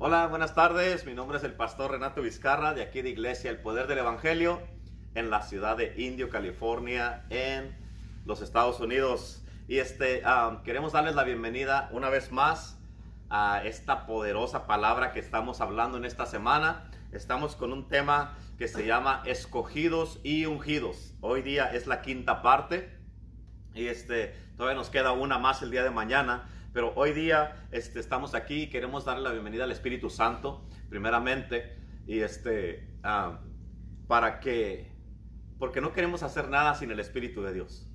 Hola, 0.00 0.28
buenas 0.28 0.54
tardes. 0.54 1.04
Mi 1.06 1.12
nombre 1.12 1.38
es 1.38 1.44
el 1.44 1.54
pastor 1.54 1.90
Renato 1.90 2.22
Vizcarra 2.22 2.72
de 2.72 2.82
aquí 2.82 3.02
de 3.02 3.10
Iglesia 3.10 3.50
El 3.50 3.58
Poder 3.58 3.88
del 3.88 3.98
Evangelio 3.98 4.62
en 5.16 5.28
la 5.28 5.42
ciudad 5.42 5.76
de 5.76 5.92
Indio, 6.00 6.30
California, 6.30 7.24
en 7.30 7.76
los 8.24 8.40
Estados 8.40 8.78
Unidos. 8.78 9.44
Y 9.66 9.78
este, 9.78 10.22
queremos 10.62 10.92
darles 10.92 11.16
la 11.16 11.24
bienvenida 11.24 11.88
una 11.90 12.10
vez 12.10 12.30
más 12.30 12.78
a 13.28 13.64
esta 13.64 14.06
poderosa 14.06 14.68
palabra 14.68 15.10
que 15.10 15.18
estamos 15.18 15.60
hablando 15.60 15.98
en 15.98 16.04
esta 16.04 16.26
semana. 16.26 16.88
Estamos 17.10 17.56
con 17.56 17.72
un 17.72 17.88
tema 17.88 18.38
que 18.56 18.68
se 18.68 18.86
llama 18.86 19.24
escogidos 19.26 20.20
y 20.22 20.46
ungidos. 20.46 21.14
Hoy 21.20 21.42
día 21.42 21.74
es 21.74 21.88
la 21.88 22.02
quinta 22.02 22.40
parte 22.40 22.96
y 23.74 23.88
este, 23.88 24.32
todavía 24.56 24.78
nos 24.78 24.90
queda 24.90 25.10
una 25.10 25.38
más 25.38 25.60
el 25.62 25.72
día 25.72 25.82
de 25.82 25.90
mañana. 25.90 26.48
Pero 26.72 26.92
hoy 26.96 27.12
día 27.12 27.66
este, 27.70 27.98
estamos 27.98 28.34
aquí 28.34 28.62
y 28.62 28.70
queremos 28.70 29.04
darle 29.04 29.24
la 29.24 29.32
bienvenida 29.32 29.64
al 29.64 29.72
Espíritu 29.72 30.10
Santo, 30.10 30.66
primeramente, 30.88 31.76
y 32.06 32.20
este, 32.20 32.88
ah, 33.02 33.40
para 34.06 34.40
que, 34.40 34.92
porque 35.58 35.80
no 35.80 35.92
queremos 35.92 36.22
hacer 36.22 36.48
nada 36.48 36.74
sin 36.74 36.90
el 36.90 37.00
Espíritu 37.00 37.42
de 37.42 37.54
Dios. 37.54 37.86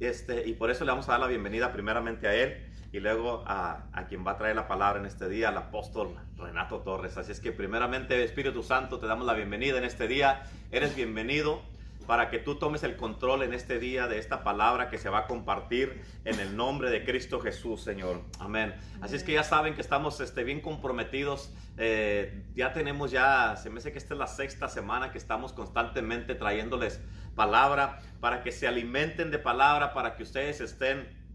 Este, 0.00 0.46
y 0.46 0.54
por 0.54 0.70
eso 0.70 0.84
le 0.84 0.90
vamos 0.90 1.08
a 1.08 1.12
dar 1.12 1.20
la 1.20 1.26
bienvenida 1.26 1.72
primeramente 1.72 2.28
a 2.28 2.34
Él 2.34 2.66
y 2.92 3.00
luego 3.00 3.44
a, 3.46 3.88
a, 3.92 4.06
quien 4.06 4.26
va 4.26 4.32
a 4.32 4.36
traer 4.36 4.56
la 4.56 4.68
palabra 4.68 5.00
en 5.00 5.06
este 5.06 5.28
día, 5.28 5.48
al 5.48 5.56
apóstol 5.56 6.16
Renato 6.36 6.80
Torres. 6.80 7.16
Así 7.16 7.32
es 7.32 7.40
que 7.40 7.52
primeramente, 7.52 8.22
Espíritu 8.22 8.62
Santo, 8.62 8.98
te 8.98 9.06
damos 9.06 9.26
la 9.26 9.34
bienvenida 9.34 9.78
en 9.78 9.84
este 9.84 10.08
día. 10.08 10.42
Eres 10.70 10.94
bienvenido 10.94 11.62
para 12.06 12.30
que 12.30 12.38
tú 12.38 12.56
tomes 12.56 12.82
el 12.82 12.96
control 12.96 13.42
en 13.42 13.52
este 13.52 13.78
día 13.78 14.06
de 14.06 14.18
esta 14.18 14.42
palabra 14.44 14.88
que 14.88 14.98
se 14.98 15.08
va 15.08 15.20
a 15.20 15.26
compartir 15.26 16.02
en 16.24 16.40
el 16.40 16.56
nombre 16.56 16.90
de 16.90 17.04
Cristo 17.04 17.40
Jesús, 17.40 17.82
Señor. 17.82 18.22
Amén. 18.38 18.74
Así 19.00 19.16
es 19.16 19.24
que 19.24 19.32
ya 19.32 19.42
saben 19.42 19.74
que 19.74 19.80
estamos 19.80 20.20
este, 20.20 20.44
bien 20.44 20.60
comprometidos. 20.60 21.52
Eh, 21.78 22.44
ya 22.54 22.72
tenemos 22.72 23.10
ya, 23.10 23.56
se 23.56 23.70
me 23.70 23.78
hace 23.78 23.92
que 23.92 23.98
esta 23.98 24.14
es 24.14 24.18
la 24.18 24.26
sexta 24.26 24.68
semana 24.68 25.10
que 25.10 25.18
estamos 25.18 25.52
constantemente 25.52 26.34
trayéndoles 26.34 27.00
palabra 27.34 28.00
para 28.20 28.42
que 28.42 28.50
se 28.50 28.66
alimenten 28.66 29.30
de 29.30 29.38
palabra, 29.38 29.92
para 29.92 30.16
que 30.16 30.22
ustedes 30.22 30.60
estén 30.60 31.25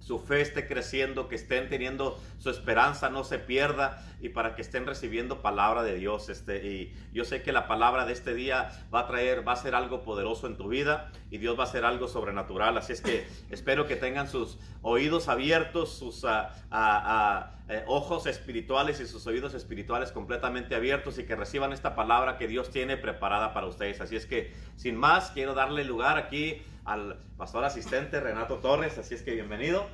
su 0.00 0.18
fe 0.18 0.40
esté 0.40 0.66
creciendo, 0.66 1.28
que 1.28 1.36
estén 1.36 1.68
teniendo 1.68 2.18
su 2.38 2.50
esperanza, 2.50 3.10
no 3.10 3.22
se 3.22 3.38
pierda 3.38 4.02
y 4.20 4.30
para 4.30 4.54
que 4.54 4.62
estén 4.62 4.86
recibiendo 4.86 5.42
palabra 5.42 5.82
de 5.82 5.94
Dios. 5.94 6.28
Este, 6.28 6.66
y 6.66 6.94
yo 7.12 7.24
sé 7.24 7.42
que 7.42 7.52
la 7.52 7.68
palabra 7.68 8.06
de 8.06 8.12
este 8.12 8.34
día 8.34 8.70
va 8.92 9.00
a 9.00 9.06
traer, 9.06 9.46
va 9.46 9.52
a 9.52 9.56
ser 9.56 9.74
algo 9.74 10.02
poderoso 10.02 10.46
en 10.46 10.56
tu 10.56 10.68
vida 10.68 11.12
y 11.30 11.38
Dios 11.38 11.58
va 11.58 11.64
a 11.64 11.66
hacer 11.66 11.84
algo 11.84 12.08
sobrenatural. 12.08 12.76
Así 12.78 12.92
es 12.92 13.02
que 13.02 13.26
espero 13.50 13.86
que 13.86 13.96
tengan 13.96 14.28
sus 14.28 14.58
oídos 14.82 15.28
abiertos, 15.28 15.92
sus 15.92 16.24
uh, 16.24 16.28
uh, 16.72 16.74
uh, 16.74 17.72
ojos 17.86 18.26
espirituales 18.26 19.00
y 19.00 19.06
sus 19.06 19.26
oídos 19.26 19.54
espirituales 19.54 20.12
completamente 20.12 20.74
abiertos 20.74 21.18
y 21.18 21.24
que 21.24 21.36
reciban 21.36 21.72
esta 21.72 21.94
palabra 21.94 22.38
que 22.38 22.48
Dios 22.48 22.70
tiene 22.70 22.96
preparada 22.96 23.52
para 23.52 23.66
ustedes. 23.66 24.00
Así 24.00 24.16
es 24.16 24.26
que, 24.26 24.52
sin 24.76 24.96
más, 24.96 25.30
quiero 25.30 25.54
darle 25.54 25.84
lugar 25.84 26.16
aquí 26.18 26.62
al 26.84 27.18
pastor 27.36 27.64
asistente 27.64 28.20
Renato 28.20 28.56
Torres, 28.56 28.98
así 28.98 29.14
es 29.14 29.22
que 29.22 29.32
bienvenido. 29.32 29.86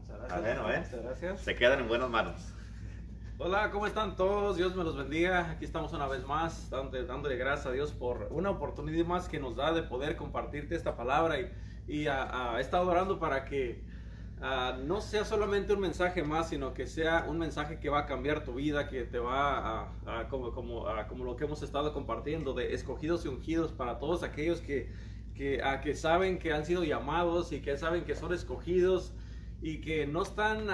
Muchas 0.00 0.18
gracias. 0.18 0.40
Bueno, 0.40 0.70
¿eh? 0.72 0.80
Muchas 0.80 1.02
gracias. 1.02 1.40
Se 1.40 1.54
quedan 1.54 1.80
en 1.80 1.88
buenas 1.88 2.10
manos. 2.10 2.54
Hola, 3.38 3.70
¿cómo 3.72 3.86
están 3.88 4.14
todos? 4.14 4.56
Dios 4.56 4.76
me 4.76 4.84
los 4.84 4.96
bendiga. 4.96 5.50
Aquí 5.50 5.64
estamos 5.64 5.92
una 5.92 6.06
vez 6.06 6.24
más, 6.24 6.70
dándole, 6.70 7.04
dándole 7.06 7.36
gracias 7.36 7.66
a 7.66 7.72
Dios 7.72 7.90
por 7.90 8.28
una 8.30 8.50
oportunidad 8.50 9.04
más 9.04 9.28
que 9.28 9.40
nos 9.40 9.56
da 9.56 9.72
de 9.72 9.82
poder 9.82 10.16
compartirte 10.16 10.76
esta 10.76 10.96
palabra. 10.96 11.40
Y, 11.40 11.52
y 11.88 12.06
uh, 12.06 12.12
uh, 12.12 12.56
he 12.58 12.60
estado 12.60 12.88
orando 12.88 13.18
para 13.18 13.44
que 13.44 13.82
uh, 14.38 14.80
no 14.84 15.00
sea 15.00 15.24
solamente 15.24 15.72
un 15.72 15.80
mensaje 15.80 16.22
más, 16.22 16.50
sino 16.50 16.72
que 16.72 16.86
sea 16.86 17.24
un 17.28 17.38
mensaje 17.38 17.80
que 17.80 17.88
va 17.88 18.00
a 18.00 18.06
cambiar 18.06 18.44
tu 18.44 18.54
vida, 18.54 18.88
que 18.88 19.02
te 19.02 19.18
va 19.18 19.90
a, 20.06 20.28
como, 20.28 20.52
como, 20.52 20.86
como 21.08 21.24
lo 21.24 21.34
que 21.34 21.44
hemos 21.44 21.62
estado 21.64 21.92
compartiendo, 21.92 22.54
de 22.54 22.74
escogidos 22.74 23.24
y 23.24 23.28
ungidos 23.28 23.72
para 23.72 23.98
todos 23.98 24.22
aquellos 24.22 24.60
que, 24.60 24.92
que, 25.34 25.62
que 25.82 25.94
saben 25.94 26.38
que 26.38 26.52
han 26.52 26.64
sido 26.64 26.84
llamados 26.84 27.52
y 27.52 27.60
que 27.60 27.76
saben 27.76 28.04
que 28.04 28.14
son 28.14 28.32
escogidos 28.32 29.12
y 29.60 29.80
que 29.80 30.06
no 30.06 30.22
están 30.22 30.66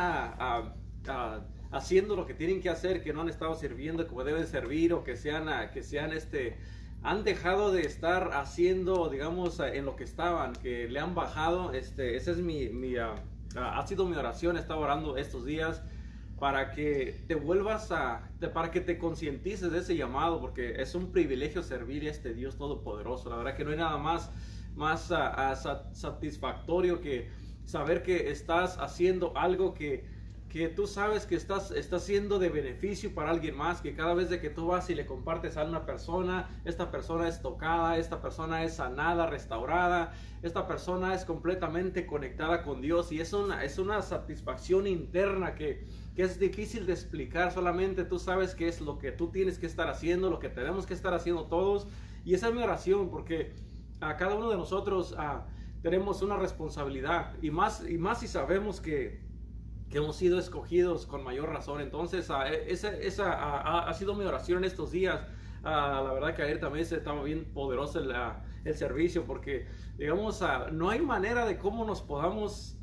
haciendo 1.70 2.16
lo 2.16 2.26
que 2.26 2.34
tienen 2.34 2.60
que 2.60 2.70
hacer, 2.70 3.02
que 3.02 3.12
no 3.12 3.22
han 3.22 3.28
estado 3.28 3.54
sirviendo 3.54 4.06
como 4.06 4.24
deben 4.24 4.46
servir 4.46 4.92
o 4.92 5.04
que 5.04 5.16
sean, 5.16 5.70
que 5.70 5.82
sean 5.82 6.12
este, 6.12 6.56
han 7.02 7.24
dejado 7.24 7.72
de 7.72 7.82
estar 7.82 8.30
haciendo, 8.32 9.08
digamos, 9.08 9.60
en 9.60 9.84
lo 9.84 9.96
que 9.96 10.04
estaban, 10.04 10.52
que 10.54 10.88
le 10.88 10.98
han 10.98 11.14
bajado. 11.14 11.72
Este, 11.72 12.16
esa 12.16 12.32
es 12.32 12.38
mi, 12.38 12.68
mi 12.70 12.96
uh, 12.98 13.14
ha 13.56 13.86
sido 13.86 14.04
mi 14.06 14.16
oración, 14.16 14.56
he 14.56 14.60
estado 14.60 14.80
orando 14.80 15.16
estos 15.16 15.44
días 15.44 15.82
para 16.38 16.70
que 16.70 17.24
te 17.26 17.34
vuelvas 17.34 17.90
a, 17.90 18.30
para 18.52 18.70
que 18.70 18.80
te 18.80 18.98
concientices 18.98 19.72
de 19.72 19.78
ese 19.78 19.96
llamado, 19.96 20.40
porque 20.40 20.80
es 20.80 20.94
un 20.94 21.10
privilegio 21.10 21.62
servir 21.62 22.04
a 22.06 22.10
este 22.10 22.32
Dios 22.32 22.56
Todopoderoso. 22.56 23.30
La 23.30 23.36
verdad 23.36 23.56
que 23.56 23.64
no 23.64 23.70
hay 23.70 23.78
nada 23.78 23.98
más, 23.98 24.30
más 24.76 25.10
uh, 25.10 25.94
satisfactorio 25.94 27.00
que 27.00 27.28
saber 27.64 28.02
que 28.02 28.30
estás 28.30 28.78
haciendo 28.78 29.36
algo 29.36 29.74
que, 29.74 30.04
que 30.48 30.68
tú 30.68 30.86
sabes 30.86 31.26
que 31.26 31.34
estás, 31.34 31.70
estás 31.70 32.04
siendo 32.04 32.38
de 32.38 32.48
beneficio 32.48 33.14
para 33.14 33.30
alguien 33.30 33.56
más, 33.56 33.82
que 33.82 33.94
cada 33.94 34.14
vez 34.14 34.30
de 34.30 34.40
que 34.40 34.48
tú 34.48 34.68
vas 34.68 34.88
y 34.88 34.94
le 34.94 35.04
compartes 35.04 35.56
a 35.58 35.64
una 35.64 35.84
persona, 35.84 36.48
esta 36.64 36.90
persona 36.90 37.28
es 37.28 37.42
tocada, 37.42 37.98
esta 37.98 38.22
persona 38.22 38.64
es 38.64 38.76
sanada, 38.76 39.26
restaurada, 39.26 40.14
esta 40.42 40.66
persona 40.66 41.14
es 41.14 41.24
completamente 41.26 42.06
conectada 42.06 42.62
con 42.62 42.80
Dios 42.80 43.12
y 43.12 43.20
es 43.20 43.34
una, 43.34 43.62
es 43.62 43.78
una 43.78 44.00
satisfacción 44.00 44.86
interna 44.86 45.54
que, 45.54 45.84
que 46.16 46.22
es 46.22 46.38
difícil 46.38 46.86
de 46.86 46.94
explicar, 46.94 47.52
solamente 47.52 48.04
tú 48.04 48.18
sabes 48.18 48.54
que 48.54 48.68
es 48.68 48.80
lo 48.80 48.98
que 48.98 49.12
tú 49.12 49.28
tienes 49.30 49.58
que 49.58 49.66
estar 49.66 49.88
haciendo, 49.88 50.30
lo 50.30 50.38
que 50.38 50.48
tenemos 50.48 50.86
que 50.86 50.94
estar 50.94 51.12
haciendo 51.12 51.44
todos 51.44 51.88
y 52.24 52.32
esa 52.32 52.48
es 52.48 52.54
mi 52.54 52.62
oración 52.62 53.10
porque 53.10 53.52
a 54.00 54.16
cada 54.16 54.34
uno 54.34 54.50
de 54.50 54.56
nosotros... 54.56 55.14
A, 55.18 55.46
tenemos 55.82 56.22
una 56.22 56.36
responsabilidad 56.36 57.34
y 57.40 57.52
más, 57.52 57.88
y 57.88 57.98
más 57.98 58.18
si 58.18 58.26
sabemos 58.26 58.80
que, 58.80 59.20
que 59.90 59.98
hemos 59.98 60.16
sido 60.16 60.38
escogidos 60.38 61.06
con 61.06 61.24
mayor 61.24 61.48
razón. 61.48 61.80
Entonces, 61.80 62.28
uh, 62.30 62.42
esa, 62.66 62.90
esa 62.96 63.24
uh, 63.24 63.88
ha 63.88 63.94
sido 63.94 64.14
mi 64.14 64.24
oración 64.24 64.64
estos 64.64 64.90
días. 64.90 65.20
Uh, 65.62 66.04
la 66.04 66.12
verdad 66.12 66.34
que 66.34 66.42
ayer 66.42 66.60
también 66.60 66.86
estaba 66.88 67.22
bien 67.22 67.46
poderoso 67.52 67.98
el, 67.98 68.14
el 68.64 68.74
servicio 68.74 69.24
porque, 69.24 69.66
digamos, 69.96 70.42
no 70.72 70.90
hay 70.90 71.00
manera 71.00 71.46
de 71.46 71.58
cómo 71.58 71.84
nos 71.84 72.02
podamos 72.02 72.76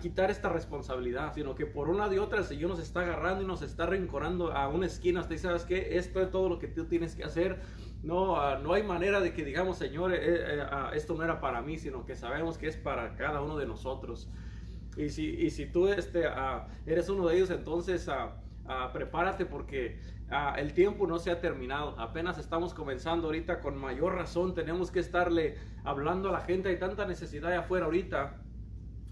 quitar 0.00 0.30
esta 0.30 0.48
responsabilidad, 0.48 1.34
sino 1.34 1.56
que 1.56 1.66
por 1.66 1.88
una 1.88 2.08
de 2.08 2.20
otra 2.20 2.38
el 2.38 2.44
Señor 2.44 2.70
nos 2.70 2.78
está 2.78 3.00
agarrando 3.00 3.42
y 3.42 3.46
nos 3.46 3.62
está 3.62 3.86
rinconando 3.86 4.52
a 4.52 4.68
una 4.68 4.86
esquina. 4.86 5.22
Usted 5.22 5.38
sabes 5.38 5.64
que 5.64 5.98
esto 5.98 6.20
es 6.20 6.30
todo 6.30 6.48
lo 6.48 6.60
que 6.60 6.68
tú 6.68 6.84
tienes 6.84 7.16
que 7.16 7.24
hacer 7.24 7.60
no, 8.06 8.58
no 8.60 8.72
hay 8.72 8.82
manera 8.82 9.20
de 9.20 9.32
que 9.32 9.44
digamos, 9.44 9.78
Señor, 9.78 10.12
eh, 10.14 10.20
eh, 10.22 10.66
esto 10.94 11.14
no 11.14 11.24
era 11.24 11.40
para 11.40 11.60
mí, 11.60 11.76
sino 11.76 12.06
que 12.06 12.14
sabemos 12.14 12.56
que 12.56 12.68
es 12.68 12.76
para 12.76 13.16
cada 13.16 13.42
uno 13.42 13.56
de 13.56 13.66
nosotros. 13.66 14.30
Y 14.96 15.10
si, 15.10 15.26
y 15.26 15.50
si 15.50 15.66
tú 15.66 15.88
este, 15.88 16.26
uh, 16.26 16.62
eres 16.86 17.08
uno 17.08 17.28
de 17.28 17.36
ellos, 17.36 17.50
entonces 17.50 18.08
prepárate 18.92 19.46
porque 19.46 20.00
el 20.56 20.72
tiempo 20.72 21.06
no 21.06 21.18
se 21.18 21.30
ha 21.30 21.40
terminado. 21.40 21.98
Apenas 21.98 22.38
estamos 22.38 22.74
comenzando 22.74 23.28
ahorita, 23.28 23.60
con 23.60 23.76
mayor 23.76 24.14
razón 24.14 24.54
tenemos 24.54 24.90
que 24.90 25.00
estarle 25.00 25.56
hablando 25.84 26.30
a 26.30 26.32
la 26.32 26.40
gente. 26.40 26.68
Hay 26.68 26.78
tanta 26.78 27.06
necesidad 27.06 27.50
de 27.50 27.56
afuera 27.56 27.86
ahorita 27.86 28.42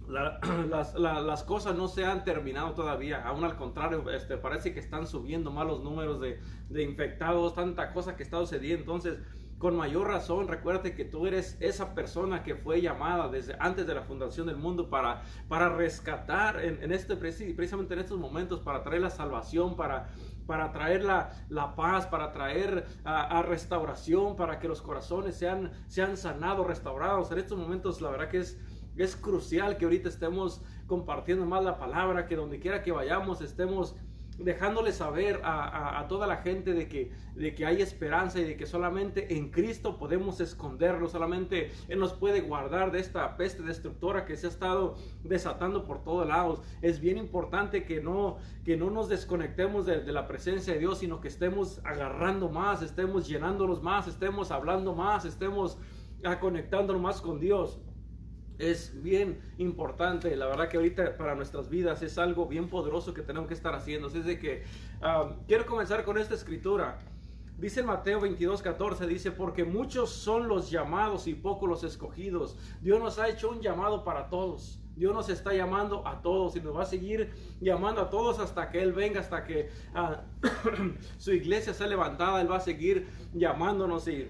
la, 0.09 0.39
las, 0.71 0.95
la, 0.95 1.21
las, 1.21 1.43
cosas 1.43 1.77
no 1.77 1.89
se 1.89 2.05
han 2.05 2.25
terminado 2.25 2.73
todavía, 2.75 3.27
aún 3.27 3.45
al 3.45 3.57
contrario, 3.57 4.09
este, 4.11 4.37
parece 4.37 4.73
que 4.73 4.81
están 4.81 5.07
subiendo 5.07 5.51
más 5.51 5.67
los 5.67 5.83
números 5.83 6.21
de, 6.21 6.41
de, 6.69 6.83
infectados, 6.83 7.55
tanta 7.55 7.93
cosa 7.93 8.17
que 8.17 8.23
está 8.23 8.39
sucediendo. 8.39 8.81
Entonces, 8.83 9.19
con 9.59 9.77
mayor 9.77 10.09
razón, 10.09 10.49
recuérdate 10.49 10.95
que 10.95 11.05
tú 11.05 11.27
eres 11.27 11.57
esa 11.61 11.95
persona 11.95 12.43
que 12.43 12.55
fue 12.55 12.81
llamada 12.81 13.29
desde 13.29 13.57
antes 13.59 13.87
de 13.87 13.95
la 13.95 14.03
fundación 14.03 14.47
del 14.47 14.57
mundo 14.57 14.91
para, 14.91 15.23
para 15.49 15.69
rescatar 15.69 16.63
en, 16.63 16.83
en 16.83 16.93
este, 16.93 17.17
precisamente 17.17 17.95
en 17.95 18.01
estos 18.01 18.19
momentos, 18.19 18.61
para 18.61 18.83
traer 18.83 19.03
la 19.03 19.11
salvación, 19.11 19.77
para, 19.77 20.09
para 20.47 20.73
traer 20.73 21.05
la, 21.05 21.31
la 21.49 21.75
paz, 21.75 22.07
para 22.07 22.33
traer 22.33 22.87
a, 23.05 23.43
restauración, 23.43 24.37
para 24.37 24.59
que 24.59 24.69
los 24.69 24.83
corazones 24.83 25.37
sean, 25.37 25.73
sean 25.87 26.17
sanados, 26.17 26.67
restaurados. 26.67 27.31
En 27.31 27.39
estos 27.39 27.59
momentos, 27.59 28.01
la 28.01 28.11
verdad 28.11 28.29
que 28.29 28.39
es 28.39 28.59
es 28.97 29.17
crucial 29.17 29.77
que 29.77 29.85
ahorita 29.85 30.09
estemos 30.09 30.63
compartiendo 30.87 31.47
más 31.47 31.65
la 31.65 31.79
palabra, 31.79 32.27
que 32.27 32.37
donde 32.37 32.61
quiera 32.61 32.83
que 32.83 32.93
vayamos 32.93 33.41
estemos 33.41 33.97
dejándole 34.39 34.93
saber 34.93 35.41
a, 35.45 36.07
toda 36.09 36.27
la 36.27 36.39
gente 36.39 36.73
de 36.73 36.89
que, 36.89 37.13
de 37.35 37.55
que 37.55 37.67
hay 37.67 37.81
esperanza 37.81 38.41
y 38.41 38.45
de 38.45 38.57
que 38.57 38.67
solamente 38.67 39.37
en 39.37 39.51
Cristo 39.51 39.99
podemos 39.99 40.41
esconderlo, 40.41 41.09
solamente 41.09 41.71
Él 41.89 41.99
nos 41.99 42.13
puede 42.13 42.41
guardar 42.41 42.93
de 42.93 43.01
esta 43.01 43.37
peste 43.37 43.63
destructora 43.63 44.25
que 44.25 44.37
se 44.37 44.47
ha 44.47 44.51
estado 44.51 44.97
desatando 45.23 45.85
por 45.85 46.03
todos 46.03 46.27
lados. 46.27 46.61
Es 46.83 47.01
bien 47.01 47.19
importante 47.19 47.85
que 47.85 48.01
no, 48.01 48.39
que 48.65 48.77
no 48.77 48.91
nos 48.91 49.09
desconectemos 49.09 49.87
de, 49.87 50.13
la 50.13 50.27
presencia 50.27 50.75
de 50.75 50.81
Dios, 50.81 50.99
sino 50.99 51.21
que 51.21 51.29
estemos 51.29 51.81
agarrando 51.85 52.49
más, 52.49 52.83
estemos 52.83 53.27
llenándonos 53.27 53.83
más, 53.83 54.09
estemos 54.09 54.51
hablando 54.51 54.95
más, 54.95 55.25
estemos 55.25 55.79
conectándonos 56.41 57.03
más 57.03 57.21
con 57.21 57.41
Dios. 57.41 57.79
Es 58.59 59.03
bien 59.03 59.41
importante. 59.59 60.37
La 60.37 60.47
verdad 60.47 60.69
que 60.69 60.77
ahorita 60.77 61.17
para 61.17 61.35
nuestras 61.35 61.69
vidas 61.69 62.03
es 62.03 62.19
algo 62.19 62.47
bien 62.47 62.69
poderoso 62.69 63.15
que 63.15 63.23
tenemos 63.23 63.49
que 63.49 63.55
estar 63.55 63.75
haciendo. 63.75 64.09
Es 64.09 64.25
de 64.25 64.39
que 64.39 64.65
um, 65.03 65.35
quiero 65.47 65.67
comenzar 65.67 66.05
con 66.05 66.19
esta 66.19 66.35
escritura. 66.35 66.99
Dice 67.59 67.81
en 67.81 67.87
Mateo 67.87 68.21
22, 68.21 68.63
14, 68.63 69.07
dice, 69.07 69.31
porque 69.31 69.65
muchos 69.65 70.11
son 70.11 70.49
los 70.49 70.71
llamados 70.71 71.29
y 71.29 71.35
pocos 71.35 71.69
los 71.69 71.85
escogidos. 71.85 72.57
Dios 72.81 72.99
nos 73.01 73.19
ha 73.19 73.29
hecho 73.29 73.51
un 73.51 73.61
llamado 73.61 74.03
para 74.03 74.29
todos. 74.29 74.81
Dios 74.97 75.13
nos 75.13 75.29
está 75.29 75.53
llamando 75.53 76.07
a 76.07 76.23
todos 76.23 76.55
y 76.57 76.61
nos 76.61 76.77
va 76.77 76.83
a 76.83 76.87
seguir 76.87 77.33
llamando 77.61 78.01
a 78.01 78.11
todos 78.11 78.39
hasta 78.39 78.71
que 78.71 78.81
Él 78.81 78.93
venga, 78.93 79.21
hasta 79.21 79.45
que 79.45 79.71
uh, 79.95 80.47
su 81.19 81.33
iglesia 81.33 81.75
sea 81.75 81.87
levantada. 81.87 82.41
Él 82.41 82.51
va 82.51 82.57
a 82.57 82.61
seguir 82.61 83.09
llamándonos 83.33 84.07
y 84.09 84.29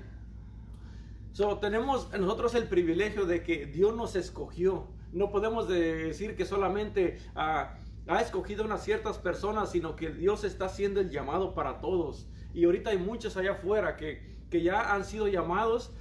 So, 1.35 1.59
tenemos 1.59 2.13
nosotros 2.17 2.55
el 2.55 2.69
privilegio 2.69 3.27
de 3.27 3.43
que 3.43 3.67
Dios 3.67 3.93
nos 3.97 4.15
escogió. 4.15 4.87
No 5.11 5.33
podemos 5.33 5.67
decir 5.67 6.37
que 6.37 6.45
solamente 6.45 7.19
ah, 7.35 7.77
ha 8.07 8.21
escogido 8.21 8.65
unas 8.65 8.85
ciertas 8.85 9.19
personas, 9.19 9.73
sino 9.73 9.97
que 9.97 10.11
Dios 10.11 10.45
está 10.45 10.67
haciendo 10.67 11.01
el 11.01 11.11
llamado 11.11 11.53
para 11.53 11.81
todos. 11.81 12.29
Y 12.55 12.67
ahorita 12.67 12.91
hay 12.91 12.99
muchos 12.99 13.37
allá 13.37 13.55
afuera 13.55 13.97
que, 13.97 14.45
que 14.49 14.63
ya 14.63 14.95
han 14.95 15.05
sido 15.05 15.27
llamados 15.27 15.93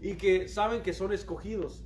y 0.00 0.14
que 0.14 0.48
saben 0.48 0.80
que 0.82 0.94
son 0.94 1.12
escogidos. 1.12 1.84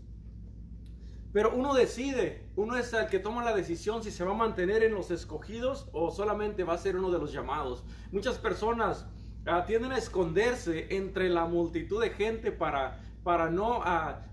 Pero 1.32 1.56
uno 1.56 1.74
decide, 1.74 2.48
uno 2.54 2.76
es 2.76 2.92
el 2.92 3.08
que 3.08 3.18
toma 3.18 3.42
la 3.42 3.56
decisión 3.56 4.04
si 4.04 4.12
se 4.12 4.22
va 4.22 4.30
a 4.30 4.36
mantener 4.36 4.84
en 4.84 4.94
los 4.94 5.10
escogidos 5.10 5.88
o 5.90 6.12
solamente 6.12 6.62
va 6.62 6.74
a 6.74 6.78
ser 6.78 6.94
uno 6.94 7.10
de 7.10 7.18
los 7.18 7.32
llamados. 7.32 7.82
Muchas 8.12 8.38
personas 8.38 9.08
uh, 9.46 9.64
tienden 9.66 9.92
a 9.92 9.98
esconderse 9.98 10.86
entre 10.90 11.28
la 11.28 11.46
multitud 11.46 12.00
de 12.00 12.10
gente 12.10 12.52
para, 12.52 13.00
para 13.22 13.50
no 13.50 13.78
uh, 13.78 13.82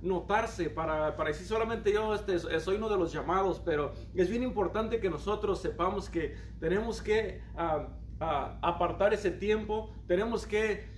notarse, 0.01 0.69
para, 0.69 1.15
para 1.15 1.29
decir 1.29 1.47
solamente 1.47 1.91
yo 1.91 2.13
este, 2.13 2.39
soy 2.59 2.77
uno 2.77 2.89
de 2.89 2.97
los 2.97 3.11
llamados, 3.11 3.61
pero 3.63 3.93
es 4.13 4.29
bien 4.29 4.43
importante 4.43 4.99
que 4.99 5.09
nosotros 5.09 5.61
sepamos 5.61 6.09
que 6.09 6.35
tenemos 6.59 7.01
que 7.01 7.41
uh, 7.55 7.87
apartar 8.19 9.13
ese 9.13 9.31
tiempo, 9.31 9.93
tenemos 10.07 10.45
que 10.45 10.91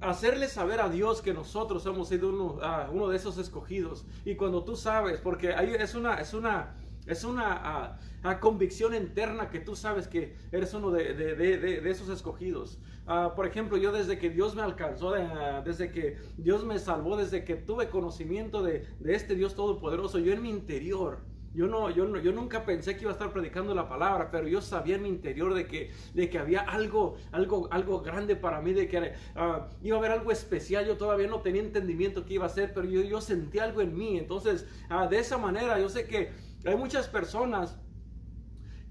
hacerle 0.00 0.46
saber 0.46 0.80
a 0.80 0.90
Dios 0.90 1.22
que 1.22 1.32
nosotros 1.32 1.86
hemos 1.86 2.08
sido 2.08 2.28
uno, 2.28 3.08
de 3.08 3.16
esos 3.16 3.38
escogidos. 3.38 4.04
Y 4.26 4.34
cuando 4.34 4.62
tú 4.62 4.76
sabes, 4.76 5.20
porque 5.20 5.54
ahí 5.54 5.72
es 5.78 5.94
una, 5.94 6.16
es 6.16 6.34
una, 6.34 6.74
es 7.06 7.24
una 7.24 7.98
convicción 8.40 8.94
interna 8.94 9.50
que 9.50 9.60
tú 9.60 9.76
sabes 9.76 10.08
que 10.08 10.36
eres 10.52 10.72
uno 10.74 10.90
de, 10.90 11.82
esos 11.90 12.08
escogidos. 12.08 12.78
Ah, 13.06 13.34
por 13.36 13.46
ejemplo, 13.46 13.76
yo 13.76 13.92
desde 13.92 14.18
que 14.18 14.30
Dios 14.30 14.54
me 14.54 14.62
alcanzó, 14.62 15.14
ah, 15.14 15.62
desde 15.64 15.90
que 15.90 16.16
Dios 16.38 16.64
me 16.64 16.78
salvó, 16.78 17.16
desde 17.16 17.44
que 17.44 17.56
tuve 17.56 17.90
conocimiento 17.90 18.62
de, 18.62 18.86
este 19.04 19.34
Dios 19.34 19.54
Todopoderoso, 19.54 20.18
yo 20.18 20.32
en 20.32 20.40
mi 20.40 20.48
interior, 20.48 21.18
yo, 21.52 21.66
no, 21.66 21.90
yo, 21.90 22.16
yo 22.16 22.32
nunca 22.32 22.64
pensé 22.64 22.96
que 22.96 23.02
iba 23.02 23.10
a 23.10 23.12
estar 23.12 23.30
predicando 23.30 23.74
la 23.74 23.88
palabra, 23.88 24.30
pero 24.30 24.48
yo 24.48 24.60
sabía 24.62 24.96
en 24.96 25.02
mi 25.02 25.08
interior 25.10 25.52
de 25.54 25.66
que, 25.66 25.92
de 26.14 26.30
que 26.30 26.38
había 26.38 26.62
algo, 26.62 27.16
algo, 27.30 27.68
algo 27.70 28.00
grande 28.00 28.36
para 28.36 28.62
mí, 28.62 28.72
de 28.72 28.88
que 28.88 29.12
ah, 29.36 29.68
iba 29.82 29.96
a 29.96 29.98
haber 29.98 30.12
algo 30.12 30.32
especial. 30.32 30.86
Yo 30.86 30.96
todavía 30.96 31.28
no 31.28 31.42
tenía 31.42 31.62
entendimiento 31.62 32.24
qué 32.24 32.34
iba 32.34 32.46
a 32.46 32.48
ser, 32.48 32.72
pero 32.72 32.88
yo, 32.88 33.02
yo 33.02 33.20
sentí 33.20 33.58
algo 33.58 33.82
en 33.82 33.94
mí. 33.94 34.18
Entonces, 34.18 34.66
de 35.10 35.18
esa 35.18 35.36
manera, 35.38 35.78
yo 35.78 35.88
sé 35.90 36.08
que 36.08 36.32
hay 36.64 36.76
muchas 36.76 37.08
personas 37.08 37.78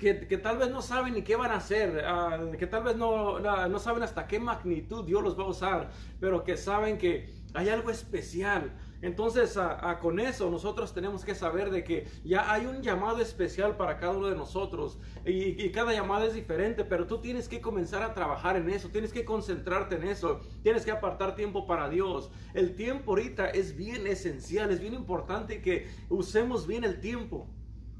que, 0.04 0.38
tal 0.38 0.58
vez 0.58 0.70
no 0.70 0.82
saben 0.82 1.14
ni 1.14 1.22
qué 1.22 1.36
van 1.36 1.52
a 1.52 1.56
hacer, 1.56 2.04
ah, 2.06 2.40
que 2.60 2.68
tal 2.68 2.84
vez 2.84 2.98
no, 2.98 3.40
no, 3.40 3.80
saben 3.80 4.04
hasta 4.04 4.28
qué 4.28 4.40
magnitud 4.40 5.06
Dios 5.06 5.24
los 5.24 5.40
va 5.40 5.44
a 5.44 5.48
usar, 5.48 5.92
pero 6.20 6.44
que 6.44 6.58
saben 6.58 6.98
que 6.98 7.34
hay 7.54 7.70
algo 7.70 7.90
especial. 7.90 8.74
Entonces, 9.02 9.60
con 10.02 10.20
eso 10.22 10.50
nosotros 10.50 10.94
tenemos 10.94 11.26
que 11.26 11.36
saber 11.36 11.72
de 11.72 11.84
que 11.84 12.08
ya 12.24 12.52
hay 12.52 12.66
un 12.66 12.82
llamado 12.82 13.20
especial 13.20 13.76
para 13.76 13.98
cada 13.98 14.14
uno 14.14 14.28
de 14.28 14.36
nosotros 14.36 14.98
y, 15.26 15.62
y, 15.62 15.72
cada 15.72 15.92
llamada 15.92 16.26
es 16.26 16.34
diferente, 16.34 16.86
pero 16.86 17.06
tú 17.06 17.20
tienes 17.20 17.50
que 17.50 17.60
comenzar 17.60 18.02
a 18.02 18.14
trabajar 18.14 18.56
en 18.56 18.70
eso, 18.70 18.90
tienes 18.90 19.12
que 19.12 19.26
concentrarte 19.26 19.96
en 19.96 20.04
eso, 20.04 20.40
tienes 20.64 20.86
que 20.86 20.92
apartar 20.92 21.36
tiempo 21.36 21.68
para 21.68 21.90
Dios. 21.90 22.32
El 22.54 22.76
tiempo 22.76 23.12
ahorita 23.12 23.50
es 23.50 23.76
bien 23.76 24.08
esencial, 24.08 24.72
es 24.72 24.80
bien 24.80 24.94
importante 24.94 25.62
que 25.62 25.88
usemos 26.10 26.66
bien 26.66 26.86
el 26.86 27.02
tiempo. 27.02 27.50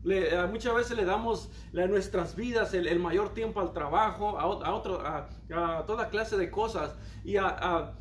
Le, 0.04 0.48
muchas 0.48 0.76
veces 0.76 0.98
le 0.98 1.06
damos 1.06 1.50
a 1.78 1.88
nuestras 1.88 2.36
vidas 2.36 2.74
el, 2.74 3.00
mayor 3.00 3.34
tiempo 3.34 3.62
al 3.62 3.72
trabajo, 3.72 4.38
a, 4.38 4.48
otro, 4.48 5.02
a, 5.02 5.86
toda 5.86 6.10
clase 6.10 6.38
de 6.38 6.52
cosas. 6.52 6.96
Y 7.24 7.38
a, 7.38 7.94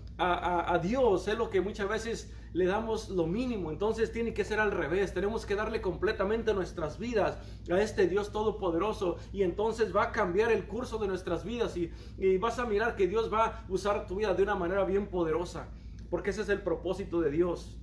Dios 0.83 1.27
es 1.29 1.39
lo 1.39 1.51
que 1.51 1.61
muchas 1.61 1.89
veces 1.89 2.33
le 2.53 2.67
damos 2.67 3.09
lo 3.09 3.27
mínimo. 3.27 3.71
Entonces 3.71 4.13
tiene 4.13 4.35
que 4.35 4.45
ser 4.45 4.59
al 4.59 4.73
revés. 4.73 5.15
Tenemos 5.15 5.47
que 5.47 5.55
darle 5.55 5.81
completamente 5.81 6.53
nuestras 6.55 6.99
vidas 6.99 7.39
a 7.71 7.81
este 7.81 8.09
Dios 8.09 8.33
todopoderoso. 8.33 9.17
Y 9.33 9.43
entonces 9.43 9.95
va 9.95 10.05
a 10.05 10.13
cambiar 10.13 10.51
el 10.51 10.67
curso 10.67 10.99
de 10.99 11.07
nuestras 11.07 11.45
vidas. 11.45 11.77
Y, 11.77 11.93
y 12.19 12.37
vas 12.39 12.59
a 12.59 12.67
mirar 12.67 12.97
que 12.97 13.07
Dios 13.07 13.33
va 13.33 13.47
a 13.47 13.65
usar 13.69 14.07
tu 14.07 14.17
vida 14.17 14.35
de 14.35 14.43
una 14.43 14.57
manera 14.57 14.85
bien 14.85 15.07
poderosa. 15.07 15.69
Porque 16.11 16.31
ese 16.31 16.43
es 16.43 16.49
el 16.49 16.63
propósito 16.63 17.21
de 17.21 17.31
Dios. 17.31 17.77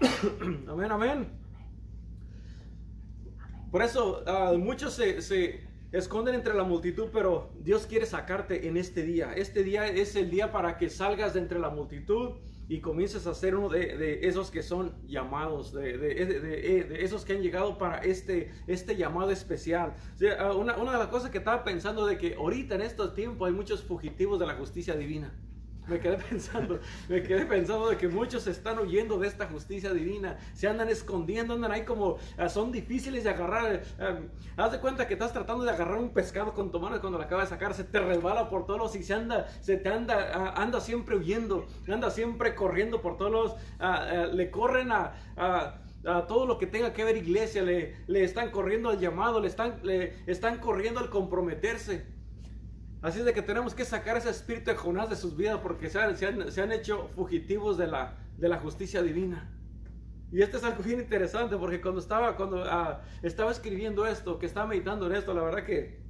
amén, 0.68 0.90
amén. 0.90 1.43
Por 3.74 3.82
eso 3.82 4.22
ah, 4.28 4.52
muchos 4.56 4.94
se, 4.94 5.60
esconden 5.90 6.36
entre 6.36 6.54
la 6.54 6.62
multitud, 6.62 7.08
pero 7.12 7.50
Dios 7.58 7.88
quiere 7.88 8.06
sacarte 8.06 8.68
en 8.68 8.76
este 8.76 9.02
día. 9.02 9.32
Este 9.32 9.64
día 9.64 9.88
es 9.88 10.14
el 10.14 10.30
día 10.30 10.52
para 10.52 10.78
que 10.78 10.88
salgas 10.88 11.34
de 11.34 11.40
entre 11.40 11.58
la 11.58 11.70
multitud 11.70 12.36
y 12.68 12.80
comiences 12.80 13.26
a 13.26 13.34
ser 13.34 13.56
uno 13.56 13.68
de, 13.68 14.28
esos 14.28 14.52
que 14.52 14.62
son 14.62 14.94
llamados, 15.08 15.72
de, 15.72 17.00
esos 17.00 17.24
que 17.24 17.32
han 17.32 17.42
llegado 17.42 17.76
para 17.76 17.98
este, 17.98 18.52
este 18.68 18.94
llamado 18.94 19.32
especial. 19.32 19.96
Ah, 20.38 20.52
una, 20.52 20.76
una 20.76 20.92
de 20.92 20.98
las 20.98 21.08
cosas 21.08 21.30
que 21.30 21.38
estaba 21.38 21.64
pensando 21.64 22.06
de 22.06 22.16
que 22.16 22.36
ahorita 22.36 22.76
en 22.76 22.82
estos 22.82 23.12
tiempos 23.16 23.48
hay 23.48 23.54
muchos 23.54 23.82
fugitivos 23.82 24.38
de 24.38 24.46
la 24.46 24.54
justicia 24.54 24.94
divina. 24.94 25.34
Me 25.86 26.00
quedé 26.00 26.16
pensando, 26.16 26.80
me 27.08 27.22
quedé 27.22 27.44
pensando 27.44 27.90
de 27.90 27.96
que 27.96 28.08
muchos 28.08 28.46
están 28.46 28.78
huyendo 28.78 29.18
de 29.18 29.28
esta 29.28 29.46
justicia 29.46 29.92
divina, 29.92 30.38
se 30.54 30.66
andan 30.66 30.88
escondiendo, 30.88 31.54
andan 31.54 31.72
ahí 31.72 31.84
como, 31.84 32.16
ah, 32.38 32.48
son 32.48 32.72
difíciles 32.72 33.24
de 33.24 33.30
agarrar. 33.30 33.82
Eh, 33.98 34.28
haz 34.56 34.72
de 34.72 34.80
cuenta 34.80 35.06
que 35.06 35.14
estás 35.14 35.32
tratando 35.32 35.64
de 35.64 35.70
agarrar 35.70 35.98
un 35.98 36.10
pescado 36.10 36.54
con 36.54 36.70
tu 36.70 36.80
mano 36.80 36.96
y 36.96 37.00
cuando 37.00 37.18
lo 37.18 37.24
acabas 37.24 37.50
de 37.50 37.54
sacar 37.54 37.74
se 37.74 37.84
te 37.84 38.00
resbala 38.00 38.48
por 38.48 38.66
todos 38.66 38.80
los 38.80 38.96
y 38.96 39.02
se 39.02 39.14
anda, 39.14 39.46
se 39.60 39.76
te 39.76 39.90
anda, 39.90 40.30
ah, 40.32 40.62
anda 40.62 40.80
siempre 40.80 41.16
huyendo, 41.16 41.66
anda 41.86 42.10
siempre 42.10 42.54
corriendo 42.54 43.02
por 43.02 43.18
todos 43.18 43.30
los, 43.30 43.56
ah, 43.78 44.26
le 44.32 44.50
corren 44.50 44.90
a, 44.90 45.12
a 46.06 46.26
todo 46.26 46.46
lo 46.46 46.58
que 46.58 46.66
tenga 46.66 46.92
que 46.92 47.04
ver 47.04 47.16
iglesia, 47.16 47.62
le, 47.62 47.96
le 48.06 48.24
están 48.24 48.50
corriendo 48.50 48.90
al 48.90 48.98
llamado, 48.98 49.40
le 49.40 49.48
están, 49.48 49.80
le 49.82 50.14
están 50.26 50.58
corriendo 50.58 51.00
al 51.00 51.10
comprometerse. 51.10 52.13
Así 53.04 53.18
es 53.18 53.26
de 53.26 53.34
que 53.34 53.42
tenemos 53.42 53.74
que 53.74 53.84
sacar 53.84 54.16
ese 54.16 54.30
espíritu 54.30 54.70
de 54.70 54.78
Jonás 54.78 55.10
de 55.10 55.16
sus 55.16 55.36
vidas 55.36 55.60
porque 55.62 55.90
se 55.90 56.00
han, 56.00 56.16
se 56.16 56.62
han, 56.62 56.72
hecho 56.72 57.06
fugitivos 57.08 57.76
de 57.76 57.86
la, 57.86 58.16
de 58.38 58.48
la 58.48 58.56
justicia 58.56 59.02
divina. 59.02 59.46
Y 60.32 60.40
esto 60.40 60.56
es 60.56 60.64
algo 60.64 60.82
bien 60.82 61.00
interesante 61.00 61.54
porque 61.58 61.82
cuando 61.82 62.00
estaba, 62.00 62.34
cuando, 62.34 62.64
ah, 62.64 63.02
estaba 63.20 63.52
escribiendo 63.52 64.06
esto, 64.06 64.38
que 64.38 64.46
estaba 64.46 64.66
meditando 64.66 65.06
en 65.06 65.16
esto, 65.16 65.34
la 65.34 65.42
verdad 65.42 65.64
que 65.64 66.00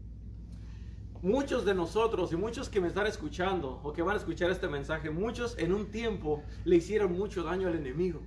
muchos 1.21 1.65
de 1.65 1.75
nosotros 1.75 2.33
y 2.33 2.37
muchos 2.37 2.69
que 2.69 2.81
me 2.81 2.87
están 2.87 3.09
escuchando 3.09 3.81
o 3.83 3.93
que 3.93 4.03
van 4.03 4.15
a 4.15 4.19
escuchar 4.19 4.53
este 4.53 4.69
mensaje, 4.69 5.11
muchos 5.11 5.59
en 5.59 5.75
un 5.75 5.91
tiempo 5.91 6.45
le 6.65 6.77
hicieron 6.77 7.11
mucho 7.11 7.43
daño 7.43 7.67
al 7.67 7.75
enemigo. 7.75 8.23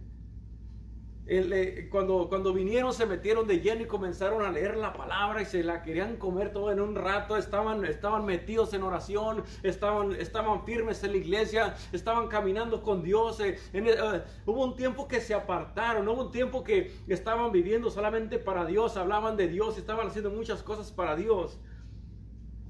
Eh, 1.29 1.89
cuando, 1.91 2.29
cuando 2.29 2.53
vinieron 2.53 2.93
se 2.93 3.05
metieron 3.05 3.47
de 3.47 3.59
lleno 3.59 3.81
y 3.81 3.85
comenzaron 3.85 4.45
a 4.45 4.51
leer 4.51 4.77
la 4.77 4.93
palabra 4.93 5.41
y 5.41 5.45
se 5.45 5.61
la 5.61 5.81
querían 5.81 6.15
comer 6.15 6.53
todo 6.53 6.71
en 6.71 6.79
un 6.79 6.95
rato, 6.95 7.35
estaban, 7.35 7.83
estaban 7.83 8.25
metidos 8.25 8.73
en 8.73 8.83
oración, 8.83 9.43
estaban, 9.61 10.13
estaban 10.13 10.63
firmes 10.63 11.03
en 11.03 11.11
la 11.11 11.17
iglesia, 11.17 11.75
estaban 11.91 12.29
caminando 12.29 12.81
con 12.81 13.03
Dios. 13.03 13.41
Eh, 13.41 13.59
eh, 13.73 14.23
hubo 14.45 14.63
un 14.63 14.77
tiempo 14.77 15.07
que 15.09 15.19
se 15.19 15.33
apartaron, 15.33 16.07
hubo 16.07 16.27
un 16.27 16.31
tiempo 16.31 16.63
que 16.63 16.93
estaban 17.07 17.51
viviendo 17.51 17.89
solamente 17.89 18.39
para 18.39 18.65
Dios, 18.65 18.95
hablaban 18.95 19.35
de 19.35 19.49
Dios, 19.49 19.77
estaban 19.77 20.07
haciendo 20.07 20.29
muchas 20.29 20.63
cosas 20.63 20.93
para 20.93 21.17
Dios. 21.17 21.59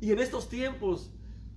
Y 0.01 0.11
en 0.11 0.19
estos 0.19 0.49
tiempos 0.49 1.11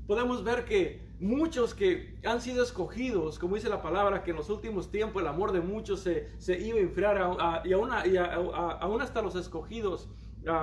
podemos 0.06 0.44
ver 0.44 0.66
que 0.66 1.09
muchos 1.20 1.74
que 1.74 2.16
han 2.24 2.40
sido 2.40 2.62
escogidos, 2.64 3.38
como 3.38 3.54
dice 3.54 3.68
la 3.68 3.82
palabra, 3.82 4.22
que 4.22 4.30
en 4.30 4.38
los 4.38 4.48
últimos 4.50 4.90
tiempos 4.90 5.22
el 5.22 5.28
amor 5.28 5.52
de 5.52 5.60
muchos 5.60 6.00
se, 6.00 6.60
iba 6.60 6.78
a 6.78 6.80
enfriar 6.80 7.16
y, 7.64 7.72
aún, 7.72 7.90
aún 7.92 9.02
hasta 9.02 9.22
los 9.22 9.36
escogidos 9.36 10.08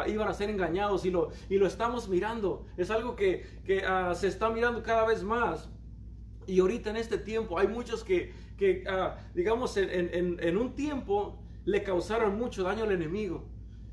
iban 0.07 0.27
a 0.27 0.33
ser 0.33 0.49
engañados 0.49 1.05
y 1.05 1.11
lo, 1.11 1.29
y 1.49 1.57
lo 1.57 1.67
estamos 1.67 2.09
mirando. 2.09 2.65
Es 2.77 2.89
algo 2.89 3.15
que, 3.15 3.45
ah, 3.87 4.13
se 4.15 4.27
está 4.27 4.49
mirando 4.49 4.81
cada 4.83 5.05
vez 5.05 5.23
más. 5.23 5.69
Y 6.47 6.59
ahorita 6.59 6.89
en 6.89 6.97
este 6.97 7.17
tiempo 7.17 7.59
hay 7.59 7.67
muchos 7.67 8.03
que, 8.03 8.33
ah, 8.87 9.17
digamos, 9.35 9.77
en, 9.77 10.39
en 10.39 10.57
un 10.57 10.73
tiempo 10.73 11.39
le 11.65 11.83
causaron 11.83 12.37
mucho 12.37 12.63
daño 12.63 12.83
al 12.83 12.91
enemigo. 12.91 13.45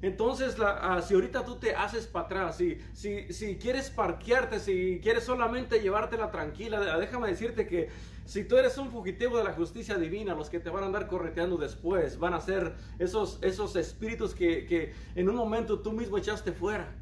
Entonces, 0.05 0.59
la, 0.59 0.73
ah, 0.83 1.01
si 1.01 1.15
ahorita 1.15 1.47
tú 1.47 1.57
te 1.57 1.75
haces 1.75 2.07
para 2.07 2.27
atrás, 2.27 2.59
si, 2.59 2.79
si, 2.93 3.33
si 3.33 3.57
quieres 3.57 3.89
parquearte, 3.89 4.61
si 4.61 5.01
quieres 5.03 5.25
solamente 5.25 5.81
llevártela 5.81 6.31
tranquila, 6.31 6.99
déjame 6.99 7.29
decirte 7.29 7.67
que 7.67 7.89
si 8.27 8.45
tú 8.45 8.59
eres 8.59 8.77
un 8.77 8.91
fugitivo 8.91 9.39
de 9.39 9.45
la 9.45 9.55
justicia 9.55 9.97
divina, 9.97 10.35
los 10.35 10.51
que 10.51 10.61
te 10.61 10.69
van 10.69 10.83
a 10.83 10.87
andar 10.89 11.07
correteando 11.07 11.57
después 11.57 12.19
van 12.19 12.35
a 12.35 12.41
ser 12.43 12.75
esos, 12.99 13.39
esos 13.41 13.77
espíritus 13.77 14.35
que, 14.35 14.67
que 14.67 14.93
en 15.15 15.27
un 15.31 15.37
momento 15.37 15.81
tú 15.81 15.93
mismo 15.93 16.19
echaste 16.19 16.53
fuera. 16.53 16.95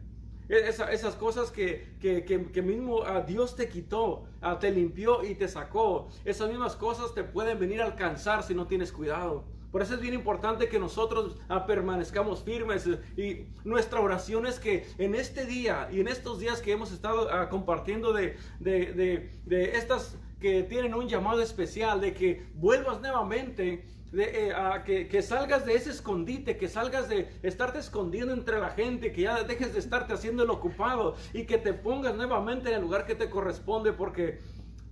E, 0.48 0.68
esas 0.68 1.16
cosas 1.16 1.50
que, 1.50 1.96
que, 2.00 2.24
que, 2.24 2.62
mismo 2.62 3.02
ah, 3.02 3.22
Dios 3.22 3.56
te 3.56 3.68
quitó, 3.68 4.26
ah, 4.40 4.60
te 4.60 4.70
limpió 4.70 5.24
y 5.24 5.34
te 5.34 5.48
sacó. 5.48 6.08
Esas 6.24 6.48
mismas 6.48 6.76
cosas 6.76 7.12
te 7.14 7.24
pueden 7.24 7.58
venir 7.58 7.82
a 7.82 7.86
alcanzar 7.86 8.44
si 8.44 8.54
no 8.54 8.68
tienes 8.68 8.92
cuidado. 8.92 9.44
Por 9.72 9.80
eso 9.80 9.94
es 9.94 10.00
bien 10.00 10.12
importante 10.12 10.68
que 10.68 10.78
nosotros 10.78 11.38
ah, 11.48 11.64
permanezcamos 11.64 12.42
firmes 12.42 12.86
y 13.16 13.46
nuestra 13.64 14.00
oración 14.00 14.46
es 14.46 14.60
que 14.60 14.86
en 14.98 15.14
este 15.14 15.46
día 15.46 15.88
y 15.90 16.00
en 16.00 16.08
estos 16.08 16.38
días 16.38 16.60
que 16.60 16.72
hemos 16.72 16.92
estado 16.92 17.32
ah, 17.32 17.48
compartiendo 17.48 18.12
de, 18.12 18.36
de, 18.60 19.70
estas 19.74 20.18
que 20.38 20.62
tienen 20.62 20.92
un 20.92 21.08
llamado 21.08 21.40
especial, 21.40 22.02
de 22.02 22.12
que 22.12 22.46
vuelvas 22.54 23.00
nuevamente 23.00 23.86
de, 24.12 24.48
eh, 24.48 24.54
que, 24.84 25.08
que, 25.08 25.22
salgas 25.22 25.64
de 25.64 25.74
ese 25.74 25.88
escondite, 25.88 26.58
que 26.58 26.68
salgas 26.68 27.08
de 27.08 27.30
estarte 27.42 27.78
escondiendo 27.78 28.34
entre 28.34 28.60
la 28.60 28.70
gente, 28.70 29.10
que 29.10 29.22
ya 29.22 29.42
dejes 29.42 29.72
de 29.72 29.78
estarte 29.78 30.12
haciendo 30.12 30.42
el 30.42 30.50
ocupado 30.50 31.16
y 31.32 31.44
que 31.46 31.56
te 31.56 31.72
pongas 31.72 32.14
nuevamente 32.14 32.68
en 32.68 32.74
el 32.74 32.82
lugar 32.82 33.06
que 33.06 33.14
te 33.14 33.30
corresponde, 33.30 33.94
porque 33.94 34.40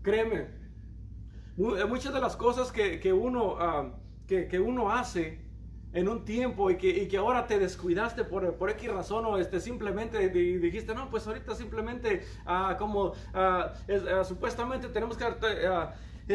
créeme, 0.01 0.49
muchas 1.59 2.15
de 2.15 2.21
las 2.21 2.37
cosas 2.37 2.73
que, 2.73 2.99
que 2.99 3.13
uno 3.13 3.57
ah, 3.59 3.93
que, 4.31 4.61
uno 4.61 4.93
hace 4.93 5.39
en 5.93 6.09
un 6.09 6.25
tiempo 6.25 6.71
y 6.71 6.77
que, 6.77 6.89
y 6.89 7.09
que 7.09 7.17
ahora 7.17 7.49
te 7.49 7.59
descuidaste 7.59 8.23
por, 8.23 8.55
por 8.55 8.71
X 8.71 8.93
razón 8.93 9.27
o 9.27 9.39
este, 9.39 9.59
simplemente 9.59 10.29
dijiste, 10.29 10.95
no, 10.95 11.11
pues 11.11 11.27
ahorita 11.27 11.57
simplemente 11.57 12.23
ah, 12.47 12.77
como 12.79 13.13
ah, 13.35 13.73
ah, 13.89 14.25
supuestamente 14.25 14.89
tenemos 14.89 15.17
que 15.17 15.25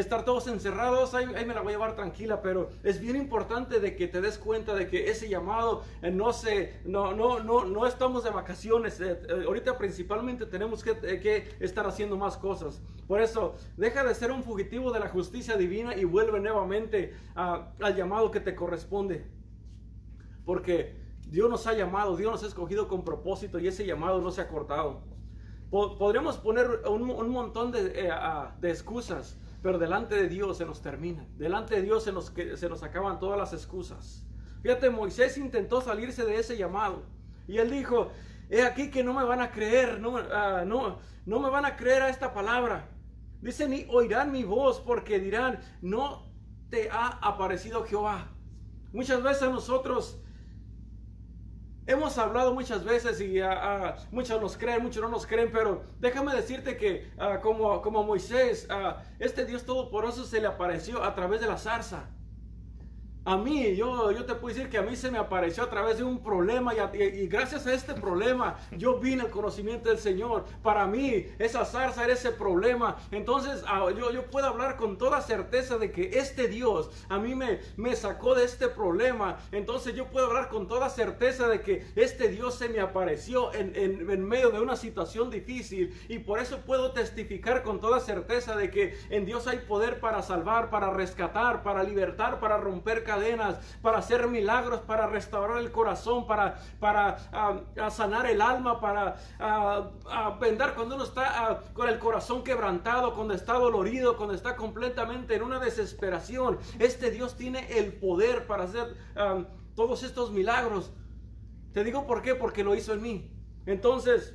estar 0.00 0.24
todos 0.24 0.46
encerrados, 0.48 1.14
ahí, 1.14 1.26
me 1.26 1.54
la 1.54 1.60
voy 1.60 1.72
a 1.72 1.76
llevar 1.76 1.96
tranquila, 1.96 2.42
pero 2.42 2.70
es 2.82 3.00
bien 3.00 3.16
importante 3.16 3.80
de 3.80 3.96
que 3.96 4.08
te 4.08 4.20
des 4.20 4.38
cuenta 4.38 4.74
de 4.74 4.88
que 4.88 5.10
ese 5.10 5.28
llamado 5.28 5.82
eh, 6.02 6.10
no 6.10 6.32
se, 6.32 6.80
no, 6.84 7.14
no, 7.14 7.40
no, 7.40 7.64
no 7.64 7.86
estamos 7.86 8.24
de 8.24 8.30
vacaciones, 8.30 9.00
eh, 9.00 9.20
eh, 9.28 9.44
ahorita 9.46 9.78
principalmente 9.78 10.46
tenemos 10.46 10.82
que, 10.82 10.98
que, 10.98 11.56
estar 11.60 11.86
haciendo 11.86 12.16
más 12.16 12.36
cosas. 12.36 12.82
Por 13.06 13.20
eso, 13.20 13.54
deja 13.76 14.04
de 14.04 14.14
ser 14.14 14.32
un 14.32 14.42
fugitivo 14.42 14.92
de 14.92 15.00
la 15.00 15.08
justicia 15.08 15.56
divina 15.56 15.96
y 15.96 16.04
vuelve 16.04 16.40
nuevamente 16.40 17.14
al 17.34 17.96
llamado 17.96 18.30
que 18.30 18.40
te 18.40 18.54
corresponde. 18.54 19.26
Porque 20.44 20.96
Dios 21.28 21.48
nos 21.48 21.66
ha 21.66 21.72
llamado, 21.72 22.16
Dios 22.16 22.32
nos 22.32 22.42
ha 22.42 22.46
escogido 22.46 22.88
con 22.88 23.04
propósito 23.04 23.58
y 23.58 23.68
ese 23.68 23.86
llamado 23.86 24.20
no 24.20 24.30
se 24.30 24.40
ha 24.40 24.48
cortado. 24.48 25.02
Podríamos 25.70 26.36
poner 26.38 26.82
un, 26.88 27.10
un 27.10 27.28
montón 27.28 27.70
de, 27.70 28.10
de 28.60 28.70
excusas 28.70 29.38
pero 29.66 29.80
delante 29.80 30.14
de 30.14 30.28
Dios 30.28 30.58
se 30.58 30.64
nos 30.64 30.80
termina. 30.80 31.26
Delante 31.36 31.74
de 31.74 31.82
Dios 31.82 32.04
se 32.04 32.12
nos, 32.12 32.32
se 32.54 32.68
nos 32.68 32.84
acaban 32.84 33.18
todas 33.18 33.36
las 33.36 33.52
excusas. 33.52 34.24
Fíjate, 34.62 34.90
Moisés 34.90 35.36
intentó 35.38 35.80
salirse 35.80 36.24
de 36.24 36.38
ese 36.38 36.56
llamado. 36.56 37.02
Y 37.48 37.58
él 37.58 37.72
dijo, 37.72 38.12
he 38.48 38.62
aquí 38.62 38.92
que 38.92 39.02
no 39.02 39.12
me 39.12 39.24
van 39.24 39.40
a 39.40 39.50
creer, 39.50 39.98
no, 39.98 40.18
ah, 40.18 40.62
no, 40.64 41.00
no 41.24 41.40
me 41.40 41.50
van 41.50 41.64
a 41.64 41.74
creer 41.74 42.02
a 42.02 42.10
esta 42.10 42.32
palabra. 42.32 42.90
Dice, 43.40 43.68
ni 43.68 43.84
oirán 43.90 44.30
mi 44.30 44.44
voz 44.44 44.78
porque 44.78 45.18
dirán, 45.18 45.58
no 45.82 46.30
te 46.70 46.88
ha 46.88 47.18
aparecido 47.20 47.82
Jehová. 47.82 48.28
Muchas 48.92 49.20
veces 49.20 49.50
nosotros 49.50 50.22
Hemos 51.88 52.18
hablado 52.18 52.52
muchas 52.52 52.84
veces 52.84 53.20
y 53.20 53.40
ah, 53.40 53.52
ah, 53.52 53.96
muchos 54.10 54.40
nos 54.40 54.56
creen, 54.56 54.82
muchos 54.82 55.00
no 55.00 55.08
nos 55.08 55.24
creen, 55.24 55.50
pero 55.52 55.84
déjame 56.00 56.34
decirte 56.34 56.76
que 56.76 57.12
uh, 57.16 57.40
como, 57.40 57.80
como 57.80 58.02
Moisés, 58.02 58.66
este 59.20 59.44
Dios 59.44 59.64
Todopoderoso 59.64 60.24
se 60.24 60.40
le 60.40 60.48
apareció 60.48 61.04
a 61.04 61.14
través 61.14 61.40
de 61.40 61.46
la 61.46 61.58
zarza. 61.58 62.08
A 63.26 63.36
mí, 63.36 63.74
yo, 63.74 64.12
yo 64.12 64.24
te 64.24 64.36
puedo 64.36 64.54
decir 64.54 64.70
que 64.70 64.78
a 64.78 64.82
mí 64.82 64.94
se 64.94 65.10
me 65.10 65.18
apareció 65.18 65.64
a 65.64 65.68
través 65.68 65.98
de 65.98 66.04
un 66.04 66.22
problema 66.22 66.72
y, 66.74 67.26
gracias 67.26 67.66
a 67.66 67.74
este 67.74 67.92
problema 67.94 68.56
yo 68.70 69.00
vine 69.00 69.22
al 69.22 69.30
conocimiento 69.30 69.88
del 69.88 69.98
Señor. 69.98 70.44
Para 70.62 70.86
mí, 70.86 71.26
esa 71.40 71.64
zarza 71.64 72.04
era 72.04 72.12
ese 72.12 72.30
problema. 72.30 72.96
Entonces 73.10 73.64
ah, 73.66 73.88
yo, 73.90 74.12
yo 74.12 74.26
puedo 74.30 74.46
hablar 74.46 74.76
con 74.76 74.96
toda 74.96 75.20
certeza 75.22 75.76
de 75.76 75.90
que 75.90 76.20
este 76.20 76.46
Dios 76.46 76.88
a 77.08 77.18
mí 77.18 77.34
me, 77.34 77.58
me 77.76 77.96
sacó 77.96 78.36
de 78.36 78.44
este 78.44 78.68
problema. 78.68 79.38
Entonces 79.50 79.96
yo 79.96 80.06
puedo 80.06 80.28
hablar 80.28 80.48
con 80.48 80.68
toda 80.68 80.88
certeza 80.88 81.48
de 81.48 81.62
que 81.62 81.84
este 81.96 82.28
Dios 82.28 82.54
se 82.54 82.68
me 82.68 82.78
apareció 82.78 83.52
en, 83.54 83.74
en, 83.74 84.08
en 84.08 84.24
medio 84.24 84.50
de 84.50 84.60
una 84.60 84.76
situación 84.76 85.30
difícil. 85.30 86.00
Y 86.08 86.20
por 86.20 86.38
eso 86.38 86.60
puedo 86.60 86.92
testificar 86.92 87.64
con 87.64 87.80
toda 87.80 87.98
certeza 87.98 88.54
de 88.54 88.70
que 88.70 88.96
en 89.10 89.26
Dios 89.26 89.48
hay 89.48 89.58
poder 89.58 89.98
para 89.98 90.22
salvar, 90.22 90.70
para 90.70 90.90
rescatar, 90.90 91.64
para 91.64 91.82
libertar, 91.82 92.38
para 92.38 92.56
romper 92.58 93.02
cadenas 93.02 93.15
para 93.82 93.98
hacer 93.98 94.26
milagros, 94.28 94.80
para 94.80 95.06
restaurar 95.06 95.58
el 95.58 95.70
corazón, 95.70 96.26
para, 96.26 96.58
para 96.80 97.16
ah, 97.32 97.90
sanar 97.90 98.26
el 98.26 98.40
alma, 98.40 98.80
para 98.80 99.16
uh, 99.40 100.38
vendar 100.38 100.74
cuando 100.74 100.94
uno 100.94 101.04
está 101.04 101.62
con 101.72 101.88
el 101.88 101.98
corazón 101.98 102.42
quebrantado, 102.42 103.14
cuando 103.14 103.34
está 103.34 103.54
dolorido, 103.54 104.16
cuando 104.16 104.34
está 104.34 104.56
completamente 104.56 105.34
en 105.34 105.42
una 105.42 105.58
desesperación. 105.58 106.58
Este 106.78 107.10
Dios 107.10 107.36
tiene 107.36 107.78
el 107.78 107.92
poder 107.94 108.46
para 108.46 108.64
hacer 108.64 108.96
todos 109.74 110.02
estos 110.02 110.30
milagros. 110.32 110.90
Te 111.72 111.84
digo 111.84 112.06
por 112.06 112.22
qué, 112.22 112.34
porque 112.34 112.64
lo 112.64 112.74
hizo 112.74 112.94
en 112.94 113.02
mí. 113.02 113.30
Entonces, 113.66 114.34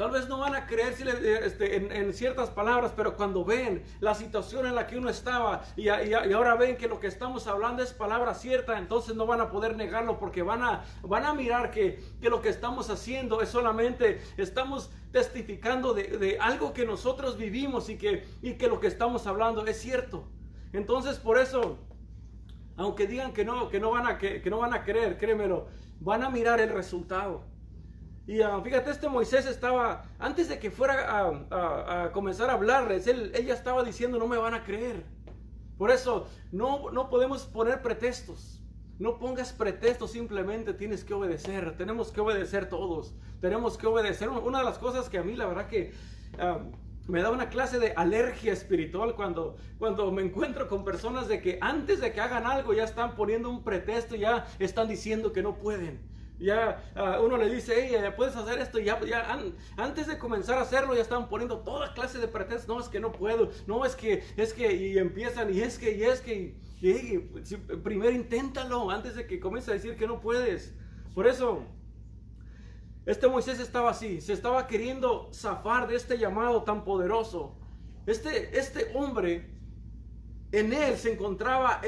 Tal 0.00 0.12
vez 0.12 0.30
no 0.30 0.38
van 0.38 0.54
a 0.54 0.66
creer 0.66 0.94
eh, 1.06 1.40
este, 1.44 1.76
en, 1.76 2.14
ciertas 2.14 2.48
palabras, 2.48 2.90
pero 2.96 3.18
cuando 3.18 3.44
ven 3.44 3.82
la 4.00 4.14
situación 4.14 4.64
en 4.64 4.74
la 4.74 4.86
que 4.86 4.96
uno 4.96 5.10
estaba 5.10 5.62
y, 5.76 5.88
ahora 5.88 6.54
ven 6.54 6.78
que 6.78 6.88
lo 6.88 6.98
que 6.98 7.06
estamos 7.06 7.46
hablando 7.46 7.82
es 7.82 7.92
palabra 7.92 8.32
cierta, 8.32 8.78
entonces 8.78 9.14
no 9.14 9.26
van 9.26 9.42
a 9.42 9.50
poder 9.50 9.76
negarlo 9.76 10.18
porque 10.18 10.40
van 10.40 10.62
a, 10.62 11.34
mirar 11.34 11.70
que, 11.70 12.02
lo 12.22 12.40
que 12.40 12.48
estamos 12.48 12.88
haciendo 12.88 13.42
es 13.42 13.50
solamente, 13.50 14.22
estamos 14.38 14.90
testificando 15.12 15.92
de, 15.92 16.38
algo 16.40 16.72
que 16.72 16.86
nosotros 16.86 17.36
vivimos 17.36 17.90
y 17.90 17.98
que, 17.98 18.26
y 18.40 18.54
que 18.54 18.68
lo 18.68 18.80
que 18.80 18.86
estamos 18.86 19.26
hablando 19.26 19.66
es 19.66 19.78
cierto. 19.82 20.24
Entonces 20.72 21.18
por 21.18 21.36
eso, 21.36 21.76
aunque 22.78 23.06
digan 23.06 23.34
que 23.34 23.44
no, 23.44 23.68
que 23.68 23.78
no, 23.78 23.90
van, 23.90 24.06
a, 24.06 24.16
que, 24.16 24.42
no 24.48 24.60
van 24.60 24.72
a 24.72 24.82
creer, 24.82 25.18
créemelo, 25.18 25.66
van 26.00 26.22
a 26.22 26.30
mirar 26.30 26.58
el 26.58 26.70
resultado. 26.70 27.50
Y 28.26 28.42
ah, 28.42 28.60
fíjate, 28.62 28.90
este 28.90 29.08
Moisés 29.08 29.46
estaba, 29.46 30.04
antes 30.18 30.48
de 30.48 30.58
que 30.58 30.70
fuera 30.70 31.38
a, 31.50 32.12
comenzar 32.12 32.50
a 32.50 32.54
hablarles, 32.54 33.06
él, 33.06 33.32
ya 33.44 33.54
estaba 33.54 33.82
diciendo, 33.82 34.18
no 34.18 34.26
me 34.26 34.36
van 34.36 34.54
a 34.54 34.62
creer. 34.62 35.04
Por 35.78 35.90
eso, 35.90 36.28
no, 36.52 36.90
no 36.90 37.08
podemos 37.08 37.44
poner 37.44 37.82
pretextos. 37.82 38.62
No 38.98 39.18
pongas 39.18 39.52
pretextos, 39.52 40.12
simplemente 40.12 40.74
tienes 40.74 41.04
que 41.04 41.14
obedecer. 41.14 41.76
Tenemos 41.78 42.12
que 42.12 42.20
obedecer 42.20 42.68
todos. 42.68 43.14
Tenemos 43.40 43.78
que 43.78 43.86
obedecer. 43.86 44.28
Una 44.28 44.58
de 44.58 44.64
las 44.64 44.78
cosas 44.78 45.08
que 45.08 45.18
a 45.18 45.22
mí, 45.22 45.34
la 45.34 45.46
verdad 45.46 45.66
que... 45.66 45.92
Ah, 46.38 46.60
me 47.08 47.22
da 47.22 47.30
una 47.30 47.48
clase 47.48 47.78
de 47.78 47.92
alergia 47.96 48.52
espiritual 48.52 49.14
cuando, 49.16 49.56
cuando 49.78 50.10
me 50.12 50.22
encuentro 50.22 50.68
con 50.68 50.84
personas 50.84 51.28
de 51.28 51.40
que 51.40 51.58
antes 51.60 52.00
de 52.00 52.12
que 52.12 52.20
hagan 52.20 52.46
algo 52.46 52.72
ya 52.72 52.84
están 52.84 53.16
poniendo 53.16 53.50
un 53.50 53.64
pretexto, 53.64 54.14
ya 54.14 54.46
están 54.58 54.88
diciendo 54.88 55.32
que 55.32 55.42
no 55.42 55.56
pueden. 55.58 56.09
Ya 56.40 56.82
uh, 56.96 57.22
uno 57.22 57.36
le 57.36 57.50
dice, 57.50 57.74
hey, 57.76 57.94
eh, 57.94 58.10
puedes 58.12 58.34
hacer 58.34 58.58
esto. 58.58 58.80
Y 58.80 58.84
ya, 58.84 58.98
ya 59.04 59.38
antes 59.76 60.06
de 60.06 60.18
comenzar 60.18 60.58
a 60.58 60.62
hacerlo, 60.62 60.94
ya 60.94 61.02
están 61.02 61.28
poniendo 61.28 61.58
toda 61.58 61.92
clase 61.92 62.18
de 62.18 62.28
pretextos. 62.28 62.68
No, 62.68 62.80
es 62.80 62.88
que 62.88 62.98
no 62.98 63.12
puedo. 63.12 63.50
No, 63.66 63.84
es 63.84 63.94
que, 63.94 64.24
es 64.36 64.54
que, 64.54 64.72
y 64.74 64.98
empiezan, 64.98 65.54
y 65.54 65.60
es 65.60 65.78
que, 65.78 65.92
y 65.92 66.02
es 66.02 66.20
que. 66.20 66.56
Y, 66.80 67.18
primero 67.84 68.10
inténtalo 68.10 68.90
antes 68.90 69.14
de 69.14 69.26
que 69.26 69.38
comience 69.38 69.70
a 69.70 69.74
decir 69.74 69.96
que 69.96 70.06
no 70.06 70.20
puedes. 70.20 70.74
Por 71.14 71.26
eso, 71.26 71.64
este 73.04 73.28
Moisés 73.28 73.60
estaba 73.60 73.90
así. 73.90 74.20
Se 74.22 74.32
estaba 74.32 74.66
queriendo 74.66 75.30
zafar 75.34 75.88
de 75.88 75.96
este 75.96 76.16
llamado 76.16 76.62
tan 76.62 76.84
poderoso. 76.84 77.58
Este, 78.06 78.58
este 78.58 78.92
hombre 78.94 79.59
en 80.52 80.72
él 80.72 80.96
se 80.96 81.12
encontraba 81.12 81.80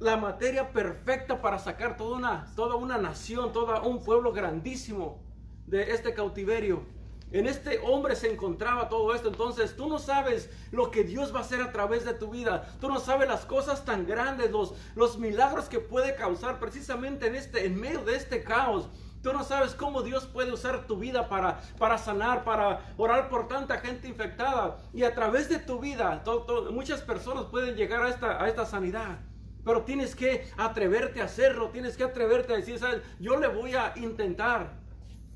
la, 0.00 0.16
materia 0.16 0.72
perfecta 0.72 1.42
para 1.42 1.58
sacar 1.58 1.96
toda 1.96 2.16
una, 2.16 2.46
toda 2.56 2.76
una 2.76 2.96
nación, 2.96 3.52
todo 3.52 3.82
un 3.82 4.02
pueblo 4.02 4.32
grandísimo 4.32 5.22
de 5.66 5.92
este 5.92 6.14
cautiverio. 6.14 6.82
En 7.30 7.46
este 7.46 7.78
hombre 7.80 8.16
se 8.16 8.32
encontraba 8.32 8.88
todo 8.88 9.14
esto. 9.14 9.28
Entonces 9.28 9.76
tú 9.76 9.86
no 9.88 9.98
sabes 9.98 10.48
lo 10.70 10.90
que 10.90 11.04
Dios 11.04 11.34
va 11.34 11.40
a 11.40 11.42
hacer 11.42 11.60
a 11.60 11.72
través 11.72 12.06
de 12.06 12.14
tu 12.14 12.30
vida. 12.30 12.74
Tú 12.80 12.88
no 12.88 12.98
sabes 12.98 13.28
las 13.28 13.44
cosas 13.44 13.84
tan 13.84 14.06
grandes, 14.06 14.50
los, 14.50 14.72
los 14.94 15.18
milagros 15.18 15.68
que 15.68 15.78
puede 15.78 16.14
causar 16.14 16.58
precisamente 16.58 17.26
en, 17.26 17.34
este, 17.34 17.66
en 17.66 17.78
medio 17.78 18.02
de 18.02 18.16
este 18.16 18.42
caos. 18.42 18.88
Tú 19.28 19.34
no 19.34 19.44
sabes 19.44 19.74
cómo 19.74 20.00
Dios 20.00 20.24
puede 20.24 20.54
usar 20.54 20.86
tu 20.86 20.96
vida 20.96 21.28
para, 21.28 21.60
para 21.78 21.98
sanar, 21.98 22.44
para 22.44 22.80
orar 22.96 23.28
por 23.28 23.46
tanta 23.46 23.76
gente 23.76 24.08
infectada. 24.08 24.78
Y 24.94 25.02
a 25.02 25.14
través 25.14 25.50
de 25.50 25.58
tu 25.58 25.78
vida, 25.78 26.22
muchas 26.70 27.02
personas 27.02 27.44
pueden 27.44 27.76
llegar 27.76 28.02
a 28.02 28.08
esta, 28.08 28.42
a 28.42 28.48
esta 28.48 28.64
sanidad. 28.64 29.18
pero 29.66 29.82
tienes 29.82 30.16
que 30.16 30.48
atreverte 30.56 31.20
a 31.20 31.24
hacerlo, 31.24 31.68
tienes 31.68 31.94
que 31.98 32.04
atreverte 32.04 32.54
a 32.54 32.56
decir, 32.56 32.78
¿sabes? 32.78 33.02
Yo 33.20 33.36
le 33.36 33.48
voy 33.48 33.74
a 33.74 33.92
intentar. 33.96 34.70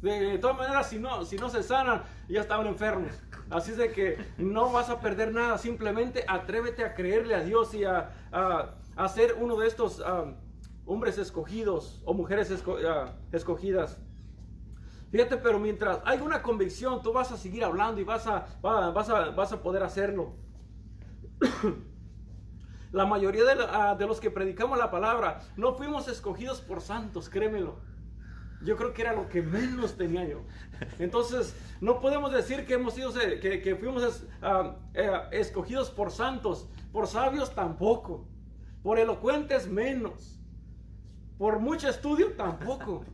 De, 0.01 0.39
todas 0.39 0.57
maneras, 0.57 0.89
si 0.89 0.99
no, 0.99 1.27
si 1.27 1.37
no 1.37 1.51
se 1.51 1.63
sanan, 1.63 2.03
ya 2.31 2.41
estaban 2.41 2.67
enfermos. 2.67 3.13
Así 3.51 3.73
es 3.73 3.77
de 3.77 3.93
que 3.93 4.17
no 4.39 4.73
vas 4.73 4.89
a 4.89 5.01
perder 5.01 5.35
nada, 5.35 5.59
simplemente 5.59 6.25
atrévete 6.27 6.83
a 6.83 6.95
creerle 6.95 7.35
a 7.35 7.41
Dios 7.41 7.75
y 7.75 7.85
a, 7.85 8.11
a, 8.97 9.09
ser 9.11 9.35
uno 9.39 9.59
de 9.59 9.69
estos 9.69 10.03
hombres 10.87 11.19
escogidos 11.19 12.03
o 12.05 12.15
mujeres 12.15 12.51
uh, 12.51 12.77
escogidas. 13.33 14.01
Fíjate, 15.11 15.37
pero 15.37 15.59
mientras 15.59 16.01
hay 16.05 16.21
una 16.21 16.43
convicción, 16.43 17.03
tú 17.03 17.13
vas 17.13 17.33
a 17.33 17.37
seguir 17.37 17.65
hablando 17.65 18.01
y 18.01 18.05
vas 18.05 18.27
a, 18.27 18.47
vas 18.63 19.09
a, 19.11 19.31
vas 19.31 19.53
a 19.53 19.63
poder 19.63 19.83
hacerlo. 19.83 20.35
la 22.93 23.07
mayoría 23.07 23.45
de, 23.45 23.63
uh, 23.63 23.97
de 23.99 24.07
los 24.07 24.21
que 24.21 24.31
predicamos 24.31 24.79
la 24.79 24.91
palabra 24.91 25.41
no 25.57 25.75
fuimos 25.75 26.09
escogidos 26.09 26.61
por 26.61 26.81
santos, 26.81 27.29
créemelo 27.29 27.93
yo 28.65 28.77
creo 28.77 28.93
que 28.93 29.03
era 29.03 29.13
lo 29.13 29.29
que 29.29 29.43
menos 29.43 29.97
tenía 29.97 30.27
yo. 30.27 30.43
Entonces, 30.99 31.55
no 31.81 32.01
podemos 32.01 32.33
decir 32.33 32.65
que 32.65 32.75
hemos 32.75 32.95
sido, 32.95 33.13
que, 33.13 33.77
fuimos 33.79 34.25
ah, 34.41 34.77
eh, 34.95 35.11
escogidos 35.33 35.91
por 35.91 36.11
santos, 36.11 36.69
por 36.93 37.07
sabios 37.07 37.55
tampoco, 37.55 38.27
por 38.83 38.99
elocuentes 38.99 39.69
menos, 39.69 40.41
por 41.43 41.59
mucho 41.59 41.89
estudio 41.89 42.35
tampoco. 42.35 43.05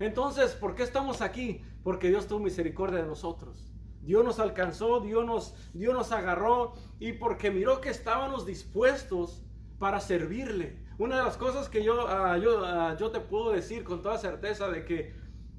Entonces, 0.00 0.50
¿por 0.50 0.74
qué 0.74 0.82
estamos 0.82 1.20
aquí? 1.20 1.62
Porque 1.84 2.08
Dios 2.08 2.26
tuvo 2.26 2.40
misericordia 2.40 2.98
de 2.98 3.06
nosotros. 3.06 3.72
Dios 4.00 4.24
nos 4.24 4.40
alcanzó, 4.40 4.98
Dios 4.98 5.24
nos, 5.24 5.54
Dios 5.72 5.94
nos 5.94 6.10
agarró 6.10 6.74
y 6.98 7.12
porque 7.12 7.52
miró 7.52 7.80
que 7.80 7.90
estábamos 7.90 8.46
dispuestos 8.46 9.44
para 9.78 10.00
servirle. 10.00 10.76
Una 10.98 11.18
de 11.18 11.22
las 11.22 11.36
cosas 11.36 11.68
que 11.68 11.84
yo, 11.84 12.08
ah, 12.08 12.36
yo, 12.36 12.64
ah, 12.64 12.96
yo 12.98 13.12
te 13.12 13.20
puedo 13.20 13.52
decir 13.52 13.84
con 13.84 14.02
toda 14.02 14.18
certeza 14.18 14.66
de 14.66 14.84
que 14.84 15.14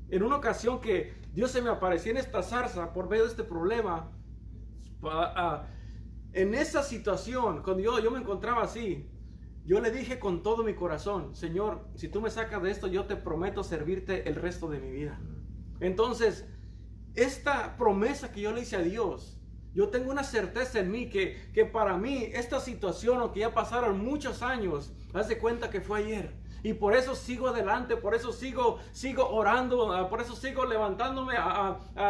en 0.10 0.24
una 0.24 0.36
ocasión 0.36 0.82
que 0.82 1.14
Dios 1.32 1.52
se 1.52 1.62
me 1.62 1.70
apareció 1.70 2.12
en 2.12 2.18
esta 2.18 2.44
zarza 2.44 2.92
por 2.92 3.08
medio 3.08 3.24
de 3.24 3.30
este 3.30 3.46
problema, 3.46 4.12
ah, 5.06 5.68
en 6.34 6.54
esa 6.54 6.84
situación, 6.84 7.64
cuando 7.64 7.82
yo, 7.82 7.98
yo 8.00 8.12
me 8.12 8.20
encontraba 8.20 8.64
así, 8.64 9.10
yo 9.66 9.80
le 9.80 9.92
dije 9.92 10.20
con 10.20 10.44
todo 10.44 10.64
mi 10.64 10.74
corazón, 10.74 11.36
Señor, 11.36 11.88
si 11.96 12.10
tú 12.10 12.22
me 12.22 12.30
sacas 12.30 12.62
de 12.62 12.72
esto, 12.72 12.88
yo 12.88 13.06
te 13.06 13.16
prometo 13.16 13.64
servirte 13.64 14.28
el 14.28 14.36
resto 14.36 14.70
de 14.70 14.80
mi 14.80 14.92
vida. 14.92 15.20
Entonces, 15.80 16.46
esta 17.16 17.78
promesa 17.78 18.32
que 18.32 18.42
yo 18.42 18.52
le 18.52 18.62
hice 18.62 18.76
a 18.76 18.82
Dios, 18.82 19.40
yo 19.74 19.90
tengo 19.90 20.12
una 20.12 20.24
certeza 20.24 20.80
en 20.80 20.92
mí 20.92 21.10
que, 21.10 21.50
que 21.54 21.66
para 21.66 21.98
mí 21.98 22.30
esta 22.34 22.60
situación, 22.60 23.20
aunque 23.22 23.40
ya 23.40 23.54
pasaron 23.54 24.04
muchos 24.04 24.42
años, 24.42 24.94
haz 25.14 25.30
de 25.30 25.38
cuenta 25.38 25.70
que 25.70 25.82
fue 25.82 26.00
ayer. 26.00 26.43
Y 26.64 26.74
por 26.74 26.96
eso 26.96 27.14
sigo 27.14 27.50
adelante, 27.50 27.98
por 27.98 28.16
eso 28.16 28.32
sigo, 28.32 28.80
sigo 28.94 29.30
orando, 29.30 29.92
ah, 29.92 30.10
por 30.10 30.22
eso 30.22 30.34
sigo 30.36 30.66
levantándome 30.66 31.36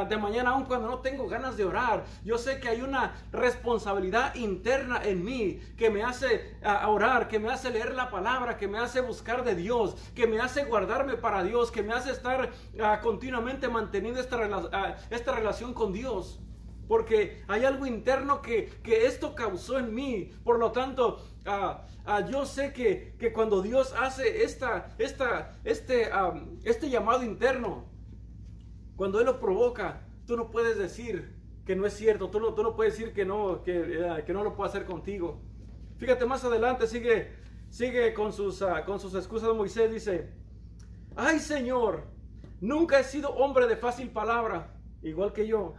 de 0.08 0.18
mañana 0.18 0.52
aun 0.52 0.66
cuando 0.66 0.88
no 0.88 1.00
tengo 1.00 1.28
ganas 1.28 1.58
de 1.58 1.66
orar. 1.66 2.06
Yo 2.24 2.38
sé 2.38 2.60
que 2.60 2.70
hay 2.70 2.82
una 2.82 3.16
responsabilidad 3.32 4.36
interna 4.36 5.02
en 5.04 5.24
mí 5.26 5.60
que 5.76 5.90
me 5.90 6.04
hace 6.04 6.56
ah, 6.64 6.88
orar, 6.88 7.28
que 7.28 7.40
me 7.40 7.52
hace 7.52 7.72
leer 7.72 7.96
la 7.96 8.12
palabra, 8.12 8.58
que 8.58 8.68
me 8.68 8.78
hace 8.78 9.02
buscar 9.02 9.44
de 9.44 9.56
Dios, 9.56 9.96
que 10.14 10.28
me 10.28 10.40
hace 10.40 10.66
guardarme 10.66 11.16
para 11.16 11.44
Dios, 11.44 11.72
que 11.72 11.82
me 11.82 11.94
hace 11.94 12.12
estar 12.12 12.52
ah, 12.80 13.00
continuamente 13.02 13.68
manteniendo 13.68 14.20
esta, 14.20 14.98
esta 15.10 15.32
relación 15.32 15.74
con 15.74 15.92
Dios 15.94 16.40
porque 16.88 17.44
hay 17.48 17.66
algo 17.66 17.86
interno 17.86 18.42
que, 18.42 18.70
esto 18.86 19.36
causó 19.36 19.80
en 19.80 19.94
mí. 19.94 20.32
Por 20.44 20.60
lo 20.60 20.72
tanto, 20.72 21.24
ah, 21.46 21.86
ah, 22.06 22.22
yo 22.28 22.46
sé 22.46 22.74
que, 22.74 23.32
cuando 23.34 23.62
Dios 23.62 23.94
hace 24.00 24.44
esta, 24.44 24.94
esta, 24.98 25.58
este, 25.64 26.10
este 26.64 26.90
llamado 26.90 27.24
interno, 27.24 27.86
cuando 28.96 29.20
Él 29.20 29.26
lo 29.26 29.40
provoca, 29.40 30.02
tú 30.26 30.38
no 30.38 30.50
puedes 30.52 30.78
decir 30.78 31.36
que 31.66 31.76
no 31.76 31.86
es 31.86 31.94
cierto, 31.94 32.30
tú 32.30 32.40
no, 32.40 32.54
tú 32.54 32.64
no 32.64 32.76
puedes 32.76 32.98
decir 32.98 33.14
que 33.14 33.26
no, 33.26 33.64
que, 33.64 34.06
ah, 34.10 34.24
que 34.26 34.34
no 34.34 34.44
lo 34.44 34.56
puedo 34.56 34.70
hacer 34.70 34.86
contigo. 34.86 35.42
Fíjate 35.98 36.26
más 36.26 36.44
adelante, 36.44 36.88
sigue, 36.88 37.32
sigue 37.70 38.14
con, 38.14 38.34
sus, 38.34 38.64
con 38.86 39.00
sus 39.00 39.16
excusas. 39.16 39.56
Moisés 39.56 39.92
dice, 39.92 40.34
ay 41.16 41.40
Señor, 41.40 42.04
nunca 42.60 43.00
he 43.00 43.04
sido 43.04 43.30
hombre 43.30 43.68
de 43.68 43.78
fácil 43.78 44.10
palabra, 44.10 44.74
igual 45.02 45.32
que 45.32 45.48
yo 45.48 45.76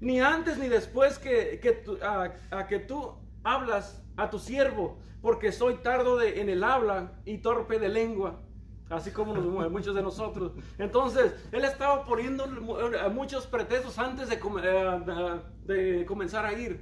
ni 0.00 0.20
antes 0.20 0.58
ni 0.58 0.68
después 0.68 1.18
que, 1.18 1.58
que 1.60 1.82
a, 2.02 2.66
que 2.66 2.78
tú 2.78 3.14
hablas 3.42 4.02
a 4.16 4.30
tu 4.30 4.38
siervo, 4.38 4.98
porque 5.20 5.52
soy 5.52 5.76
tardo 5.76 6.16
de, 6.16 6.40
en 6.40 6.48
el 6.48 6.64
habla 6.64 7.12
y 7.24 7.38
torpe 7.38 7.78
de 7.78 7.88
lengua, 7.88 8.40
así 8.88 9.10
como 9.10 9.34
muchos 9.34 9.94
de 9.94 10.02
nosotros. 10.02 10.52
Entonces, 10.78 11.34
él 11.52 11.64
estaba 11.64 12.04
poniendo 12.04 12.46
muchos 13.12 13.46
pretextos 13.46 13.98
antes 13.98 14.28
de, 14.28 14.36
eh, 14.36 15.40
de, 15.64 16.06
comenzar 16.06 16.46
a 16.46 16.52
ir. 16.52 16.80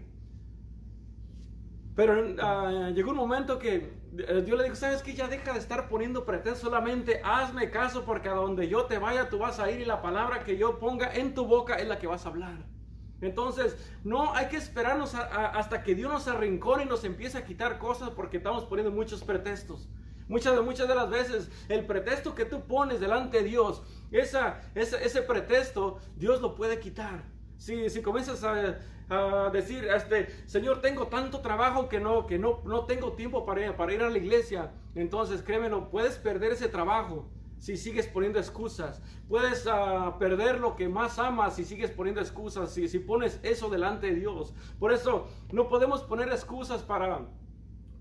Pero 1.94 2.34
ah, 2.40 2.90
llegó 2.92 3.12
un 3.12 3.16
momento 3.16 3.58
que 3.58 3.92
eh, 4.18 4.42
Dios 4.44 4.58
le 4.58 4.64
dijo, 4.64 4.76
¿sabes 4.76 5.02
qué? 5.02 5.14
Ya 5.14 5.28
deja 5.28 5.52
de 5.52 5.60
estar 5.60 5.88
poniendo 5.88 6.24
pretextos, 6.24 6.62
solamente 6.62 7.20
hazme 7.24 7.70
caso 7.70 8.04
porque 8.04 8.28
a 8.28 8.34
donde 8.34 8.68
yo 8.68 8.86
te 8.86 8.98
vaya 8.98 9.28
tú 9.28 9.38
vas 9.38 9.60
a 9.60 9.70
ir 9.70 9.80
y 9.80 9.84
la 9.84 10.02
palabra 10.02 10.42
que 10.42 10.58
yo 10.58 10.80
ponga 10.80 11.14
en 11.14 11.34
tu 11.34 11.46
boca 11.46 11.76
es 11.76 11.86
la 11.86 11.98
que 11.98 12.08
vas 12.08 12.26
a 12.26 12.30
hablar. 12.30 12.73
Entonces, 13.20 13.76
no 14.02 14.34
hay 14.34 14.48
que 14.48 14.56
esperarnos 14.56 15.14
hasta 15.14 15.82
que 15.82 15.94
Dios 15.94 16.12
nos 16.12 16.28
arrincone 16.28 16.84
y 16.84 16.86
nos 16.86 17.04
empiece 17.04 17.38
a 17.38 17.44
quitar 17.44 17.78
cosas 17.78 18.10
porque 18.10 18.36
estamos 18.38 18.64
poniendo 18.64 18.90
muchos 18.90 19.22
pretextos. 19.22 19.88
Muchas, 20.28 20.60
muchas 20.62 20.88
de 20.88 20.94
las 20.94 21.10
veces 21.10 21.50
el 21.68 21.86
pretexto 21.86 22.34
que 22.34 22.44
tú 22.44 22.62
pones 22.62 23.00
delante 23.00 23.38
de 23.38 23.44
Dios, 23.44 23.82
esa, 24.10 24.62
ese 24.74 25.22
pretexto, 25.22 25.98
Dios 26.16 26.40
lo 26.40 26.54
puede 26.54 26.80
quitar. 26.80 27.24
Si, 27.58 27.88
si 27.88 28.02
comienzas 28.02 28.42
a, 28.44 29.50
decir, 29.50 29.84
este, 29.84 30.28
Señor, 30.46 30.80
tengo 30.80 31.06
tanto 31.08 31.40
trabajo 31.40 31.88
que 31.88 32.00
no, 32.00 32.26
que 32.26 32.38
no, 32.38 32.62
no 32.64 32.86
tengo 32.86 33.12
tiempo 33.12 33.44
para, 33.44 33.76
para 33.76 33.92
ir 33.92 34.02
a 34.02 34.10
la 34.10 34.18
iglesia, 34.18 34.72
entonces 34.94 35.42
créemelo, 35.42 35.90
puedes 35.90 36.16
perder 36.16 36.52
ese 36.52 36.68
trabajo 36.68 37.28
si 37.64 37.78
sigues 37.78 38.06
poniendo 38.06 38.38
excusas. 38.38 39.00
Puedes 39.26 39.66
ah, 39.66 40.16
perder 40.18 40.60
lo 40.60 40.76
que 40.76 40.86
más 40.86 41.18
amas 41.18 41.56
si 41.56 41.64
sigues 41.64 41.90
poniendo 41.90 42.20
excusas, 42.20 42.70
si, 42.70 42.88
si 42.88 42.98
pones 42.98 43.40
eso 43.42 43.70
delante 43.70 44.08
de 44.08 44.16
Dios. 44.16 44.52
Por 44.78 44.92
eso 44.92 45.28
no 45.50 45.66
podemos 45.66 46.02
poner 46.02 46.28
excusas 46.28 46.82
para, 46.82 47.22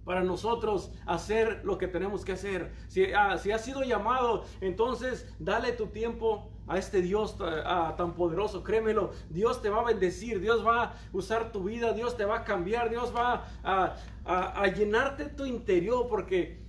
para 0.04 0.22
nosotros 0.22 0.92
hacer 1.06 1.62
lo 1.64 1.78
que 1.78 1.88
tenemos 1.88 2.26
que 2.26 2.34
hacer. 2.34 2.74
Si, 2.90 3.04
uh, 3.04 3.38
si 3.38 3.52
has 3.52 3.64
sido 3.64 3.84
llamado, 3.84 4.44
entonces 4.60 5.34
dale 5.40 5.72
tu 5.72 5.88
tiempo 5.88 6.52
a 6.68 6.78
este 6.78 7.02
Dios 7.02 7.38
ah, 7.40 7.94
tan 7.98 8.16
poderoso. 8.16 8.66
Créemelo, 8.66 9.12
Dios 9.30 9.62
te 9.62 9.70
va 9.70 9.80
a 9.80 9.86
bendecir, 9.86 10.42
Dios 10.42 10.68
va 10.68 10.84
a 10.84 10.96
usar 11.14 11.54
tu 11.54 11.64
vida, 11.64 11.94
Dios 11.94 12.18
te 12.18 12.26
va 12.26 12.40
a 12.40 12.44
cambiar, 12.44 12.90
Dios 12.90 13.16
va 13.16 13.46
a, 13.64 13.96
a 14.26 14.68
llenarte 14.68 15.28
tu 15.28 15.46
interior 15.46 16.10
porque 16.10 16.63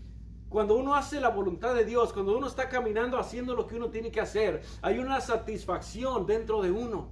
cuando 0.49 0.77
uno 0.77 0.95
hace 0.95 1.21
la 1.21 1.31
voluntad 1.31 1.75
de 1.75 1.85
Dios, 1.85 2.13
cuando 2.13 2.37
uno 2.37 2.47
está 2.47 2.69
caminando 2.69 3.19
haciendo 3.19 3.55
lo 3.55 3.67
que 3.67 3.77
uno 3.77 3.91
tiene 3.91 4.11
que 4.11 4.21
hacer, 4.21 4.63
hay 4.83 4.99
una 4.99 5.21
satisfacción 5.21 6.27
dentro 6.27 6.63
de 6.63 6.71
uno. 6.71 7.11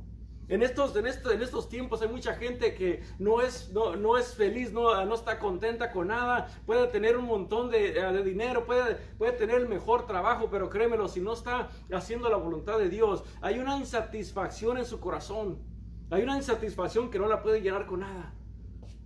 En 0.48 0.62
estos, 0.62 0.94
en, 0.96 1.06
en 1.06 1.42
estos 1.42 1.68
tiempos 1.68 2.02
hay 2.02 2.08
mucha 2.08 2.34
gente 2.34 2.74
que 2.74 3.02
no 3.18 3.40
es, 3.40 3.70
no, 3.72 3.96
no 3.96 4.18
es 4.18 4.34
feliz, 4.34 4.72
no, 4.72 5.04
no, 5.06 5.14
está 5.14 5.38
contenta 5.38 5.90
con 5.90 6.08
nada, 6.08 6.48
puede 6.66 6.88
tener 6.88 7.16
un 7.16 7.24
montón 7.24 7.70
de, 7.70 7.98
eh, 7.98 8.12
de, 8.12 8.22
dinero, 8.22 8.66
puede, 8.66 8.96
puede 9.16 9.32
tener 9.32 9.56
el 9.56 9.68
mejor 9.68 10.06
trabajo, 10.06 10.48
pero 10.50 10.68
créemelo, 10.68 11.08
si 11.08 11.20
no 11.20 11.32
está 11.32 11.70
haciendo 11.92 12.28
la 12.28 12.36
voluntad 12.36 12.78
de 12.78 12.88
Dios, 12.88 13.24
hay 13.40 13.60
una 13.60 13.78
insatisfacción 13.78 14.78
en 14.78 14.84
su 14.84 15.00
corazón. 15.00 15.58
Hay 16.10 16.22
una 16.22 16.36
insatisfacción 16.36 17.10
que 17.10 17.18
no 17.18 17.28
la 17.28 17.42
puede 17.42 17.62
llenar 17.62 17.86
con 17.86 18.00
nada. 18.00 18.34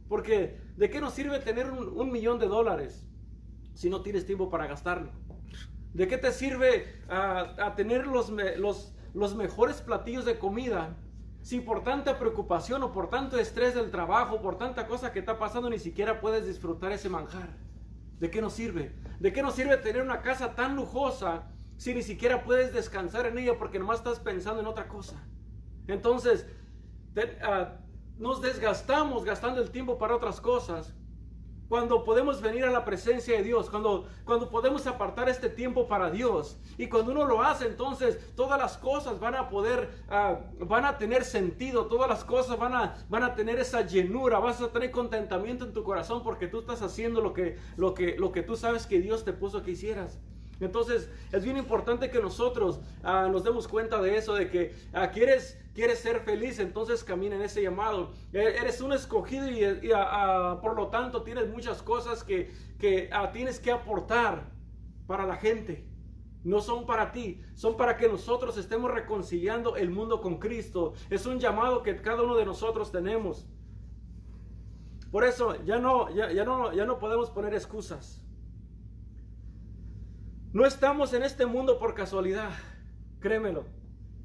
Porque, 0.09 0.59
¿de 0.77 0.91
qué 0.91 1.01
nos 1.01 1.12
sirve 1.15 1.39
tener 1.39 1.71
un 1.71 2.11
millón 2.11 2.41
de 2.41 2.49
dólares? 2.49 3.06
Si 3.77 3.91
no 3.91 4.01
tienes 4.01 4.25
tiempo 4.25 4.49
para 4.49 4.67
gastarlo? 4.67 5.12
¿De 5.93 6.09
qué 6.09 6.19
te 6.19 6.33
sirve 6.33 7.03
a, 7.09 7.55
ah, 7.59 7.75
tener 7.77 8.07
los, 8.07 8.31
los, 8.31 8.95
los 9.15 9.35
mejores 9.37 9.83
platillos 9.83 10.25
de 10.25 10.39
comida 10.39 10.97
si 11.43 11.61
por 11.61 11.85
tanta 11.85 12.19
preocupación 12.19 12.83
o 12.83 12.93
por 12.93 13.09
tanto 13.09 13.39
estrés 13.39 13.75
del 13.75 13.91
trabajo, 13.91 14.41
por 14.41 14.59
tanta 14.59 14.87
cosa 14.89 15.12
que 15.12 15.21
está 15.21 15.39
pasando, 15.39 15.71
ni 15.71 15.79
siquiera 15.79 16.21
puedes 16.21 16.47
disfrutar 16.47 16.91
ese 16.91 17.09
manjar? 17.09 17.51
¿De 18.19 18.31
qué 18.31 18.41
nos 18.41 18.55
sirve? 18.55 18.95
¿De 19.21 19.33
qué 19.33 19.43
nos 19.43 19.55
sirve 19.55 19.77
tener 19.77 20.03
una 20.03 20.23
casa 20.23 20.55
tan 20.55 20.75
lujosa 20.75 21.53
si 21.77 21.95
ni 21.95 22.03
siquiera 22.03 22.45
puedes 22.45 22.73
descansar 22.73 23.27
en 23.27 23.39
ella 23.39 23.59
porque 23.59 23.79
nomás 23.79 23.99
estás 23.99 24.21
pensando 24.21 24.61
en 24.61 24.67
otra 24.67 24.89
cosa? 24.89 25.23
Entonces, 25.87 26.47
ah, 27.43 27.77
nos 28.19 28.41
desgastamos 28.41 29.25
gastando 29.25 29.61
el 29.61 29.71
tiempo 29.71 29.99
para 29.99 30.17
otras 30.17 30.41
cosas 30.41 30.95
cuando 31.68 32.05
podemos 32.05 32.40
venir 32.40 32.64
a 32.64 32.70
la 32.70 32.85
presencia 32.85 33.37
de 33.37 33.42
Dios, 33.42 33.70
cuando, 33.70 34.07
cuando 34.24 34.50
podemos 34.50 34.87
apartar 34.87 35.29
este 35.29 35.48
tiempo 35.48 35.88
para 35.88 36.11
Dios. 36.11 36.59
Y 36.79 36.88
cuando 36.88 37.12
uno 37.12 37.24
lo 37.24 37.42
hace, 37.42 37.66
entonces 37.66 38.35
todas 38.35 38.59
las 38.59 38.76
cosas 38.76 39.18
van 39.20 39.35
a 39.35 39.48
poder, 39.48 39.90
ah, 40.09 40.40
van 40.59 40.85
a 40.85 40.98
tener 40.98 41.24
sentido, 41.24 41.87
todas 41.87 42.09
las 42.09 42.24
cosas 42.24 42.59
van 42.59 42.74
a, 42.74 42.94
van 43.09 43.22
a 43.22 43.35
tener 43.35 43.59
esa 43.59 43.83
llenura, 43.83 44.38
vas 44.38 44.61
a 44.61 44.72
tener 44.72 44.90
contentamiento 44.90 45.64
en 45.64 45.72
tu 45.72 45.83
corazón 45.83 46.22
porque 46.22 46.46
tú 46.46 46.61
estás 46.61 46.83
haciendo 46.83 47.20
lo 47.20 47.33
que, 47.33 47.59
lo 47.76 47.94
que, 47.94 48.16
lo 48.16 48.33
que 48.33 48.42
tú 48.42 48.57
sabes 48.57 48.87
que 48.87 49.00
Dios 49.00 49.24
te 49.24 49.33
puso 49.33 49.62
que 49.62 49.72
hicieras. 49.72 50.20
Entonces 50.61 51.11
es 51.33 51.45
bien 51.45 51.57
importante 51.57 52.11
que 52.11 52.21
nosotros 52.21 52.81
ah, 53.03 53.29
nos 53.31 53.45
demos 53.45 53.69
cuenta 53.69 54.01
de 54.01 54.16
eso, 54.16 54.35
de 54.35 54.51
que 54.51 54.75
ah, 54.92 55.11
quieres, 55.11 55.61
quieres 55.75 55.99
ser 55.99 56.21
feliz, 56.21 56.59
entonces 56.59 57.05
camina 57.05 57.37
en 57.37 57.42
ese 57.42 57.62
llamado. 57.62 58.12
E, 58.33 58.38
eres 58.38 58.81
un 58.81 58.92
escogido 58.92 59.49
y, 59.51 59.90
ah, 59.95 60.59
por 60.62 60.77
lo 60.77 60.88
tanto 60.88 61.23
tienes 61.23 61.49
muchas 61.49 61.83
cosas 61.83 62.25
que, 62.25 62.51
que 62.79 63.11
tienes 63.33 63.61
que 63.61 63.71
aportar 63.71 64.51
para 65.07 65.27
la 65.27 65.37
gente. 65.37 65.87
No 66.42 66.61
son 66.61 66.87
para 66.87 67.11
ti, 67.11 67.42
son 67.55 67.77
para 67.77 67.97
que 67.97 68.09
nosotros 68.09 68.57
estemos 68.57 68.90
reconciliando 68.92 69.77
el 69.77 69.90
mundo 69.90 70.21
con 70.21 70.38
Cristo. 70.38 70.95
Es 71.11 71.27
un 71.27 71.40
llamado 71.40 71.83
que 71.83 71.97
cada 71.97 72.23
uno 72.23 72.37
de 72.37 72.45
nosotros 72.45 72.92
tenemos. 72.92 73.47
Por 75.11 75.25
eso 75.25 75.62
ya 75.64 75.79
no, 75.79 76.09
ya, 76.14 76.31
ya 76.31 76.45
no, 76.45 76.73
ya 76.73 76.85
no 76.85 76.99
podemos 76.99 77.31
poner 77.31 77.53
excusas. 77.53 78.23
No 80.57 80.64
estamos 80.64 81.12
en 81.12 81.23
este 81.23 81.45
mundo 81.45 81.79
por 81.79 81.92
casualidad, 81.92 82.49
créemelo. 83.21 83.66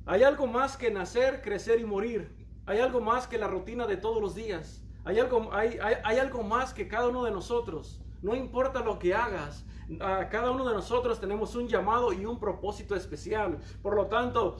Hay 0.05 0.23
algo 0.23 0.47
más 0.47 0.77
que 0.77 0.89
nacer, 0.89 1.41
crecer 1.41 1.81
y 1.81 1.83
morir. 1.83 2.33
Hay 2.65 2.79
algo 2.79 3.01
más 3.01 3.27
que 3.27 3.37
la 3.37 3.49
rutina 3.49 3.85
de 3.85 3.97
todos 3.97 4.21
los 4.21 4.33
días. 4.33 4.81
Hay 5.03 5.19
algo, 5.19 5.49
hay, 5.51 5.77
hay, 5.81 6.19
algo 6.19 6.41
más 6.41 6.73
que 6.73 6.87
cada 6.87 7.09
uno 7.09 7.25
de 7.25 7.31
nosotros. 7.31 8.01
No 8.21 8.33
importa 8.33 8.79
lo 8.79 8.97
que 8.97 9.13
hagas, 9.13 9.65
cada 9.99 10.51
uno 10.51 10.65
de 10.65 10.73
nosotros 10.73 11.19
tenemos 11.19 11.53
un 11.53 11.67
llamado 11.67 12.13
y 12.13 12.25
un 12.25 12.39
propósito 12.39 12.95
especial. 12.95 13.57
Por 13.81 13.97
lo 13.97 14.07
tanto, 14.07 14.55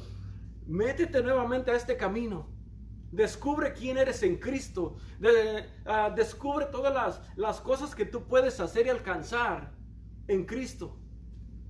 métete 0.68 1.24
nuevamente 1.24 1.72
a 1.72 1.76
este 1.78 1.96
camino. 1.96 2.50
Descubre 3.14 3.72
quién 3.72 3.98
eres 3.98 4.24
en 4.24 4.36
Cristo. 4.36 4.98
Ah, 5.86 6.12
descubre 6.14 6.66
todas 6.66 6.94
las, 6.94 7.38
las 7.38 7.62
cosas 7.62 7.96
que 7.96 8.04
tú 8.04 8.28
puedes 8.28 8.60
hacer 8.60 8.88
y 8.88 8.90
alcanzar 8.90 9.72
en 10.28 10.46
Cristo. 10.46 10.98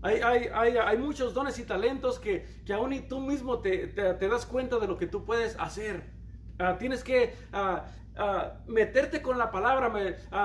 Hay, 0.03 0.19
hay, 0.21 0.77
hay, 0.77 0.97
muchos 0.97 1.33
dones 1.35 1.59
y 1.59 1.63
talentos 1.63 2.17
que, 2.17 2.43
que 2.65 2.73
aún 2.73 2.91
y 2.91 3.01
tú 3.01 3.19
mismo 3.19 3.59
te, 3.59 3.87
te, 3.87 4.27
das 4.27 4.47
cuenta 4.47 4.79
de 4.79 4.87
lo 4.87 4.97
que 4.97 5.05
tú 5.05 5.25
puedes 5.25 5.55
hacer. 5.59 6.09
Ah, 6.57 6.77
tienes 6.79 7.03
que 7.03 7.35
ah, 7.53 7.85
ah, 8.17 8.53
meterte 8.65 9.21
con 9.21 9.37
la 9.37 9.51
palabra, 9.51 9.89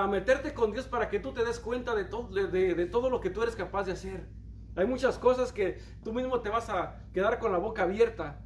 meterte 0.07 0.53
con 0.53 0.71
Dios 0.71 0.85
para 0.85 1.09
que 1.09 1.19
tú 1.19 1.33
te 1.33 1.43
des 1.43 1.59
cuenta 1.59 1.95
de, 1.95 2.03
de, 2.05 2.75
de, 2.75 2.85
todo 2.85 3.09
lo 3.09 3.19
que 3.19 3.31
tú 3.31 3.41
eres 3.41 3.55
capaz 3.55 3.85
de 3.85 3.93
hacer. 3.93 4.27
Hay 4.75 4.85
muchas 4.85 5.17
cosas 5.17 5.51
que 5.51 5.79
tú 6.03 6.13
mismo 6.13 6.39
te 6.41 6.49
vas 6.49 6.69
a 6.69 6.99
quedar 7.11 7.39
con 7.39 7.51
la 7.51 7.57
boca 7.57 7.81
abierta 7.81 8.39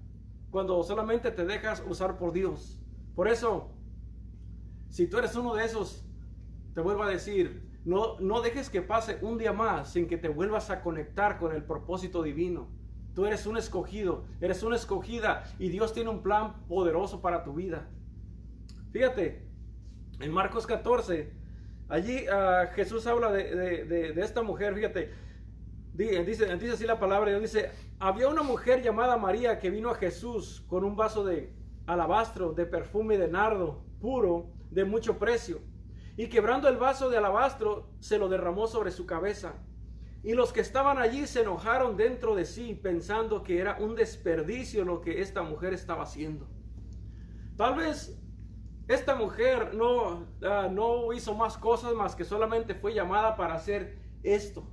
cuando 0.49 0.81
solamente 0.81 1.31
te 1.31 1.45
dejas 1.45 1.83
usar 1.85 2.17
por 2.17 2.31
Dios. 2.31 2.79
Por 3.15 3.27
eso, 3.27 3.69
si 4.89 5.07
tú 5.07 5.17
eres 5.17 5.35
uno 5.35 5.55
de 5.55 5.65
esos, 5.65 6.05
te 6.73 6.79
vuelvo 6.79 7.03
a 7.03 7.09
decir, 7.09 7.70
no, 7.83 8.19
no 8.19 8.41
dejes 8.41 8.69
que 8.69 8.81
pase 8.81 9.17
un 9.21 9.37
día 9.37 9.53
más 9.53 9.91
sin 9.91 10.07
que 10.07 10.17
te 10.17 10.29
vuelvas 10.29 10.69
a 10.69 10.81
conectar 10.81 11.39
con 11.39 11.53
el 11.53 11.63
propósito 11.63 12.21
divino. 12.21 12.67
Tú 13.15 13.25
eres 13.25 13.45
un 13.45 13.57
escogido, 13.57 14.25
eres 14.39 14.63
una 14.63 14.75
escogida 14.75 15.43
y 15.57 15.69
Dios 15.69 15.93
tiene 15.93 16.09
un 16.09 16.21
plan 16.21 16.65
poderoso 16.67 17.21
para 17.21 17.43
tu 17.43 17.53
vida. 17.53 17.87
Fíjate, 18.91 19.47
en 20.19 20.31
Marcos 20.31 20.67
14, 20.67 21.31
allí 21.89 22.25
ah, 22.31 22.69
Jesús 22.75 23.07
habla 23.07 23.31
de, 23.31 24.13
esta 24.17 24.43
mujer, 24.43 24.75
fíjate, 24.75 25.11
dice, 25.93 26.23
dice 26.55 26.71
así 26.71 26.85
la 26.85 26.99
palabra, 26.99 27.37
dice, 27.39 27.71
había 27.99 28.27
una 28.27 28.43
mujer 28.43 28.83
llamada 28.83 29.17
María 29.17 29.59
que 29.59 29.71
vino 29.71 29.89
a 29.89 29.95
Jesús 29.95 30.63
con 30.67 30.83
un 30.83 30.95
vaso 30.95 31.25
de 31.25 31.51
alabastro, 31.87 32.53
de 32.53 32.65
perfume 32.65 33.17
de 33.17 33.27
nardo 33.27 33.83
puro, 33.99 34.51
de 34.69 34.85
mucho 34.85 35.17
precio 35.17 35.70
y 36.17 36.27
quebrando 36.27 36.67
el 36.67 36.77
vaso 36.77 37.09
de 37.09 37.17
alabastro, 37.17 37.89
se 37.99 38.17
lo 38.17 38.29
derramó 38.29 38.67
sobre 38.67 38.91
su 38.91 39.05
cabeza. 39.05 39.53
Y 40.23 40.33
los 40.33 40.53
que 40.53 40.61
estaban 40.61 40.99
allí 40.99 41.25
se 41.25 41.41
enojaron 41.41 41.97
dentro 41.97 42.35
de 42.35 42.45
sí, 42.45 42.75
pensando 42.75 43.43
que 43.43 43.59
era 43.59 43.77
un 43.79 43.95
desperdicio 43.95 44.85
lo 44.85 45.01
que 45.01 45.21
esta 45.21 45.41
mujer 45.41 45.73
estaba 45.73 46.03
haciendo. 46.03 46.47
Tal 47.57 47.75
vez 47.75 48.21
esta 48.87 49.15
mujer 49.15 49.73
no, 49.73 50.27
ah, 50.43 50.67
no 50.71 51.13
hizo 51.13 51.33
más 51.33 51.57
cosas 51.57 51.93
más 51.93 52.15
que 52.15 52.23
solamente 52.23 52.75
fue 52.75 52.93
llamada 52.93 53.35
para 53.35 53.55
hacer 53.55 53.97
esto 54.23 54.67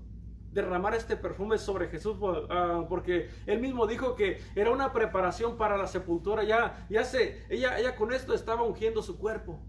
derramar 0.51 0.95
este 0.95 1.17
perfume 1.17 1.59
sobre 1.59 1.89
Jesús 1.89 2.17
ah, 2.51 2.87
porque 2.89 3.29
él 3.47 3.61
mismo 3.61 3.87
dijo 3.87 4.15
que 4.15 4.41
era 4.57 4.71
una 4.71 4.93
preparación 4.93 5.57
para 5.57 5.77
la 5.77 5.87
sepultura 5.87 6.43
ya 6.43 6.87
ya 6.89 7.05
se 7.05 7.47
ella 7.49 7.79
ella 7.79 7.95
con 7.97 8.13
esto 8.13 8.35
estaba 8.35 8.63
ungiendo 8.63 9.03
su 9.03 9.19
cuerpo 9.19 9.61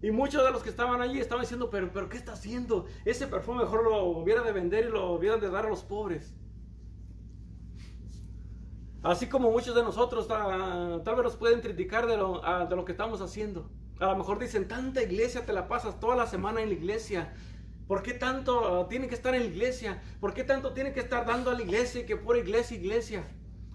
y 0.00 0.10
muchos 0.10 0.44
de 0.44 0.52
los 0.52 0.62
que 0.62 0.70
estaban 0.70 1.00
allí 1.00 1.18
estaban 1.18 1.42
diciendo, 1.42 1.70
pero, 1.70 1.92
pero 1.92 2.08
¿qué 2.08 2.16
está 2.16 2.32
haciendo? 2.32 2.86
Ese 3.04 3.26
perfume 3.26 3.62
mejor 3.62 3.82
lo 3.82 4.04
hubiera 4.04 4.42
de 4.42 4.52
vender 4.52 4.86
y 4.86 4.90
lo 4.90 5.12
hubieran 5.12 5.40
de 5.40 5.50
dar 5.50 5.66
a 5.66 5.68
los 5.68 5.82
pobres. 5.82 6.34
Así 9.02 9.28
como 9.28 9.50
muchos 9.50 9.74
de 9.74 9.82
nosotros 9.82 10.28
tal, 10.28 11.02
vez 11.02 11.24
nos 11.24 11.36
pueden 11.36 11.60
criticar 11.60 12.06
de 12.06 12.16
lo, 12.16 12.42
de 12.68 12.76
lo 12.76 12.84
que 12.84 12.92
estamos 12.92 13.20
haciendo. 13.20 13.70
A 14.00 14.06
lo 14.06 14.16
mejor 14.16 14.38
dicen, 14.38 14.68
tanta 14.68 15.02
iglesia 15.02 15.44
te 15.44 15.52
la 15.52 15.66
pasas 15.66 15.98
toda 15.98 16.14
la 16.14 16.26
semana 16.26 16.62
en 16.62 16.68
la 16.68 16.74
iglesia. 16.74 17.32
¿Por 17.88 18.02
qué 18.02 18.12
tanto 18.12 18.86
tiene 18.88 19.08
que 19.08 19.14
estar 19.14 19.34
en 19.34 19.42
la 19.42 19.48
iglesia? 19.48 20.02
¿Por 20.20 20.34
qué 20.34 20.44
tanto 20.44 20.74
tiene 20.74 20.92
que 20.92 21.00
estar 21.00 21.26
dando 21.26 21.50
a 21.50 21.54
la 21.54 21.62
iglesia 21.62 22.02
y 22.02 22.06
que 22.06 22.16
por 22.16 22.36
iglesia, 22.36 22.76
iglesia? 22.76 23.24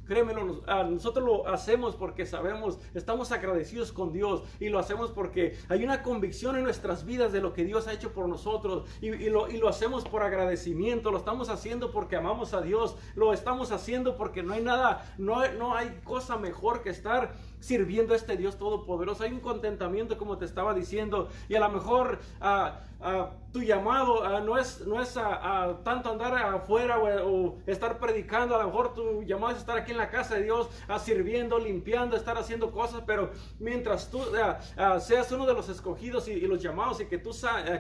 Créemelo, 0.05 0.61
nosotros 0.89 1.25
lo 1.25 1.47
hacemos 1.47 1.95
porque 1.95 2.25
sabemos, 2.25 2.79
estamos 2.93 3.31
agradecidos 3.31 3.91
con 3.91 4.11
Dios 4.11 4.43
y 4.59 4.69
lo 4.69 4.79
hacemos 4.79 5.11
porque 5.11 5.57
hay 5.69 5.83
una 5.83 6.03
convicción 6.03 6.57
en 6.57 6.63
nuestras 6.63 7.05
vidas 7.05 7.31
de 7.31 7.41
lo 7.41 7.53
que 7.53 7.63
Dios 7.63 7.87
ha 7.87 7.93
hecho 7.93 8.11
por 8.11 8.27
nosotros 8.27 8.85
y, 9.01 9.09
lo, 9.29 9.49
y, 9.49 9.57
lo, 9.57 9.69
hacemos 9.69 10.03
por 10.05 10.23
agradecimiento, 10.23 11.11
lo 11.11 11.17
estamos 11.17 11.49
haciendo 11.49 11.91
porque 11.91 12.15
amamos 12.17 12.53
a 12.53 12.61
Dios, 12.61 12.97
lo 13.15 13.33
estamos 13.33 13.71
haciendo 13.71 14.17
porque 14.17 14.43
no 14.43 14.53
hay 14.53 14.63
nada, 14.63 15.13
no, 15.17 15.47
no 15.53 15.75
hay 15.75 16.01
cosa 16.03 16.37
mejor 16.37 16.81
que 16.81 16.89
estar 16.89 17.33
sirviendo 17.63 18.13
a 18.13 18.17
este 18.17 18.35
Dios 18.35 18.57
todopoderoso. 18.57 19.23
Hay 19.23 19.31
un 19.31 19.39
contentamiento, 19.39 20.17
como 20.17 20.37
te 20.37 20.43
estaba 20.43 20.73
diciendo, 20.73 21.29
y 21.47 21.55
a 21.55 21.61
lo 21.61 21.69
mejor 21.69 22.19
ah, 22.41 22.81
ah, 22.99 23.31
tu 23.53 23.61
llamado 23.61 24.25
ah, 24.25 24.41
no 24.41 24.57
es, 24.57 24.85
no 24.85 25.01
es 25.01 25.15
a, 25.15 25.79
tanto 25.85 26.11
andar 26.11 26.35
afuera 26.35 26.99
o, 26.99 27.57
estar 27.65 27.99
predicando, 27.99 28.55
a 28.55 28.59
lo 28.59 28.65
mejor 28.65 28.93
tu 28.93 29.23
llamado 29.23 29.53
es 29.53 29.59
estar 29.59 29.77
aquí 29.77 29.91
en 29.91 29.97
la 29.97 30.09
casa 30.09 30.35
de 30.35 30.43
Dios, 30.43 30.69
sirviendo, 31.01 31.57
limpiando, 31.57 32.17
estar 32.17 32.37
haciendo 32.37 32.71
cosas, 32.71 33.03
pero 33.05 33.31
mientras 33.59 34.11
tú 34.11 34.19
seas 34.99 35.31
uno 35.31 35.45
de 35.45 35.53
los 35.53 35.69
escogidos 35.69 36.27
y, 36.27 36.41
los 36.41 36.61
llamados 36.61 36.99
y 36.99 37.05
que 37.05 37.17
tú, 37.17 37.31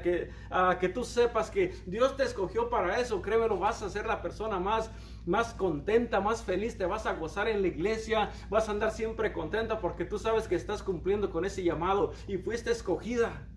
que, 0.01 0.31
que 0.79 0.89
tú 0.89 1.03
sepas 1.03 1.51
que 1.51 1.75
Dios 1.85 2.15
te 2.15 2.23
escogió 2.23 2.69
para 2.69 2.99
eso, 2.99 3.21
créemelo, 3.21 3.57
vas 3.57 3.81
a 3.81 3.89
ser 3.89 4.05
la 4.05 4.21
persona 4.21 4.59
más 4.59 4.89
más 5.25 5.53
contenta, 5.53 6.19
más 6.19 6.43
feliz, 6.43 6.77
te 6.77 6.85
vas 6.85 7.05
a 7.05 7.13
gozar 7.13 7.47
en 7.47 7.61
la 7.61 7.67
iglesia, 7.67 8.31
vas 8.49 8.67
a 8.67 8.71
andar 8.71 8.91
siempre 8.91 9.33
contenta 9.33 9.79
porque 9.79 10.05
tú 10.05 10.19
sabes 10.19 10.47
que 10.47 10.55
estás 10.55 10.83
cumpliendo 10.83 11.29
con 11.29 11.45
ese 11.45 11.63
llamado 11.63 12.13
y 12.27 12.37
fuiste 12.37 12.71
escogida. 12.71 13.47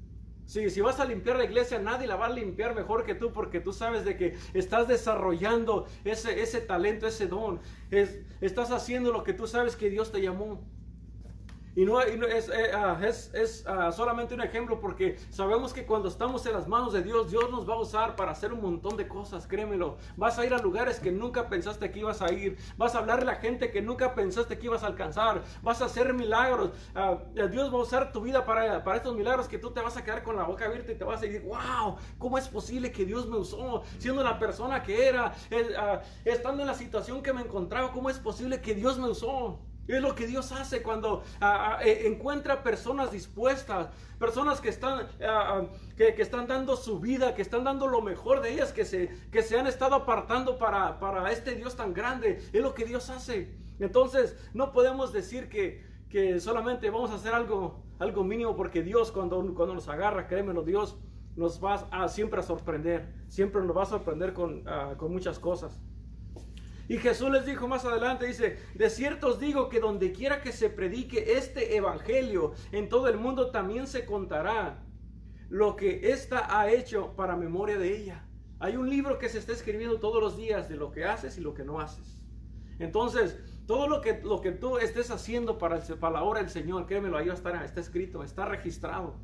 Si, 0.47 0.71
si 0.71 0.81
vas 0.81 1.01
a 1.01 1.05
limpiar 1.05 1.37
la 1.37 1.45
iglesia, 1.45 1.81
nadie 1.81 2.07
la 2.07 2.15
va 2.15 2.27
a 2.27 2.31
limpiar 2.31 2.75
mejor 2.75 3.05
que 3.05 3.17
tú 3.17 3.33
porque 3.33 3.59
tú 3.59 3.73
sabes 3.73 4.05
de 4.05 4.17
que 4.17 4.37
estás 4.55 4.87
desarrollando 4.87 5.87
ese, 6.05 6.41
ese 6.41 6.61
talento, 6.61 7.07
ese 7.09 7.27
don. 7.27 7.61
Es, 7.91 8.21
estás 8.41 8.71
haciendo 8.71 9.13
lo 9.13 9.25
que 9.25 9.33
tú 9.33 9.49
sabes 9.49 9.75
que 9.75 9.91
Dios 9.91 10.13
te 10.13 10.23
llamó. 10.23 10.63
Y 11.77 11.85
no, 11.85 12.01
es, 12.01 12.49
eh, 12.49 12.71
ah, 12.75 12.99
es, 13.03 13.31
es 13.35 13.67
ah, 13.67 13.93
solamente 13.93 14.33
un 14.33 14.41
ejemplo 14.41 14.81
porque 14.81 15.19
sabemos 15.29 15.75
que 15.75 15.85
cuando 15.85 16.09
estamos 16.09 16.47
en 16.47 16.55
las 16.55 16.67
manos 16.67 16.95
de 16.95 17.03
Dios, 17.03 17.31
Dios 17.31 17.51
nos 17.51 17.69
va 17.69 17.75
a 17.75 17.79
usar 17.79 18.17
para 18.17 18.33
hacer 18.33 18.51
un 18.55 18.63
montón 18.63 18.97
de 18.97 19.07
cosas, 19.07 19.47
créemelo. 19.47 19.99
Vas 20.17 20.39
a 20.39 20.47
ir 20.47 20.55
a 20.55 20.59
lugares 20.59 20.99
que 20.99 21.13
nunca 21.13 21.51
pensaste 21.51 21.91
que 21.91 21.99
ibas 21.99 22.23
a 22.23 22.33
ir. 22.33 22.57
Vas 22.79 22.95
a 22.95 22.99
hablar 23.01 23.21
a 23.21 23.25
la 23.25 23.35
gente 23.35 23.71
que 23.71 23.83
nunca 23.83 24.15
pensaste 24.15 24.59
que 24.59 24.65
ibas 24.65 24.85
a 24.85 24.87
alcanzar. 24.87 25.43
Vas 25.63 25.83
a 25.83 25.85
hacer 25.85 26.15
milagros. 26.15 26.71
Ah, 26.95 27.19
Dios 27.35 27.71
va 27.71 27.79
a 27.79 27.83
usar 27.83 28.11
tu 28.11 28.23
vida 28.23 28.47
para, 28.47 28.83
para 28.83 28.97
estos 28.97 29.15
milagros 29.15 29.47
que 29.47 29.59
tú 29.59 29.71
te 29.71 29.83
vas 29.83 29.99
a 29.99 30.03
quedar 30.03 30.23
con 30.23 30.35
la 30.35 30.45
boca 30.45 30.65
abierta 30.65 30.93
y 30.93 30.95
te 30.95 31.05
vas 31.05 31.19
a 31.19 31.27
decir, 31.27 31.43
wow, 31.43 31.97
¿cómo 32.17 32.39
es 32.39 32.49
posible 32.49 32.91
que 32.91 33.05
Dios 33.05 33.29
me 33.29 33.37
usó 33.37 33.83
siendo 33.99 34.25
la 34.25 34.39
persona 34.39 34.83
que 34.83 35.09
era? 35.09 35.35
estando 36.25 36.63
en 36.63 36.69
la 36.69 36.75
situación 36.75 37.23
que 37.23 37.35
me 37.35 37.43
encontraba, 37.43 37.93
¿cómo 37.93 38.09
es 38.09 38.19
posible 38.19 38.63
que 38.63 38.75
Dios 38.75 38.99
me 38.99 39.11
usó? 39.11 39.61
Es 39.89 40.03
lo 40.03 40.15
que 40.15 40.27
Dios 40.27 40.53
hace 40.53 40.83
cuando 40.83 41.23
ah, 41.41 41.79
ah, 41.79 41.85
eh, 41.85 42.07
encuentra 42.07 42.63
personas 42.63 43.13
dispuestas, 43.13 43.89
personas 44.19 44.61
que 44.61 44.69
están, 44.69 45.07
ah, 45.23 45.63
que, 45.97 46.15
están 46.19 46.47
dando 46.47 46.77
su 46.77 46.99
vida, 46.99 47.35
que 47.35 47.43
están 47.43 47.65
dando 47.65 47.87
lo 47.87 48.03
mejor 48.03 48.41
de 48.41 48.53
ellas, 48.53 48.73
que 48.73 48.85
se, 48.85 49.09
que 49.31 49.43
se 49.43 49.59
han 49.59 49.67
estado 49.67 49.95
apartando 49.95 50.59
para, 50.59 50.99
para 50.99 51.31
este 51.31 51.55
Dios 51.55 51.77
tan 51.77 51.95
grande. 51.95 52.43
Es 52.53 52.63
lo 52.63 52.75
que 52.75 52.85
Dios 52.85 53.11
hace. 53.11 53.55
Entonces, 53.79 54.37
no 54.55 54.73
podemos 54.73 55.13
decir 55.13 55.49
que, 55.49 55.85
que 56.09 56.41
solamente 56.41 56.91
vamos 56.91 57.11
a 57.11 57.15
hacer 57.15 57.35
algo, 57.35 57.83
algo 57.99 58.25
mínimo 58.25 58.57
porque 58.57 58.83
Dios 58.83 59.13
cuando, 59.13 59.37
cuando 59.55 59.75
nos 59.75 59.89
agarra, 59.89 60.27
créemelo, 60.27 60.63
Dios 60.63 60.97
nos 61.37 61.63
va 61.63 61.87
a, 61.91 62.09
siempre 62.09 62.41
a 62.41 62.43
sorprender, 62.43 63.13
siempre 63.29 63.63
nos 63.63 63.77
va 63.77 63.83
a 63.83 63.87
sorprender 63.87 64.33
con, 64.33 64.65
con 64.97 65.13
muchas 65.13 65.39
cosas. 65.39 65.79
Y 66.89 66.99
Jesús 66.99 67.31
les 67.31 67.45
dijo 67.45 67.67
más 67.67 67.85
adelante, 67.85 68.27
dice, 68.27 68.59
de 68.75 68.91
cierto 68.91 69.29
os 69.29 69.41
digo 69.41 69.69
que 69.69 69.81
donde 69.81 70.13
quiera 70.13 70.41
que 70.41 70.53
se 70.53 70.71
predique 70.71 71.37
este 71.37 71.77
evangelio 71.77 72.53
en 72.71 72.89
todo 72.89 73.09
el 73.09 73.19
mundo 73.19 73.51
también 73.51 73.87
se 73.87 74.05
contará 74.05 74.85
lo 75.49 75.75
que 75.77 76.13
ésta 76.13 76.47
ha 76.59 76.71
hecho 76.71 77.15
para 77.17 77.37
memoria 77.37 77.79
de 77.79 77.97
ella. 77.97 78.25
Hay 78.59 78.77
un 78.77 78.89
libro 78.89 79.19
que 79.19 79.29
se 79.29 79.39
está 79.39 79.53
escribiendo 79.53 79.99
todos 79.99 80.23
los 80.23 80.37
días 80.37 80.69
de 80.69 80.77
lo 80.77 80.93
que 80.93 81.05
haces 81.05 81.37
y 81.39 81.41
lo 81.41 81.55
que 81.55 81.65
no 81.65 81.81
haces. 81.81 82.23
Entonces, 82.79 83.39
todo 83.67 83.89
lo 83.89 84.01
que, 84.01 84.21
lo 84.23 84.41
que 84.41 84.53
tú 84.53 84.79
estés 84.79 85.11
haciendo 85.11 85.59
para, 85.59 85.81
para 85.81 86.15
la 86.15 86.23
obra 86.23 86.41
del 86.41 86.51
Señor, 86.51 86.87
créemelo, 86.87 87.19
ahí 87.19 87.29
está 87.29 87.81
escrito, 87.81 88.23
está 88.23 88.45
registrado. 88.45 89.17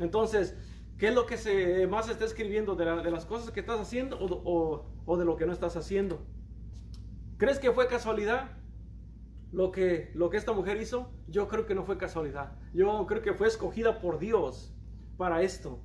Entonces, 0.00 0.56
¿qué 0.98 1.08
es 1.08 1.14
lo 1.14 1.26
que 1.26 1.36
se, 1.36 1.86
más 1.86 2.08
está 2.08 2.24
escribiendo 2.24 2.74
de, 2.74 3.10
las 3.10 3.26
cosas 3.26 3.50
que 3.52 3.60
estás 3.60 3.80
haciendo 3.80 4.18
o, 4.20 4.86
o 5.06 5.16
de 5.16 5.24
lo 5.24 5.36
que 5.36 5.46
no 5.46 5.52
estás 5.52 5.76
haciendo? 5.76 6.20
¿Crees 7.40 7.58
que 7.58 7.72
fue 7.72 7.86
casualidad 7.86 8.50
lo 9.50 9.72
que, 9.72 10.10
lo 10.14 10.28
que 10.28 10.36
esta 10.36 10.52
mujer 10.52 10.78
hizo? 10.78 11.10
Yo 11.26 11.48
creo 11.48 11.64
que 11.64 11.74
no 11.74 11.84
fue 11.84 11.96
casualidad. 11.96 12.52
Yo 12.74 13.06
creo 13.06 13.22
que 13.22 13.32
fue 13.32 13.48
escogida 13.48 13.98
por 13.98 14.18
Dios 14.18 14.74
para 15.16 15.40
esto. 15.40 15.80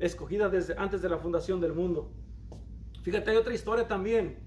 Escogida 0.00 0.48
desde 0.48 0.76
antes 0.76 1.02
de 1.02 1.08
la 1.08 1.18
fundación 1.18 1.60
del 1.60 1.72
mundo. 1.72 2.12
Fíjate, 3.04 3.30
hay 3.30 3.36
otra 3.36 3.54
historia 3.54 3.86
también 3.86 4.40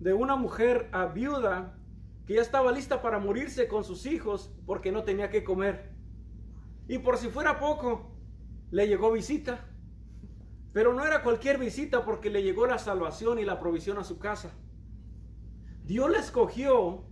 de 0.00 0.14
una 0.14 0.34
mujer 0.34 0.88
a 0.92 1.04
viuda 1.04 1.78
que 2.26 2.36
ya 2.36 2.40
estaba 2.40 2.72
lista 2.72 3.02
para 3.02 3.18
morirse 3.18 3.68
con 3.68 3.84
sus 3.84 4.06
hijos 4.06 4.50
porque 4.64 4.92
no 4.92 5.04
tenía 5.04 5.28
que 5.28 5.44
comer. 5.44 5.92
Y 6.88 7.00
por 7.00 7.18
si 7.18 7.28
fuera 7.28 7.60
poco, 7.60 8.16
le 8.70 8.88
llegó 8.88 9.12
visita. 9.12 9.68
Pero 10.72 10.94
no 10.94 11.04
era 11.04 11.22
cualquier 11.22 11.58
visita 11.58 12.02
porque 12.02 12.30
le 12.30 12.42
llegó 12.42 12.66
la 12.66 12.78
salvación 12.78 13.38
y 13.38 13.44
la 13.44 13.60
provisión 13.60 13.98
a 13.98 14.04
su 14.04 14.18
casa. 14.18 14.54
Dios 15.84 16.10
le 16.10 16.18
escogió 16.18 17.04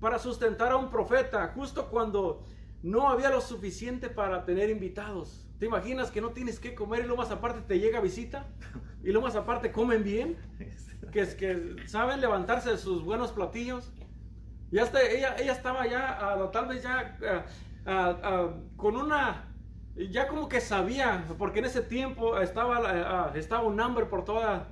para 0.00 0.18
sustentar 0.18 0.72
a 0.72 0.76
un 0.76 0.90
profeta 0.90 1.52
justo 1.54 1.88
cuando 1.88 2.44
no 2.82 3.08
había 3.08 3.30
lo 3.30 3.40
suficiente 3.40 4.08
para 4.08 4.44
tener 4.44 4.70
invitados. 4.70 5.46
¿Te 5.58 5.66
imaginas 5.66 6.10
que 6.10 6.20
no 6.20 6.30
tienes 6.30 6.60
que 6.60 6.74
comer 6.74 7.04
y 7.04 7.08
lo 7.08 7.16
más 7.16 7.30
aparte 7.30 7.60
te 7.62 7.78
llega 7.78 8.00
visita? 8.00 8.46
Y 9.02 9.12
lo 9.12 9.20
más 9.20 9.36
aparte 9.36 9.72
comen 9.72 10.02
bien, 10.02 10.36
que 11.12 11.20
es 11.20 11.34
que 11.34 11.76
saben 11.86 12.20
levantarse 12.20 12.70
de 12.70 12.78
sus 12.78 13.04
buenos 13.04 13.32
platillos. 13.32 13.92
Ya 14.70 14.82
está, 14.82 15.00
ella, 15.02 15.36
ella 15.38 15.52
estaba 15.52 15.86
ya, 15.86 16.18
ah, 16.20 16.50
tal 16.50 16.66
vez 16.66 16.82
ya 16.82 17.16
ah, 17.86 18.18
ah, 18.22 18.50
con 18.76 18.96
una, 18.96 19.54
ya 20.10 20.26
como 20.26 20.48
que 20.48 20.60
sabía, 20.60 21.24
porque 21.38 21.60
en 21.60 21.66
ese 21.66 21.82
tiempo 21.82 22.38
estaba, 22.40 23.32
estaba 23.36 23.62
un 23.62 23.80
hambre 23.80 24.06
por 24.06 24.24
toda 24.24 24.68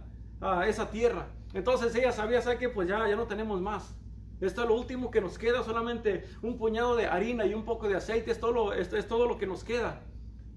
esa 0.67 0.91
tierra. 0.91 1.29
Entonces 1.55 1.95
ella 1.95 2.12
sabía, 2.12 2.43
¿sabe 2.43 2.59
que 2.59 2.69
Pues 2.69 2.88
ya, 2.88 3.09
ya 3.09 3.17
no 3.17 3.27
tenemos 3.27 3.61
más. 3.61 3.97
Esto 4.40 4.62
es 4.62 4.69
lo 4.69 4.75
último 4.75 5.11
que 5.11 5.21
nos 5.21 5.38
queda, 5.38 5.62
solamente 5.62 6.25
un 6.43 6.59
puñado 6.59 6.97
de 6.97 7.07
harina 7.07 7.47
y 7.47 7.55
un 7.55 7.64
poco 7.64 7.88
de 7.88 7.97
aceite, 7.97 8.33
es 8.33 8.40
todo 8.40 8.73
es, 8.73 9.09
todo 9.09 9.27
lo 9.27 9.38
que 9.38 9.47
nos 9.47 9.64
queda. 9.64 10.03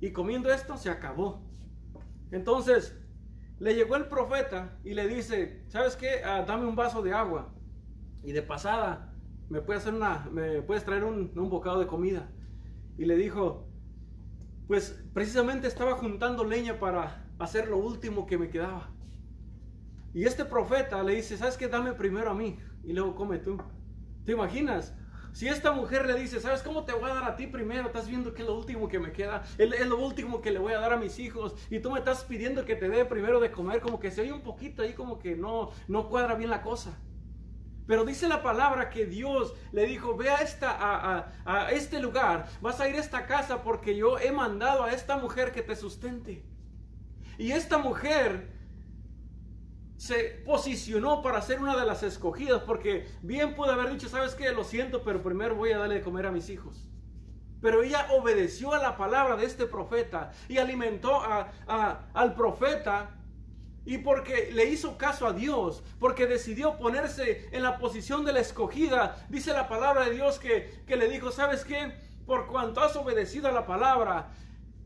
Y 0.01 0.12
comiendo 0.12 0.51
esto 0.51 0.75
se 0.77 0.89
acabó. 0.89 1.41
Entonces 2.31 2.97
le 3.60 3.75
llegó 3.75 3.95
el 3.95 4.07
profeta 4.07 4.77
y 4.83 4.93
le 4.93 5.07
dice, 5.07 5.63
¿sabes 5.67 5.95
qué? 5.95 6.23
Ah, 6.25 6.43
dame 6.45 6.65
un 6.65 6.75
vaso 6.75 7.01
de 7.01 7.13
agua. 7.13 7.53
Y 8.23 8.31
de 8.31 8.41
pasada, 8.41 9.13
me 9.47 9.62
puedes, 9.62 9.83
hacer 9.83 9.93
una, 9.93 10.27
me 10.31 10.62
puedes 10.63 10.83
traer 10.83 11.03
un 11.03 11.49
bocado 11.49 11.79
de 11.79 11.88
comida. 11.88 12.29
Y 12.97 13.05
le 13.05 13.15
dijo, 13.15 13.67
pues 14.67 15.01
precisamente 15.13 15.67
estaba 15.67 15.93
juntando 15.93 16.43
leña 16.43 16.79
para 16.79 17.25
hacer 17.39 17.69
lo 17.69 17.77
último 17.77 18.25
que 18.25 18.38
me 18.38 18.49
quedaba. 18.49 18.96
Y 20.13 20.25
este 20.25 20.45
profeta 20.45 21.03
le 21.03 21.15
dice, 21.15 21.37
¿sabes 21.37 21.57
qué? 21.57 21.67
Dame 21.67 21.93
primero 21.93 22.31
a 22.31 22.33
mí 22.33 22.57
y 22.83 22.93
luego 22.93 23.15
come 23.15 23.37
tú. 23.39 23.57
¿Te 24.25 24.31
imaginas? 24.31 24.93
Si 25.37 25.47
esta 25.47 25.71
mujer 25.71 26.07
le 26.07 26.15
dice, 26.15 26.39
¿sabes 26.39 26.63
cómo 26.63 26.83
te 26.83 26.93
voy 26.93 27.11
a 27.11 27.13
dar 27.13 27.23
a 27.25 27.35
ti 27.35 27.45
primero? 27.45 27.85
Estás 27.85 28.07
viendo 28.07 28.33
que 28.33 28.41
es 28.41 28.47
lo 28.47 28.57
último 28.57 28.87
que 28.87 28.97
me 28.97 29.11
queda, 29.11 29.43
es 29.59 29.85
lo 29.85 29.99
último 29.99 30.41
que 30.41 30.49
le 30.49 30.57
voy 30.57 30.73
a 30.73 30.79
dar 30.79 30.93
a 30.93 30.97
mis 30.97 31.19
hijos 31.19 31.55
y 31.69 31.79
tú 31.79 31.91
me 31.91 31.99
estás 31.99 32.23
pidiendo 32.23 32.65
que 32.65 32.75
te 32.75 32.89
dé 32.89 33.05
primero 33.05 33.39
de 33.39 33.51
comer, 33.51 33.79
como 33.79 33.99
que 33.99 34.09
se 34.09 34.21
oye 34.21 34.33
un 34.33 34.41
poquito 34.41 34.81
ahí, 34.81 34.93
como 34.93 35.19
que 35.19 35.35
no, 35.35 35.69
no 35.87 36.09
cuadra 36.09 36.33
bien 36.33 36.49
la 36.49 36.63
cosa. 36.63 36.97
Pero 37.85 38.03
dice 38.03 38.27
la 38.27 38.41
palabra 38.41 38.89
que 38.89 39.05
Dios 39.05 39.53
le 39.71 39.85
dijo, 39.85 40.17
ve 40.17 40.29
a, 40.29 40.37
esta, 40.37 40.71
a, 40.71 41.31
a 41.45 41.71
este 41.71 41.99
lugar, 41.99 42.47
vas 42.59 42.79
a 42.81 42.89
ir 42.89 42.95
a 42.95 42.99
esta 42.99 43.27
casa 43.27 43.61
porque 43.61 43.95
yo 43.95 44.17
he 44.17 44.31
mandado 44.31 44.83
a 44.83 44.91
esta 44.91 45.17
mujer 45.17 45.51
que 45.51 45.61
te 45.61 45.75
sustente. 45.75 46.43
Y 47.37 47.51
esta 47.51 47.77
mujer 47.77 48.56
se 49.97 50.41
posicionó 50.45 51.21
para 51.21 51.41
ser 51.41 51.60
una 51.60 51.75
de 51.75 51.86
las 51.86 52.03
escogidas, 52.03 52.62
porque 52.62 53.07
bien 53.23 53.55
pudo 53.55 53.71
haber 53.71 53.91
dicho, 53.91 54.07
sabes 54.07 54.36
qué, 54.36 54.51
lo 54.51 54.63
siento, 54.63 55.03
pero 55.03 55.21
primero 55.21 55.55
voy 55.55 55.71
a 55.71 55.79
darle 55.79 55.95
de 55.95 56.01
comer 56.01 56.27
a 56.27 56.31
mis 56.31 56.49
hijos. 56.49 56.88
Pero 57.62 57.81
ella 57.81 58.07
obedeció 58.12 58.73
a 58.73 58.77
la 58.77 58.95
palabra 58.95 59.36
de 59.36 59.45
este 59.45 59.65
profeta 59.65 60.31
y 60.47 60.60
alimentó 60.60 61.21
al 61.67 62.36
profeta. 62.36 63.15
Y 63.83 63.99
porque 63.99 64.51
le 64.53 64.65
hizo 64.65 64.97
caso 64.97 65.25
a 65.25 65.33
Dios, 65.33 65.81
porque 65.97 66.27
decidió 66.27 66.77
ponerse 66.77 67.47
en 67.53 67.63
la 67.63 67.77
posición 67.77 68.25
de 68.25 68.33
la 68.33 68.41
escogida, 68.41 69.25
dice 69.29 69.53
la 69.53 69.69
palabra 69.69 70.05
de 70.05 70.12
Dios 70.12 70.39
que, 70.39 70.83
que 70.86 70.97
le 70.97 71.07
dijo, 71.07 71.31
¿sabes 71.31 71.63
qué? 71.63 71.93
Por 72.25 72.47
cuanto 72.47 72.81
has 72.81 72.97
obedecido 72.97 73.47
a 73.47 73.53
la 73.53 73.65
palabra, 73.65 74.29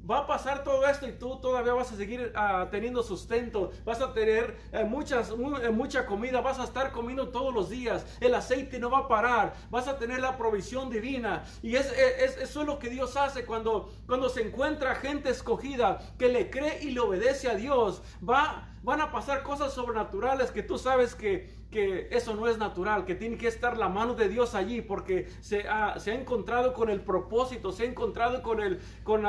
va 0.09 0.19
a 0.19 0.27
pasar 0.27 0.63
todo 0.63 0.85
esto 0.87 1.07
y 1.07 1.13
tú 1.13 1.37
todavía 1.37 1.73
vas 1.73 1.91
a 1.91 1.95
seguir 1.95 2.31
ah, 2.35 2.67
teniendo 2.71 3.03
sustento, 3.03 3.71
vas 3.85 4.01
a 4.01 4.13
tener 4.13 4.57
eh, 4.71 4.83
muchas, 4.83 5.29
eh, 5.29 5.69
mucha 5.69 6.05
comida, 6.05 6.41
vas 6.41 6.59
a 6.59 6.63
estar 6.63 6.91
comiendo 6.91 7.29
todos 7.29 7.53
los 7.53 7.69
días, 7.69 8.05
el 8.19 8.33
aceite 8.35 8.79
no 8.79 8.89
va 8.89 8.99
a 8.99 9.07
parar, 9.07 9.53
vas 9.69 9.87
a 9.87 9.97
tener 9.97 10.19
la 10.19 10.37
provisión 10.37 10.89
divina. 10.89 11.43
Y 11.61 11.75
es, 11.75 11.91
eso 11.91 12.61
es 12.61 12.67
lo 12.67 12.79
que 12.79 12.89
Dios 12.89 13.15
hace 13.17 13.45
cuando, 13.45 13.91
cuando 14.07 14.29
se 14.29 14.41
encuentra 14.41 14.95
gente 14.95 15.29
escogida 15.29 15.99
que 16.17 16.29
le 16.29 16.49
cree 16.49 16.81
y 16.81 16.91
le 16.91 16.99
obedece 16.99 17.49
a 17.49 17.55
Dios. 17.55 18.01
Va, 18.27 18.70
van 18.83 19.01
a 19.01 19.11
pasar 19.11 19.43
cosas 19.43 19.73
sobrenaturales 19.73 20.51
que 20.51 20.63
tú 20.63 20.77
sabes 20.77 21.15
que 21.15 21.61
que 21.71 22.09
eso 22.11 22.35
no 22.35 22.47
es 22.47 22.57
natural, 22.57 23.05
que 23.05 23.15
tiene 23.15 23.37
que 23.37 23.47
estar 23.47 23.77
la 23.77 23.87
mano 23.87 24.13
de 24.13 24.27
Dios 24.27 24.53
allí 24.53 24.81
porque 24.81 25.29
se 25.39 25.67
ha, 25.67 25.97
se 25.99 26.11
ha 26.11 26.15
encontrado 26.15 26.73
con 26.73 26.89
el 26.89 27.01
propósito, 27.01 27.71
se 27.71 27.83
ha 27.83 27.85
encontrado 27.85 28.43
con, 28.43 28.61
el, 28.61 28.79
con, 29.03 29.23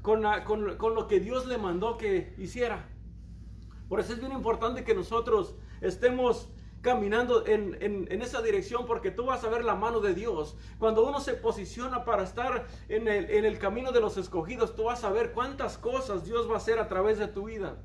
con, 0.00 0.76
con, 0.76 0.94
lo 0.94 1.08
que 1.08 1.18
Dios 1.18 1.46
le 1.46 1.58
mandó 1.58 1.98
que 1.98 2.34
hiciera. 2.38 2.88
Por 3.88 3.98
eso 3.98 4.12
es 4.12 4.20
bien 4.20 4.32
importante 4.32 4.84
que 4.84 4.94
nosotros 4.94 5.56
estemos 5.80 6.48
caminando 6.82 7.44
en, 7.46 7.76
en, 7.82 8.06
en, 8.12 8.22
esa 8.22 8.40
dirección 8.40 8.86
porque 8.86 9.10
tú 9.10 9.26
vas 9.26 9.42
a 9.42 9.48
ver 9.48 9.64
la 9.64 9.74
mano 9.74 9.98
de 9.98 10.14
Dios. 10.14 10.56
Cuando 10.78 11.04
uno 11.04 11.18
se 11.18 11.34
posiciona 11.34 12.04
para 12.04 12.22
estar 12.22 12.68
en 12.88 13.08
el, 13.08 13.28
en 13.30 13.44
el 13.44 13.58
camino 13.58 13.90
de 13.90 14.00
los 14.00 14.16
escogidos, 14.16 14.76
tú 14.76 14.84
vas 14.84 15.02
a 15.02 15.10
ver 15.10 15.32
cuántas 15.32 15.78
cosas 15.78 16.24
Dios 16.24 16.48
va 16.48 16.54
a 16.54 16.58
hacer 16.58 16.78
a 16.78 16.86
través 16.86 17.18
de 17.18 17.26
tu 17.26 17.46
vida. 17.46 17.76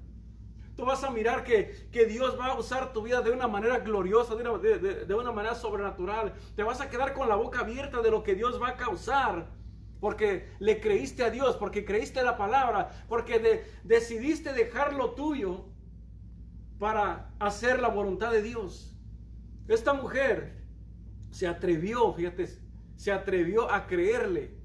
Tú 0.76 0.86
vas 0.86 1.04
a 1.04 1.12
mirar 1.12 1.44
que, 1.44 1.88
Dios 2.08 2.38
va 2.40 2.48
a 2.48 2.60
usar 2.60 2.94
tu 2.94 3.04
vida 3.04 3.22
de 3.22 3.32
una 3.32 3.48
manera 3.48 3.80
gloriosa, 3.80 4.36
de 4.36 4.42
una, 4.42 4.58
de, 4.58 5.14
una, 5.14 5.32
manera 5.32 5.54
sobrenatural. 5.54 6.34
Te 6.56 6.64
vas 6.64 6.82
a 6.82 6.90
quedar 6.90 7.14
con 7.14 7.30
la 7.30 7.36
boca 7.36 7.60
abierta 7.60 8.02
de 8.02 8.10
lo 8.10 8.24
que 8.24 8.34
Dios 8.34 8.62
va 8.62 8.70
a 8.70 8.78
causar. 8.78 9.48
Porque 10.00 10.50
le 10.60 10.82
creíste 10.82 11.24
a 11.24 11.30
Dios, 11.30 11.56
porque 11.56 11.86
creíste 11.86 12.24
la 12.24 12.36
palabra, 12.36 12.90
porque 13.08 13.64
decidiste 13.84 14.52
dejar 14.52 14.94
lo 14.94 15.12
tuyo 15.12 15.66
para 16.80 17.34
hacer 17.40 17.80
la 17.80 17.88
voluntad 17.88 18.32
de 18.32 18.42
Dios. 18.42 18.98
Esta 19.68 19.94
mujer 19.94 20.62
se 21.32 21.48
atrevió, 21.48 22.12
fíjate, 22.14 22.50
se 22.98 23.12
atrevió 23.12 23.72
a 23.72 23.88
creerle 23.88 24.58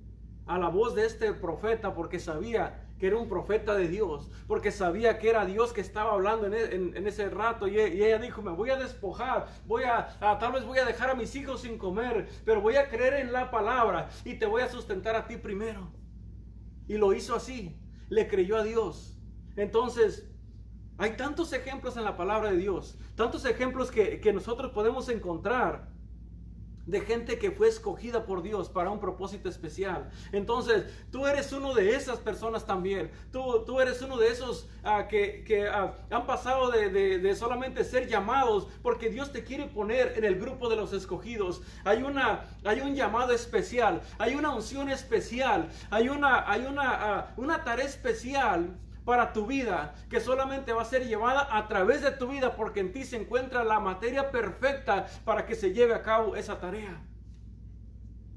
a 0.47 0.59
la 0.59 0.69
voz 0.69 0.95
de 0.95 1.07
este 1.07 1.33
profeta 1.35 1.95
porque 1.95 2.19
sabía 2.19 2.88
que 2.99 3.07
era 3.07 3.17
un 3.17 3.29
profeta 3.29 3.75
de 3.75 3.89
Dios, 3.89 4.29
porque 4.47 4.73
sabía 4.73 5.19
que 5.19 5.31
era 5.31 5.47
Dios 5.47 5.73
que 5.73 5.81
estaba 5.81 6.13
hablando 6.13 6.47
en, 6.47 6.97
e, 6.97 7.09
ese 7.09 7.31
rato. 7.31 7.69
Y, 7.69 7.79
ella 7.79 8.19
dijo, 8.19 8.43
me 8.43 8.51
voy 8.51 8.71
a 8.71 8.77
despojar, 8.77 9.47
voy 9.67 9.85
a, 9.85 10.19
tal 10.39 10.53
vez 10.53 10.65
voy 10.65 10.79
a 10.79 10.85
dejar 10.85 11.11
a 11.11 11.15
mis 11.15 11.35
hijos 11.37 11.63
sin 11.63 11.79
comer, 11.79 12.29
pero 12.45 12.61
voy 12.61 12.77
a 12.77 12.89
creer 12.89 13.15
en 13.15 13.33
la 13.33 13.51
palabra 13.51 14.09
y 14.25 14.35
te 14.35 14.47
voy 14.47 14.63
a 14.63 14.69
sustentar 14.69 15.17
a 15.17 15.27
ti 15.27 15.37
primero. 15.37 15.93
Y 16.87 16.97
lo 16.97 17.13
hizo 17.13 17.35
así, 17.35 17.79
le 18.09 18.29
creyó 18.29 18.57
a 18.57 18.65
Dios. 18.65 19.19
Entonces, 19.57 20.31
hay 20.97 21.17
tantos 21.17 21.53
ejemplos 21.53 21.97
en 21.97 22.05
la 22.05 22.17
palabra 22.17 22.51
de 22.51 22.57
Dios, 22.57 22.99
tantos 23.15 23.45
ejemplos 23.45 23.91
que 23.91 24.33
nosotros 24.33 24.73
podemos 24.73 25.09
encontrar 25.09 25.98
de 26.89 27.03
gente 27.03 27.39
que 27.39 27.51
fue 27.51 27.69
escogida 27.69 28.25
por 28.25 28.43
Dios 28.43 28.71
para 28.71 28.91
un 28.91 28.99
propósito 28.99 29.49
especial. 29.49 30.11
Entonces, 30.33 30.85
tú 31.13 31.27
eres 31.27 31.53
uno 31.53 31.75
de 31.75 31.95
esas 31.95 32.19
personas 32.19 32.67
también. 32.67 33.11
Tú, 33.31 33.63
tú 33.67 33.79
eres 33.81 34.01
uno 34.01 34.17
de 34.17 34.29
esos 34.29 34.67
ah, 34.83 35.07
que, 35.07 35.45
que 35.45 35.69
ah, 35.69 35.95
han 36.11 36.27
pasado 36.27 36.71
de, 36.71 36.89
de, 36.91 37.37
solamente 37.37 37.85
ser 37.85 38.09
llamados, 38.09 38.69
porque 38.83 39.11
Dios 39.11 39.33
te 39.33 39.45
quiere 39.45 39.67
poner 39.67 40.15
en 40.17 40.25
el 40.25 40.41
grupo 40.41 40.71
de 40.71 40.77
los 40.77 40.95
escogidos. 40.95 41.61
Hay, 41.85 42.03
una, 42.03 42.47
hay 42.65 42.81
un 42.81 42.95
llamado 42.95 43.33
especial, 43.33 44.01
hay 44.19 44.35
una 44.35 44.55
unción 44.55 44.89
especial, 44.89 45.69
hay 45.91 46.09
una, 46.09 46.51
hay 46.51 46.65
una, 46.65 47.19
ah, 47.19 47.35
una 47.37 47.65
tarea 47.65 47.85
especial 47.85 48.79
para 49.09 49.33
tu 49.33 49.47
vida, 49.47 49.95
que 50.11 50.21
solamente 50.21 50.75
va 50.75 50.83
a 50.83 50.85
ser 50.85 51.07
llevada 51.07 51.49
a 51.51 51.67
través 51.67 52.03
de 52.03 52.11
tu 52.11 52.29
vida, 52.29 52.55
porque 52.55 52.81
en 52.81 52.93
ti 52.93 53.05
se 53.05 53.17
encuentra 53.17 53.65
la 53.65 53.81
materia 53.81 54.31
perfecta 54.31 55.07
para 55.25 55.47
que 55.47 55.55
se 55.55 55.73
lleve 55.73 55.95
a 55.95 56.03
cabo 56.03 56.37
esa 56.37 56.61
tarea. 56.61 57.01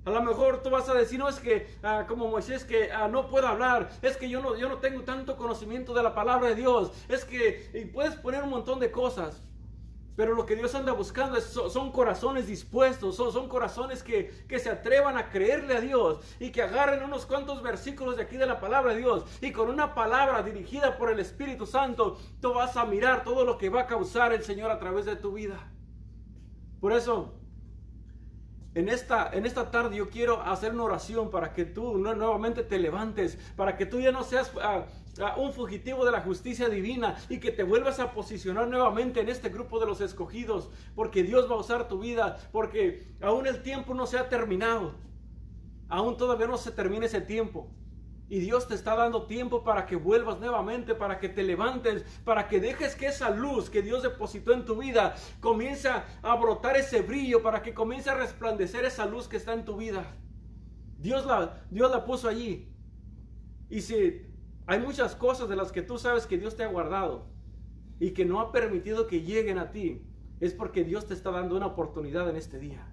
A 0.05 0.09
lo 0.11 0.21
mejor 0.21 0.63
tú 0.63 0.69
vas 0.69 0.87
a 0.87 0.93
decir, 0.93 1.19
no 1.19 1.27
es 1.27 1.41
que 1.41 1.67
ah, 1.83 2.05
como 2.07 2.29
Moisés 2.29 2.63
que 2.63 2.89
ah, 2.89 3.09
no 3.09 3.27
puedo 3.27 3.49
hablar, 3.49 3.89
es 4.01 4.15
que 4.15 4.29
yo 4.29 4.41
no, 4.41 4.55
yo 4.55 4.69
no 4.69 4.77
tengo 4.77 5.01
tanto 5.01 5.35
conocimiento 5.35 5.93
de 5.93 6.03
la 6.03 6.15
palabra 6.15 6.47
de 6.47 6.55
Dios, 6.55 6.93
es 7.09 7.25
que 7.25 7.69
y 7.73 7.83
puedes 7.83 8.15
poner 8.15 8.41
un 8.41 8.49
montón 8.51 8.79
de 8.79 8.91
cosas. 8.91 9.43
Pero 10.21 10.35
lo 10.35 10.45
que 10.45 10.55
Dios 10.55 10.75
anda 10.75 10.91
buscando 10.91 11.35
es, 11.35 11.45
son, 11.45 11.91
corazones 11.91 12.45
dispuestos, 12.45 13.15
son, 13.15 13.33
son 13.33 13.49
corazones 13.49 14.03
que, 14.03 14.45
que, 14.47 14.59
se 14.59 14.69
atrevan 14.69 15.17
a 15.17 15.31
creerle 15.31 15.75
a 15.75 15.81
Dios 15.81 16.19
y 16.39 16.51
que 16.51 16.61
agarren 16.61 17.01
unos 17.01 17.25
cuantos 17.25 17.63
versículos 17.63 18.17
de 18.17 18.21
aquí 18.21 18.37
de 18.37 18.45
la 18.45 18.59
palabra 18.59 18.93
de 18.93 18.99
Dios 18.99 19.25
y 19.41 19.51
con 19.51 19.67
una 19.67 19.95
palabra 19.95 20.43
dirigida 20.43 20.95
por 20.99 21.09
el 21.09 21.19
Espíritu 21.19 21.65
Santo, 21.65 22.19
tú 22.39 22.53
vas 22.53 22.77
a 22.77 22.85
mirar 22.85 23.23
todo 23.23 23.45
lo 23.45 23.57
que 23.57 23.69
va 23.69 23.81
a 23.81 23.87
causar 23.87 24.31
el 24.31 24.43
Señor 24.43 24.69
a 24.69 24.77
través 24.77 25.05
de 25.05 25.15
tu 25.15 25.31
vida. 25.31 25.57
Por 26.79 26.93
eso, 26.93 27.33
en 28.75 28.89
esta, 28.89 29.27
en 29.33 29.47
esta 29.47 29.71
tarde 29.71 29.97
yo 29.97 30.11
quiero 30.11 30.43
hacer 30.43 30.71
una 30.71 30.83
oración 30.83 31.31
para 31.31 31.51
que 31.51 31.65
tú 31.65 31.97
nuevamente 31.97 32.61
te 32.61 32.77
levantes, 32.77 33.39
para 33.55 33.75
que 33.75 33.87
tú 33.87 33.99
ya 33.99 34.11
no 34.11 34.23
seas 34.23 34.53
uh, 34.53 34.83
un 35.37 35.53
fugitivo 35.53 36.05
de 36.05 36.11
la 36.11 36.21
justicia 36.21 36.69
divina 36.69 37.15
y 37.29 37.39
que 37.39 37.51
te 37.51 37.63
vuelvas 37.63 37.99
a 37.99 38.11
posicionar 38.11 38.67
nuevamente 38.67 39.21
en 39.21 39.29
este 39.29 39.49
grupo 39.49 39.79
de 39.79 39.85
los 39.85 40.01
escogidos, 40.01 40.69
porque 40.95 41.23
Dios 41.23 41.49
va 41.49 41.55
a 41.55 41.59
usar 41.59 41.87
tu 41.87 41.99
vida, 41.99 42.37
porque 42.51 43.07
aún 43.21 43.47
el 43.47 43.61
tiempo 43.61 43.93
no 43.93 44.05
se 44.05 44.17
ha 44.17 44.29
terminado, 44.29 44.95
aún 45.89 46.17
todavía 46.17 46.47
no 46.47 46.57
se 46.57 46.71
termina 46.71 47.05
ese 47.05 47.21
tiempo. 47.21 47.69
Y 48.29 48.39
Dios 48.39 48.65
te 48.65 48.75
está 48.75 48.95
dando 48.95 49.23
tiempo 49.23 49.65
para 49.65 49.85
que 49.85 49.97
vuelvas 49.97 50.39
nuevamente, 50.39 50.95
para 50.95 51.19
que 51.19 51.27
te 51.27 51.43
levantes, 51.43 52.03
para 52.23 52.47
que 52.47 52.61
dejes 52.61 52.95
que 52.95 53.07
esa 53.07 53.29
luz 53.29 53.69
que 53.69 53.81
Dios 53.81 54.03
depositó 54.03 54.53
en 54.53 54.63
tu 54.63 54.77
vida 54.77 55.15
comience 55.41 55.89
a 55.89 56.35
brotar 56.35 56.77
ese 56.77 57.01
brillo, 57.01 57.43
para 57.43 57.61
que 57.61 57.73
comience 57.73 58.09
a 58.09 58.15
resplandecer 58.15 58.85
esa 58.85 59.05
luz 59.05 59.27
que 59.27 59.35
está 59.35 59.51
en 59.53 59.65
tu 59.65 59.75
vida. 59.75 60.15
Dios 60.97 61.25
la, 61.25 61.61
Dios 61.69 61.91
la 61.91 62.05
puso 62.05 62.29
allí. 62.29 62.71
Y 63.69 63.81
si 63.81 64.21
hay 64.71 64.79
muchas 64.79 65.15
cosas 65.15 65.49
de 65.49 65.57
las 65.57 65.71
que 65.71 65.81
tú 65.81 65.97
sabes 65.97 66.25
que 66.25 66.37
Dios 66.37 66.55
te 66.55 66.63
ha 66.63 66.67
guardado 66.67 67.25
y 67.99 68.11
que 68.11 68.23
no 68.23 68.39
ha 68.39 68.53
permitido 68.53 69.05
que 69.05 69.21
lleguen 69.21 69.57
a 69.57 69.71
ti, 69.71 70.01
es 70.39 70.53
porque 70.53 70.85
Dios 70.85 71.05
te 71.07 71.13
está 71.13 71.29
dando 71.29 71.57
una 71.57 71.65
oportunidad 71.67 72.29
en 72.29 72.37
este 72.37 72.57
día. 72.57 72.87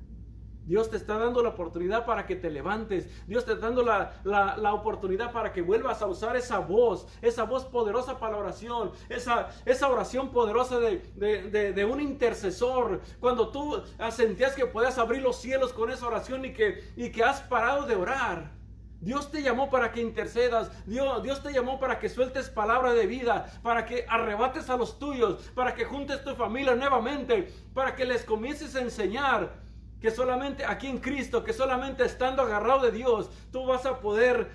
Dios 0.66 0.90
te 0.90 0.96
está 0.96 1.16
dando 1.16 1.40
la 1.40 1.50
oportunidad 1.50 2.04
para 2.04 2.26
que 2.26 2.34
te 2.34 2.50
levantes. 2.50 3.08
Dios 3.28 3.44
te 3.44 3.52
está 3.52 3.66
dando 3.66 3.82
la, 3.82 4.20
la, 4.24 4.56
la, 4.56 4.74
oportunidad 4.74 5.32
para 5.32 5.52
que 5.52 5.62
vuelvas 5.62 6.02
a 6.02 6.06
usar 6.06 6.36
esa 6.36 6.58
voz, 6.58 7.06
esa 7.22 7.44
voz 7.44 7.64
poderosa 7.64 8.18
para 8.18 8.32
la 8.32 8.38
oración, 8.40 8.90
esa, 9.08 9.48
esa 9.64 9.88
oración 9.88 10.30
poderosa 10.30 10.80
de, 10.80 10.98
de, 11.14 11.72
de, 11.72 11.84
un 11.86 12.00
intercesor. 12.00 13.00
Cuando 13.20 13.50
tú 13.50 13.82
sentías 14.10 14.54
que 14.54 14.66
podías 14.66 14.98
abrir 14.98 15.22
los 15.22 15.36
cielos 15.36 15.72
con 15.72 15.90
esa 15.90 16.08
oración 16.08 16.44
y 16.44 16.52
que, 16.52 16.92
y 16.96 17.10
que 17.10 17.22
has 17.22 17.40
parado 17.40 17.86
de 17.86 17.94
orar. 17.94 18.57
Dios 19.00 19.30
te 19.30 19.42
llamó 19.42 19.70
para 19.70 19.92
que 19.92 20.00
intercedas, 20.00 20.70
Dios, 20.86 21.42
te 21.42 21.52
llamó 21.52 21.78
para 21.78 21.98
que 22.00 22.08
sueltes 22.08 22.50
palabra 22.50 22.92
de 22.92 23.06
vida, 23.06 23.46
para 23.62 23.86
que 23.86 24.04
arrebates 24.08 24.68
a 24.70 24.76
los 24.76 24.98
tuyos, 24.98 25.50
para 25.54 25.74
que 25.74 25.84
juntes 25.84 26.24
tu 26.24 26.34
familia 26.34 26.74
nuevamente, 26.74 27.52
para 27.74 27.94
que 27.94 28.04
les 28.04 28.24
comiences 28.24 28.74
a 28.74 28.80
enseñar 28.80 29.52
que 30.00 30.10
solamente 30.10 30.64
aquí 30.64 30.88
en 30.88 30.98
Cristo, 30.98 31.44
que 31.44 31.52
solamente 31.52 32.04
estando 32.04 32.42
agarrado 32.42 32.82
de 32.82 32.92
Dios, 32.92 33.30
tú 33.52 33.66
vas 33.66 33.86
a 33.86 34.00
poder 34.00 34.50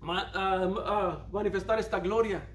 ma, 0.00 0.30
uh, 0.34 1.28
uh, 1.28 1.32
manifestar 1.32 1.78
esta 1.78 1.98
gloria. 2.00 2.46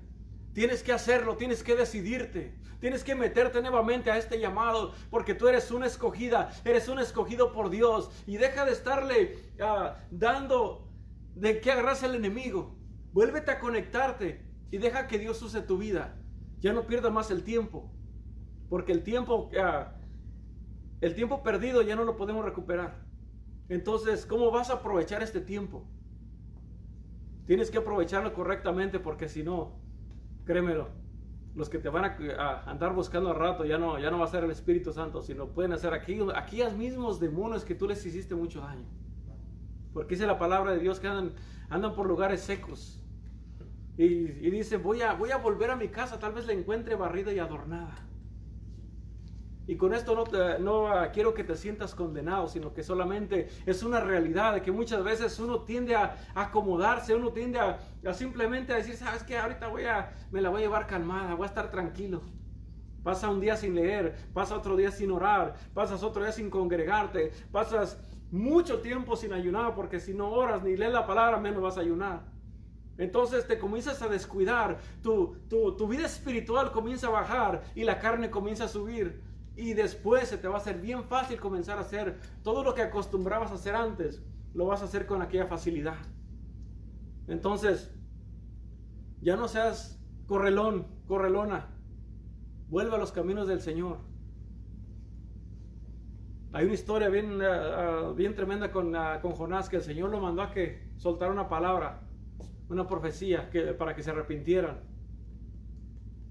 Tienes 0.54 0.82
que 0.84 0.94
hacerlo, 0.94 1.36
tienes 1.36 1.64
que 1.64 1.76
decidirte, 1.76 2.56
tienes 2.80 3.04
que 3.04 3.16
meterte 3.16 3.62
nuevamente 3.62 4.12
a 4.12 4.18
este 4.18 4.40
llamado, 4.40 4.94
porque 5.10 5.34
tú 5.34 5.48
eres 5.48 5.72
una 5.72 5.86
escogida, 5.86 6.52
eres 6.64 6.88
un 6.88 7.00
escogido 7.00 7.52
por 7.52 7.70
Dios. 7.70 8.10
Y 8.28 8.38
deja 8.38 8.66
de 8.66 8.72
estarle 8.72 9.38
dando 10.12 10.88
de 11.36 11.60
qué 11.62 11.72
agarras 11.72 12.04
al 12.04 12.16
enemigo. 12.16 12.76
Vuélvete 13.14 13.52
a 13.52 13.60
conectarte 13.60 14.46
y 14.72 14.78
deja 14.78 15.08
que 15.08 15.20
Dios 15.20 15.42
use 15.42 15.62
tu 15.62 15.78
vida. 15.78 16.18
Ya 16.60 16.74
no 16.74 16.88
pierdas 16.88 17.12
más 17.12 17.32
el 17.32 17.44
tiempo, 17.44 17.92
porque 18.70 18.92
el 18.92 19.04
tiempo 19.04 19.50
el 21.02 21.14
tiempo 21.14 21.44
perdido 21.44 21.82
ya 21.82 21.96
no 21.96 22.04
lo 22.04 22.16
podemos 22.16 22.44
recuperar. 22.44 23.06
Entonces, 23.70 24.26
¿cómo 24.26 24.52
vas 24.52 24.70
a 24.70 24.76
aprovechar 24.76 25.22
este 25.22 25.42
tiempo? 25.42 25.86
Tienes 27.46 27.70
que 27.70 27.78
aprovecharlo 27.78 28.34
correctamente 28.34 29.00
porque 29.00 29.30
si 29.30 29.44
no, 29.44 29.80
créemelo, 30.46 30.90
los 31.56 31.70
que 31.70 31.80
te 31.80 31.90
van 31.90 32.06
a, 32.06 32.70
andar 32.70 32.94
buscando 32.94 33.30
al 33.30 33.38
rato 33.38 33.64
ya 33.64 33.78
no, 33.78 33.98
ya 33.98 34.12
no 34.12 34.20
va 34.20 34.26
a 34.26 34.28
ser 34.28 34.44
el 34.44 34.52
Espíritu 34.52 34.92
Santo, 34.92 35.22
sino 35.22 35.48
pueden 35.48 35.72
hacer 35.72 35.94
aquí, 35.94 36.20
aquellos 36.36 36.74
mismos 36.74 37.20
demonios 37.20 37.64
que 37.64 37.76
tú 37.76 37.88
les 37.88 38.06
hiciste 38.06 38.36
mucho 38.36 38.62
daño. 38.62 38.86
Porque 39.94 40.16
dice 40.16 40.28
la 40.28 40.38
palabra 40.38 40.74
de 40.74 40.80
Dios 40.80 41.00
que 41.00 41.08
andan, 41.08 41.34
andan 41.70 41.96
por 41.96 42.08
lugares 42.08 42.42
secos. 42.42 43.00
Y, 43.98 44.04
y 44.04 44.52
dice, 44.52 44.76
voy 44.76 45.02
a, 45.02 45.14
voy 45.14 45.32
a 45.32 45.38
volver 45.38 45.72
a 45.72 45.78
mi 45.78 45.88
casa, 45.88 46.20
tal 46.20 46.34
vez 46.34 46.46
la 46.46 46.54
encuentre 46.54 46.96
barrida 46.96 47.32
y 47.32 47.40
adornada. 47.40 47.96
Y 49.68 49.78
con 49.78 49.94
esto 49.94 50.14
no, 50.16 50.26
te, 50.26 50.60
no 50.60 50.90
quiero 51.12 51.34
que 51.34 51.44
te 51.44 51.56
sientas 51.56 51.96
condenado, 51.96 52.48
sino 52.48 52.74
que 52.74 52.84
solamente 52.84 53.50
es 53.66 53.82
una 53.82 54.00
realidad 54.00 54.54
de 54.54 54.62
que 54.62 54.72
muchas 54.72 55.04
veces 55.04 55.40
uno 55.40 55.62
tiende 55.62 55.96
a, 55.96 56.18
acomodarse, 56.36 57.16
uno 57.16 57.32
tiende 57.32 57.60
a, 57.60 57.80
a, 58.06 58.14
simplemente 58.14 58.74
a 58.74 58.78
decir, 58.78 58.96
sabes 58.96 59.24
que 59.24 59.38
ahorita 59.38 59.68
voy 59.68 59.86
a, 59.86 60.14
me 60.32 60.42
la 60.42 60.50
voy 60.50 60.60
a 60.62 60.66
llevar 60.66 60.86
calmada, 60.86 61.34
voy 61.34 61.46
a 61.46 61.48
estar 61.48 61.72
tranquilo. 61.72 62.22
Pasa 63.04 63.30
un 63.30 63.40
día 63.40 63.56
sin 63.56 63.76
leer, 63.76 64.16
pasa 64.34 64.56
otro 64.56 64.76
día 64.76 64.92
sin 64.92 65.12
orar, 65.12 65.56
pasas 65.74 66.04
otro 66.04 66.24
día 66.24 66.32
sin 66.32 66.50
congregarte, 66.50 67.32
pasas 67.52 68.00
mucho 68.32 68.82
tiempo 68.82 69.16
sin 69.16 69.34
ayunar, 69.34 69.74
porque 69.76 70.00
si 70.00 70.14
no 70.14 70.32
oras 70.32 70.64
ni 70.64 70.76
lees 70.76 70.92
la 70.92 71.08
palabra, 71.08 71.38
menos 71.40 71.62
vas 71.62 71.78
a 71.78 71.82
ayunar. 71.82 72.24
Entonces 72.98 73.46
te 73.48 73.60
comienzas 73.60 74.02
a 74.02 74.08
descuidar, 74.08 74.80
tu, 75.02 75.36
tu, 75.50 75.76
tu 75.76 75.88
vida 75.88 76.06
espiritual 76.06 76.72
comienza 76.72 77.08
a 77.08 77.12
bajar 77.12 77.64
y 77.76 77.84
la 77.84 78.00
carne 78.00 78.30
comienza 78.30 78.66
a 78.66 78.70
subir. 78.70 79.22
Y 79.56 79.74
después 79.74 80.28
se 80.28 80.38
te 80.38 80.48
va 80.48 80.56
a 80.56 80.58
hacer 80.58 80.82
bien 80.82 81.04
fácil 81.04 81.40
comenzar 81.40 81.78
a 81.78 81.82
hacer 81.82 82.18
todo 82.44 82.64
lo 82.64 82.74
que 82.74 82.82
acostumbrabas 82.82 83.52
a 83.52 83.56
hacer 83.56 83.76
antes, 83.76 84.22
lo 84.54 84.66
vas 84.66 84.82
a 84.82 84.86
hacer 84.86 85.06
con 85.06 85.22
aquella 85.22 85.48
facilidad. 85.48 85.98
Entonces, 87.28 87.94
ya 89.22 89.36
no 89.36 89.48
seas 89.48 90.00
correlón, 90.28 90.88
correlona. 91.08 91.68
Vuelve 92.70 92.96
a 92.96 93.00
los 93.00 93.12
caminos 93.12 93.48
del 93.48 93.62
Señor. 93.62 94.00
Hay 96.54 96.66
una 96.66 96.74
historia 96.74 97.10
bien, 97.10 97.42
uh, 97.42 98.14
bien 98.14 98.34
tremenda 98.34 98.72
con, 98.72 98.96
uh, 98.96 99.20
con, 99.22 99.34
Jonás 99.34 99.68
que 99.68 99.76
el 99.78 99.82
Señor 99.82 100.10
lo 100.10 100.22
mandó 100.22 100.42
a 100.42 100.52
que 100.52 100.90
soltara 100.96 101.32
una 101.32 101.50
palabra, 101.50 102.08
una 102.70 102.88
profecía 102.88 103.50
que, 103.50 103.74
para 103.74 103.94
que 103.96 104.04
se 104.04 104.12
arrepintieran. 104.12 104.80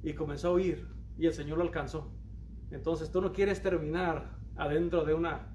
Y 0.02 0.14
comenzó 0.14 0.48
a 0.48 0.52
huir 0.52 0.88
y 1.18 1.26
el 1.26 1.34
Señor 1.34 1.58
lo 1.58 1.64
alcanzó. 1.64 2.10
Entonces 2.74 3.10
tú 3.12 3.20
no 3.20 3.32
quieres 3.32 3.62
terminar 3.62 4.36
adentro 4.56 5.04
de 5.04 5.14
una, 5.14 5.46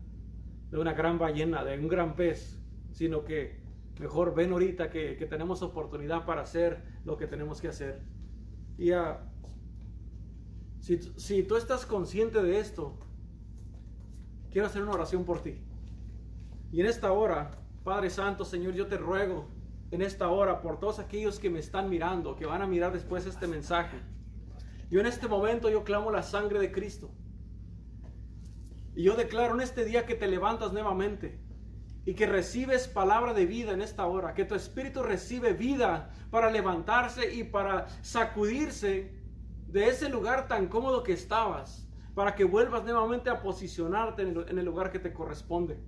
de 0.72 0.80
una 0.80 0.94
gran 0.94 1.20
ballena, 1.20 1.66
de 1.66 1.78
un 1.78 1.90
gran 1.90 2.16
pez, 2.16 2.58
sino 2.94 3.26
que 3.26 3.60
mejor 4.00 4.34
ven 4.34 4.54
ahorita 4.54 4.90
que, 4.90 5.18
que 5.18 5.26
tenemos 5.26 5.62
oportunidad 5.62 6.26
para 6.26 6.44
hacer 6.44 6.82
lo 7.04 7.18
que 7.18 7.28
tenemos 7.28 7.60
que 7.60 7.68
hacer. 7.68 8.02
Y 8.78 8.94
uh, 8.94 9.18
si, 10.80 10.98
si 11.18 11.44
tú 11.44 11.58
estás 11.58 11.86
consciente 11.86 12.42
de 12.42 12.58
esto, 12.58 12.98
quiero 14.50 14.68
hacer 14.68 14.82
una 14.82 14.94
oración 14.94 15.26
por 15.26 15.42
ti. 15.42 15.62
Y 16.72 16.80
en 16.80 16.86
esta 16.86 17.12
hora, 17.12 17.52
Padre 17.84 18.10
Santo, 18.10 18.46
Señor, 18.46 18.76
yo 18.76 18.88
te 18.88 18.98
ruego 18.98 19.50
en 19.92 20.02
esta 20.02 20.30
hora 20.30 20.62
por 20.62 20.80
todos 20.80 21.00
aquellos 21.00 21.38
que 21.38 21.50
me 21.50 21.60
están 21.60 21.90
mirando, 21.90 22.38
que 22.38 22.46
van 22.46 22.62
a 22.62 22.68
mirar 22.68 22.94
después 22.94 23.26
este 23.26 23.46
mensaje 23.46 23.98
yo 24.90 25.00
en 25.00 25.06
este 25.06 25.28
momento 25.28 25.70
yo 25.70 25.84
clamo 25.84 26.12
la 26.12 26.24
sangre 26.24 26.60
de 26.60 26.72
Cristo. 26.72 27.12
Y 28.96 29.04
yo 29.04 29.16
declaro 29.16 29.54
en 29.54 29.62
este 29.62 29.86
día 29.86 30.06
que 30.06 30.16
te 30.16 30.28
levantas 30.28 30.74
nuevamente 30.74 31.40
y 32.06 32.16
que 32.16 32.26
recibes 32.26 32.88
palabra 32.88 33.34
de 33.34 33.46
vida 33.46 33.72
en 33.72 33.82
esta 33.82 34.06
hora, 34.08 34.34
que 34.34 34.46
tu 34.46 34.56
espíritu 34.56 35.04
recibe 35.04 35.54
vida 35.54 36.10
para 36.32 36.50
levantarse 36.50 37.34
y 37.34 37.44
para 37.44 37.88
sacudirse 38.02 39.14
de 39.68 39.88
ese 39.88 40.10
lugar 40.10 40.48
tan 40.48 40.68
cómodo 40.68 41.04
que 41.04 41.14
estabas, 41.14 41.88
para 42.16 42.34
que 42.34 42.44
vuelvas 42.44 42.84
nuevamente 42.84 43.30
a 43.30 43.42
posicionarte 43.42 44.24
en 44.24 44.58
el, 44.58 44.66
lugar 44.66 44.92
que 44.92 45.00
te 45.00 45.14
corresponde. 45.14 45.80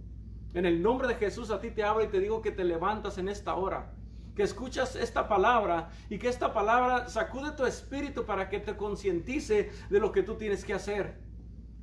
En 0.53 0.65
el 0.65 0.81
nombre 0.83 1.07
de 1.07 1.15
Jesús 1.15 1.49
a 1.49 1.59
ti 1.59 1.71
te 1.71 1.83
hablo 1.83 2.03
y 2.03 2.07
te 2.07 2.19
digo 2.19 2.41
que 2.41 2.51
te 2.51 2.63
levantas 2.63 3.17
en 3.17 3.27
esta 3.27 3.55
hora 3.55 3.91
que 4.35 4.43
escuchas 4.43 4.95
esta 4.95 5.27
palabra 5.27 5.89
y 6.09 6.17
que 6.17 6.29
esta 6.29 6.53
palabra 6.53 7.09
sacude 7.09 7.51
tu 7.51 7.65
espíritu 7.65 8.25
para 8.25 8.49
que 8.49 8.59
te 8.59 8.77
concientice 8.77 9.71
de 9.89 9.99
lo 9.99 10.11
que 10.11 10.23
tú 10.23 10.35
tienes 10.35 10.63
que 10.63 10.73
hacer. 10.73 11.19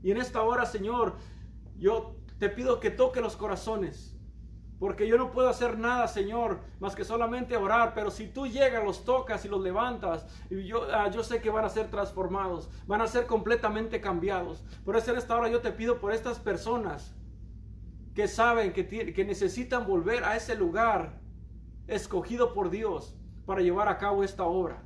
Y 0.03 0.11
en 0.11 0.19
esta 0.19 0.43
hora, 0.43 0.65
Señor, 0.65 1.17
yo 1.77 2.17
te 2.39 2.49
pido 2.49 2.81
que 2.81 2.91
toque 2.91 3.21
los 3.21 3.37
corazones. 3.37 4.15
Porque 4.79 5.09
yo 5.09 5.19
no 5.19 5.33
puedo 5.33 5.49
hacer 5.49 5.77
nada, 5.77 6.07
Señor, 6.07 6.61
más 6.79 6.95
que 6.95 7.05
solamente 7.05 7.57
orar. 7.57 7.95
Pero 7.95 8.13
si 8.13 8.29
tú 8.29 8.47
llegas, 8.47 8.85
los 8.85 9.05
tocas 9.05 9.45
y 9.45 9.49
los 9.49 9.61
levantas, 9.61 10.25
yo, 10.51 10.87
ah, 10.93 11.11
yo 11.11 11.25
sé 11.25 11.41
que 11.41 11.51
van 11.51 11.65
a 11.65 11.69
ser 11.69 11.91
transformados, 11.91 12.71
van 12.87 13.01
a 13.01 13.09
ser 13.09 13.27
completamente 13.27 14.01
cambiados. 14.01 14.63
Por 14.85 14.97
eso 14.97 15.11
en 15.11 15.19
esta 15.19 15.37
hora 15.37 15.49
yo 15.49 15.61
te 15.61 15.73
pido 15.73 15.99
por 15.99 16.13
estas 16.13 16.39
personas 16.39 17.13
que 18.15 18.29
saben 18.29 18.73
que, 18.73 18.87
que 18.87 19.25
necesitan 19.25 19.85
volver 19.85 20.23
a 20.23 20.37
ese 20.37 20.55
lugar 20.55 21.18
escogido 21.89 22.53
por 22.53 22.71
Dios 22.71 23.17
para 23.47 23.63
llevar 23.63 23.89
a 23.89 23.99
cabo 23.99 24.23
esta 24.23 24.45
obra. 24.45 24.85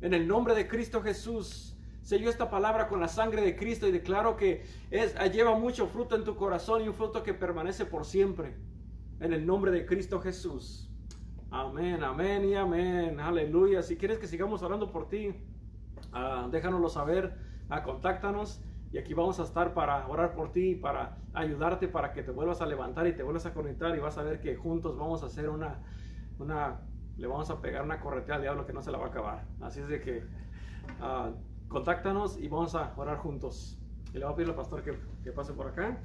En 0.00 0.14
el 0.14 0.26
nombre 0.26 0.54
de 0.54 0.68
Cristo 0.68 1.02
Jesús, 1.02 1.76
sello 2.02 2.30
esta 2.30 2.48
palabra 2.48 2.88
con 2.88 3.00
la 3.00 3.08
sangre 3.08 3.42
de 3.42 3.56
Cristo 3.56 3.86
y 3.88 3.92
declaro 3.92 4.36
que 4.36 4.64
lleva 5.32 5.58
mucho 5.58 5.86
fruto 5.86 6.14
en 6.14 6.24
tu 6.24 6.36
corazón 6.36 6.82
y 6.82 6.88
un 6.88 6.94
fruto 6.94 7.22
que 7.22 7.34
permanece 7.34 7.84
por 7.84 8.04
siempre. 8.04 8.56
En 9.20 9.32
el 9.32 9.44
nombre 9.44 9.70
de 9.70 9.86
Cristo 9.86 10.20
Jesús. 10.20 10.90
Amén, 11.50 12.02
amén 12.02 12.44
y 12.44 12.54
amén. 12.54 13.20
Aleluya. 13.20 13.82
Si 13.82 13.96
quieres 13.96 14.18
que 14.18 14.26
sigamos 14.26 14.62
orando 14.62 14.90
por 14.90 15.08
ti, 15.08 15.28
uh, 16.12 16.50
déjanoslo 16.50 16.88
saber, 16.88 17.36
uh, 17.70 17.82
contáctanos. 17.84 18.60
Y 18.92 18.98
aquí 18.98 19.14
vamos 19.14 19.40
a 19.40 19.44
estar 19.44 19.72
para 19.72 20.06
orar 20.08 20.34
por 20.34 20.52
ti, 20.52 20.74
para 20.74 21.16
ayudarte, 21.32 21.88
para 21.88 22.12
que 22.12 22.22
te 22.22 22.30
vuelvas 22.30 22.60
a 22.60 22.66
levantar 22.66 23.06
y 23.06 23.12
te 23.12 23.22
vuelvas 23.22 23.46
a 23.46 23.54
conectar 23.54 23.94
y 23.96 23.98
vas 23.98 24.18
a 24.18 24.22
ver 24.22 24.40
que 24.40 24.54
juntos 24.54 24.96
vamos 24.96 25.22
a 25.22 25.26
hacer 25.26 25.48
una, 25.48 25.80
una, 26.38 26.80
le 27.16 27.26
vamos 27.26 27.50
a 27.50 27.60
pegar 27.60 27.82
una 27.82 28.00
corretea 28.00 28.36
al 28.36 28.42
diablo 28.42 28.66
que 28.66 28.72
no 28.72 28.82
se 28.82 28.90
la 28.90 28.98
va 28.98 29.06
a 29.06 29.08
acabar. 29.08 29.44
Así 29.60 29.80
es 29.80 29.88
de 29.88 30.00
que 30.00 30.24
uh, 31.00 31.34
contáctanos 31.68 32.38
y 32.38 32.48
vamos 32.48 32.74
a 32.74 32.92
orar 32.96 33.18
juntos. 33.18 33.78
Y 34.12 34.18
le 34.18 34.24
voy 34.24 34.32
a 34.32 34.36
pedir 34.36 34.50
al 34.50 34.56
pastor 34.56 34.82
que, 34.82 34.98
que 35.22 35.32
pase 35.32 35.52
por 35.52 35.68
acá. 35.68 35.98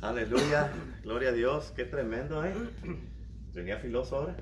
Aleluya, 0.00 0.70
gloria 1.02 1.30
a 1.30 1.32
Dios, 1.32 1.72
qué 1.74 1.84
tremendo, 1.84 2.44
¿eh? 2.44 2.54
Venía 3.52 3.78
filoso 3.78 4.16
ahora. 4.16 4.36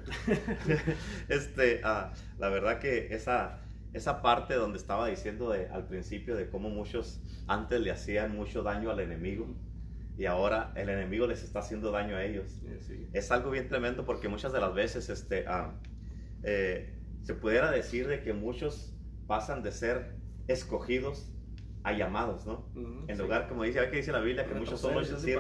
este, 1.29 1.81
uh, 1.83 2.13
la 2.39 2.49
verdad 2.51 2.79
que 2.79 3.15
esa, 3.15 3.61
esa 3.95 4.21
parte 4.21 4.53
donde 4.53 4.77
estaba 4.77 5.09
diciendo 5.09 5.51
de, 5.51 5.69
al 5.69 5.87
principio 5.87 6.37
de 6.37 6.51
cómo 6.51 6.69
muchos 6.69 7.23
antes 7.47 7.81
le 7.81 7.91
hacían 7.91 8.37
mucho 8.37 8.63
daño 8.63 8.91
al 8.91 9.01
enemigo, 9.01 9.47
y 10.19 10.27
ahora 10.27 10.73
el 10.77 10.89
enemigo 10.89 11.27
les 11.27 11.43
está 11.43 11.59
haciendo 11.59 11.91
daño 11.91 12.17
a 12.17 12.25
ellos. 12.25 12.63
Es 13.13 13.31
algo 13.31 13.51
bien 13.51 13.69
tremendo 13.69 14.05
porque 14.05 14.29
muchas 14.29 14.53
de 14.53 14.61
las 14.61 14.75
veces 14.75 15.09
este, 15.09 15.45
ah, 15.47 15.75
eh, 16.43 16.95
se 17.23 17.35
pudiera 17.35 17.71
decir 17.71 18.09
de 18.09 18.23
que 18.23 18.33
muchos 18.33 18.95
pasan 19.27 19.63
de 19.63 19.73
ser 19.73 20.15
escogidos 20.49 21.31
a 21.83 21.93
llamados, 21.93 22.47
¿no? 22.47 22.67
en 23.07 23.17
lugar, 23.17 23.47
como 23.49 23.63
dice, 23.63 23.79
que 23.91 23.99
dice 23.99 24.11
la 24.11 24.21
Biblia, 24.21 24.45
que 24.47 24.55
muchos 24.55 24.81
son 24.81 24.95
los, 24.95 25.07
sí, 25.07 25.35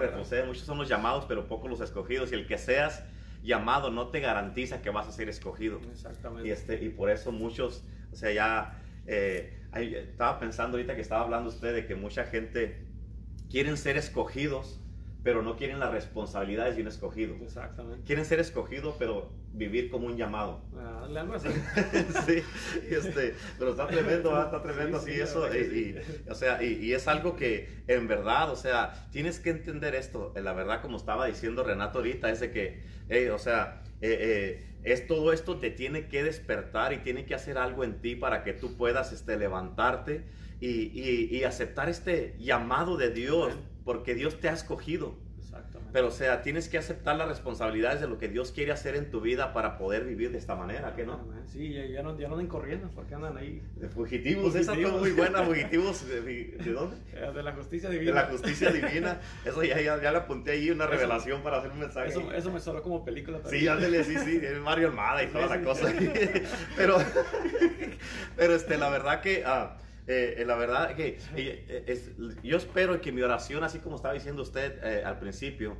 muchos 0.47 0.63
son 0.63 0.79
los 0.79 0.89
llamados, 0.89 1.25
pero 1.27 1.49
pocos 1.49 1.69
los 1.69 1.81
escogidos. 1.81 2.31
Y 2.31 2.37
el 2.37 2.47
que 2.47 2.57
seas 2.57 3.03
llamado 3.43 3.91
no 3.91 4.09
te 4.09 4.21
garantiza 4.21 4.83
que 4.83 4.91
vas 4.91 5.09
a 5.09 5.13
ser 5.13 5.29
escogido. 5.29 5.81
Exactamente. 5.91 6.49
Y, 6.49 6.53
este, 6.53 6.85
y 6.85 6.91
por 6.91 7.11
eso 7.11 7.33
muchos, 7.33 7.85
o 8.13 8.17
sea, 8.17 8.33
ya 8.33 8.81
eh, 9.07 9.59
estaba 9.75 10.39
pensando 10.39 10.77
ahorita 10.77 10.95
que 10.95 11.01
estaba 11.01 11.23
hablando 11.23 11.49
usted 11.49 11.75
de 11.75 11.87
que 11.87 11.95
mucha 11.95 12.25
gente 12.25 12.87
quieren 13.51 13.77
ser 13.77 13.97
escogidos, 13.97 14.81
pero 15.23 15.43
no 15.43 15.57
quieren 15.57 15.81
las 15.81 15.91
responsabilidades 15.91 16.77
de 16.77 16.83
un 16.83 16.89
escogido. 16.89 17.35
Exactamente. 17.43 18.05
Quieren 18.07 18.25
ser 18.25 18.39
escogidos, 18.39 18.95
pero 18.99 19.31
vivir 19.53 19.91
como 19.91 20.07
un 20.07 20.17
llamado. 20.17 20.63
Ah, 20.79 21.09
así. 21.35 21.49
sí, 22.27 22.43
este, 22.89 23.35
pero 23.59 23.73
está 23.73 23.89
tremendo, 23.89 24.41
está 24.41 24.63
tremendo 24.63 24.99
así 24.99 25.13
eso. 25.13 25.53
Y, 25.53 25.97
o 26.29 26.35
sea, 26.35 26.63
y, 26.63 26.93
es 26.93 27.09
algo 27.09 27.35
que 27.35 27.69
en 27.89 28.07
verdad, 28.07 28.51
o 28.51 28.57
sea, 28.57 29.09
tienes 29.11 29.41
que 29.41 29.51
entender 29.51 29.95
esto. 29.95 30.33
La 30.37 30.53
verdad, 30.53 30.81
como 30.81 30.97
estaba 30.97 31.27
diciendo 31.27 31.65
Renato 31.65 31.99
ahorita, 31.99 32.31
es 32.31 32.41
de 32.41 32.53
que, 32.53 33.31
o 33.31 33.39
sea, 33.39 33.83
eh, 34.01 34.19
eh, 34.21 34.67
es 34.85 35.09
todo 35.09 35.33
esto 35.33 35.59
te 35.59 35.71
tiene 35.71 36.07
que 36.07 36.23
despertar 36.23 36.93
y 36.93 36.99
tiene 36.99 37.25
que 37.25 37.35
hacer 37.35 37.59
algo 37.59 37.83
en 37.83 38.01
ti 38.01 38.15
para 38.15 38.45
que 38.45 38.53
tú 38.53 38.77
puedas 38.77 39.13
este, 39.13 39.37
levantarte 39.37 40.25
y, 40.61 41.43
aceptar 41.45 41.89
este 41.89 42.35
llamado 42.39 42.97
de 42.97 43.11
Dios, 43.11 43.55
porque 43.85 44.15
Dios 44.15 44.41
te 44.41 44.49
ha 44.49 44.53
escogido. 44.53 45.15
Pero 45.93 46.09
o 46.09 46.11
sea, 46.11 46.43
tienes 46.43 46.69
que 46.69 46.77
aceptar 46.77 47.17
las 47.17 47.27
responsabilidades 47.27 48.03
de 48.03 48.07
lo 48.07 48.19
que 48.19 48.29
Dios 48.29 48.53
quiere 48.53 48.71
hacer 48.71 48.97
en 48.97 49.11
tu 49.11 49.23
vida 49.23 49.55
para 49.55 49.79
poder 49.79 50.05
vivir 50.05 50.31
de 50.31 50.37
esta 50.37 50.55
manera, 50.55 50.95
¿qué 50.95 51.07
no? 51.07 51.27
Sí, 51.47 51.73
ya, 51.73 52.03
no, 52.03 52.19
ya 52.19 52.29
no 52.29 52.35
andan 52.35 52.49
corriendo, 52.49 52.91
porque 52.95 53.15
andan 53.15 53.39
ahí. 53.39 53.63
De 53.77 53.89
fugitivos, 53.89 54.55
esa 54.55 54.75
fue 54.75 54.91
muy 54.91 55.13
buena, 55.13 55.43
fugitivos, 55.43 56.07
¿de, 56.07 56.55
dónde? 56.73 56.97
Eh, 57.17 57.33
de 57.35 57.43
la 57.43 57.53
justicia 57.53 57.89
divina. 57.89 58.13
De 58.13 58.15
la 58.15 58.27
justicia 58.27 58.71
divina, 58.71 59.21
eso 59.43 59.63
ya, 59.63 59.81
ya, 59.81 60.03
ya 60.03 60.13
le 60.13 60.19
apunté 60.19 60.51
ahí 60.51 60.71
una 60.71 60.87
revelación 60.87 61.41
para 61.41 61.59
hacer 61.59 61.71
un 61.71 61.79
mensaje. 61.79 62.11
Eso, 62.11 62.31
eso 62.31 62.53
me 62.53 62.61
sonó 62.61 62.83
como 62.83 63.03
película 63.03 63.39
también. 63.39 63.63
Sí, 63.63 63.69
ándale, 63.69 64.05
sí, 64.05 64.17
sí, 64.19 64.43
Mario 64.63 64.89
Almada 64.89 65.23
y 65.23 65.29
toda 65.29 65.47
la 65.47 65.63
cosa. 65.63 65.91
pero, 66.77 66.99
pero 68.37 68.55
este, 68.55 68.77
la 68.77 68.91
verdad 68.91 69.23
que... 69.23 69.45
Uh, 69.47 69.86
eh, 70.07 70.45
la 70.47 70.55
verdad 70.55 70.95
que 70.95 71.19
eh, 71.35 71.85
es, 71.87 72.11
yo 72.43 72.57
espero 72.57 73.01
que 73.01 73.11
mi 73.11 73.23
oración, 73.23 73.65
así 73.65 73.81
como 73.81 73.97
estaba 73.97 74.15
diciendo 74.15 74.43
usted 74.43 74.79
eh, 74.85 75.05
al 75.05 75.19
principio, 75.19 75.77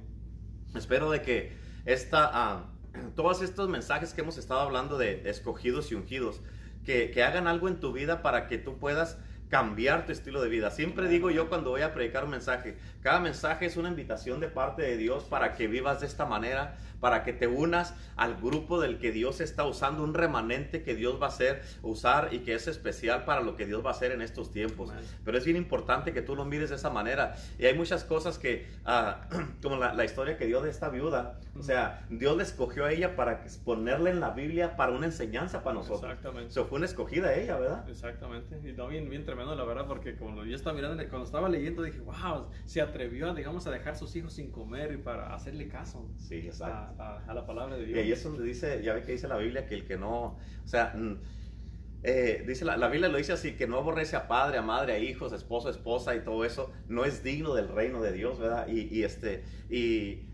espero 0.75 1.11
de 1.11 1.23
que 1.23 1.57
esta, 1.85 2.29
ah, 2.33 2.73
todos 3.15 3.43
estos 3.43 3.69
mensajes 3.69 4.15
que 4.15 4.23
hemos 4.23 4.37
estado 4.37 4.61
hablando 4.61 4.99
de 4.99 5.29
escogidos 5.31 5.93
y 5.93 5.95
ungidos, 5.95 6.41
que, 6.85 7.11
que 7.11 7.23
hagan 7.23 7.47
algo 7.47 7.69
en 7.69 7.79
tu 7.79 7.93
vida 7.93 8.23
para 8.23 8.49
que 8.49 8.59
tú 8.59 8.79
puedas 8.79 9.19
cambiar 9.49 10.07
tu 10.07 10.13
estilo 10.13 10.43
de 10.43 10.49
vida. 10.49 10.71
Siempre 10.71 11.09
digo 11.09 11.31
yo 11.31 11.49
cuando 11.49 11.71
voy 11.71 11.83
a 11.83 11.95
predicar 11.95 12.25
un 12.25 12.31
mensaje, 12.31 12.77
cada 13.03 13.21
mensaje 13.21 13.67
es 13.67 13.77
una 13.77 13.89
invitación 13.89 14.41
de 14.41 14.49
parte 14.49 14.83
de 14.83 14.97
Dios 14.97 15.25
para 15.25 15.55
que 15.55 15.69
vivas 15.69 16.01
de 16.01 16.07
esta 16.07 16.27
manera, 16.27 16.77
para 17.01 17.23
que 17.23 17.33
te 17.33 17.47
unas 17.47 17.95
al 18.17 18.37
grupo 18.37 18.81
del 18.81 18.99
que 18.99 19.13
Dios 19.13 19.41
está 19.41 19.65
usando, 19.65 20.03
un 20.03 20.15
remanente 20.15 20.83
que 20.83 20.95
Dios 20.95 21.21
va 21.21 21.27
a 21.27 21.29
hacer, 21.29 21.63
usar 21.83 22.31
y 22.33 22.41
que 22.41 22.55
es 22.55 22.67
especial 22.67 23.25
para 23.25 23.43
lo 23.43 23.57
que 23.57 23.67
Dios 23.67 23.85
va 23.85 23.91
a 23.91 23.93
hacer 23.93 24.13
en 24.13 24.23
estos 24.23 24.51
tiempos. 24.51 24.91
Pero 25.25 25.39
es 25.39 25.45
bien 25.45 25.57
importante 25.57 26.13
que 26.13 26.23
tú 26.23 26.35
lo 26.35 26.45
mires 26.45 26.71
de 26.71 26.77
esa 26.77 26.91
manera. 26.91 27.37
Y 27.59 27.67
hay 27.67 27.75
muchas 27.75 28.05
cosas 28.05 28.39
que, 28.39 28.67
ah, 28.85 29.29
como 29.63 29.77
la, 29.77 30.05
historia 30.05 30.37
que 30.37 30.47
dio 30.47 30.63
de 30.63 30.71
esta 30.71 30.89
viuda, 30.89 31.39
o 31.59 31.63
sea, 31.63 32.05
Dios 32.11 32.37
le 32.37 32.43
escogió 32.43 32.85
a 32.85 32.93
ella 32.93 33.17
para 33.17 33.45
ponerle 33.65 34.11
en 34.11 34.21
la 34.21 34.31
Biblia 34.31 34.77
para 34.77 34.93
una 34.93 35.07
enseñanza 35.07 35.63
para 35.63 35.75
nosotros. 35.75 36.11
Exactamente. 36.11 36.53
So, 36.53 36.67
fue 36.67 36.79
una 36.79 36.87
escogida 36.87 37.35
ella, 37.35 37.57
¿verdad? 37.57 37.89
Exactamente. 37.89 38.59
Y 38.69 38.73
no, 38.73 38.89
bien, 38.89 39.09
bien 39.09 39.25
tremendo, 39.25 39.36
la 39.37 39.65
verdad, 39.65 39.87
porque 39.87 40.17
como 40.17 40.45
yo 40.45 40.57
estaba 40.57 40.75
mirando, 40.75 41.03
cuando 41.09 41.27
estaba 41.27 41.49
leyendo, 41.49 41.83
dije, 41.83 42.01
wow, 42.01 42.49
se 42.65 42.81
atrevió, 42.81 43.35
digamos, 43.35 43.67
a 43.67 43.71
dejar 43.71 43.97
sus 43.97 44.15
hijos 44.17 44.33
sin 44.33 44.51
comer 44.51 44.93
y 44.93 44.97
para 44.97 45.35
hacerle 45.35 45.69
caso. 45.69 46.09
Sí, 46.19 46.37
exacto 46.47 47.03
a, 47.03 47.35
la 47.35 47.47
palabra 47.47 47.77
de 47.77 47.87
Dios. 47.87 47.99
Y 47.99 48.01
ahí 48.01 48.13
es 48.13 48.23
donde 48.23 48.45
dice, 48.45 48.83
ya 48.83 48.95
ve 48.95 49.03
que 49.03 49.13
dice 49.13 49.29
la 49.29 49.37
Biblia 49.37 49.67
que 49.67 49.75
el 49.75 49.85
que 49.85 49.97
no, 49.97 50.25
o 50.25 50.39
sea, 50.65 50.95
mm, 50.97 51.19
eh, 52.03 52.45
dice 52.47 52.65
la, 52.65 52.77
la, 52.77 52.89
Biblia 52.89 53.09
lo 53.09 53.19
dice 53.19 53.33
así, 53.33 53.53
que 53.53 53.67
no 53.67 53.79
aborrece 53.79 54.17
a 54.17 54.29
padre, 54.29 54.59
a 54.59 54.63
madre, 54.63 54.93
a 54.93 54.99
hijos, 54.99 55.33
esposo, 55.33 55.71
esposa 55.71 56.15
y 56.15 56.21
todo 56.21 56.45
eso, 56.45 56.73
no 56.89 57.05
es 57.05 57.23
digno 57.23 57.55
del 57.55 57.69
reino 57.69 58.01
de 58.01 58.13
Dios, 58.13 58.39
¿verdad? 58.39 58.69
Y, 58.69 58.95
y 58.95 59.03
este, 59.03 59.45
y 59.69 60.27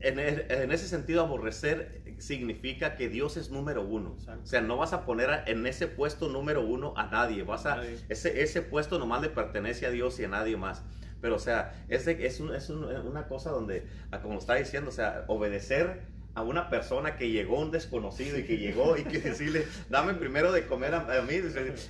en, 0.00 0.18
en, 0.18 0.72
ese 0.72 0.86
sentido 0.86 1.22
aborrecer 1.22 2.02
significa 2.18 2.96
que 2.96 3.08
Dios 3.08 3.36
es 3.36 3.50
número 3.50 3.82
uno. 3.82 4.16
O 4.42 4.46
sea, 4.46 4.60
no 4.60 4.76
vas 4.76 4.92
a 4.92 5.04
poner 5.04 5.42
en 5.46 5.66
ese 5.66 5.86
puesto 5.88 6.28
número 6.28 6.64
uno 6.64 6.94
a 6.96 7.06
nadie, 7.06 7.42
vas 7.42 7.66
a, 7.66 7.82
ese, 8.08 8.42
ese 8.42 8.62
puesto 8.62 8.98
nomás 8.98 9.22
le 9.22 9.28
pertenece 9.28 9.86
a 9.86 9.90
Dios 9.90 10.18
y 10.20 10.24
a 10.24 10.28
nadie 10.28 10.56
más. 10.56 10.82
Pero, 11.20 11.36
o 11.36 11.38
sea, 11.38 11.72
es, 11.88 12.06
es, 12.06 12.40
es 12.40 12.70
una 12.70 13.26
cosa 13.28 13.50
donde, 13.50 13.86
como 14.22 14.38
está 14.38 14.56
diciendo, 14.56 14.90
o 14.90 14.92
sea, 14.92 15.24
obedecer 15.28 16.02
a 16.34 16.42
una 16.42 16.68
persona 16.68 17.16
que 17.16 17.30
llegó, 17.30 17.60
un 17.60 17.70
desconocido 17.70 18.38
y 18.38 18.44
que 18.44 18.58
llegó 18.58 18.96
y 18.96 19.04
que 19.04 19.18
decirle, 19.20 19.66
dame 19.88 20.14
primero 20.14 20.52
de 20.52 20.66
comer 20.66 20.94
a, 20.94 21.22
mí. 21.22 21.40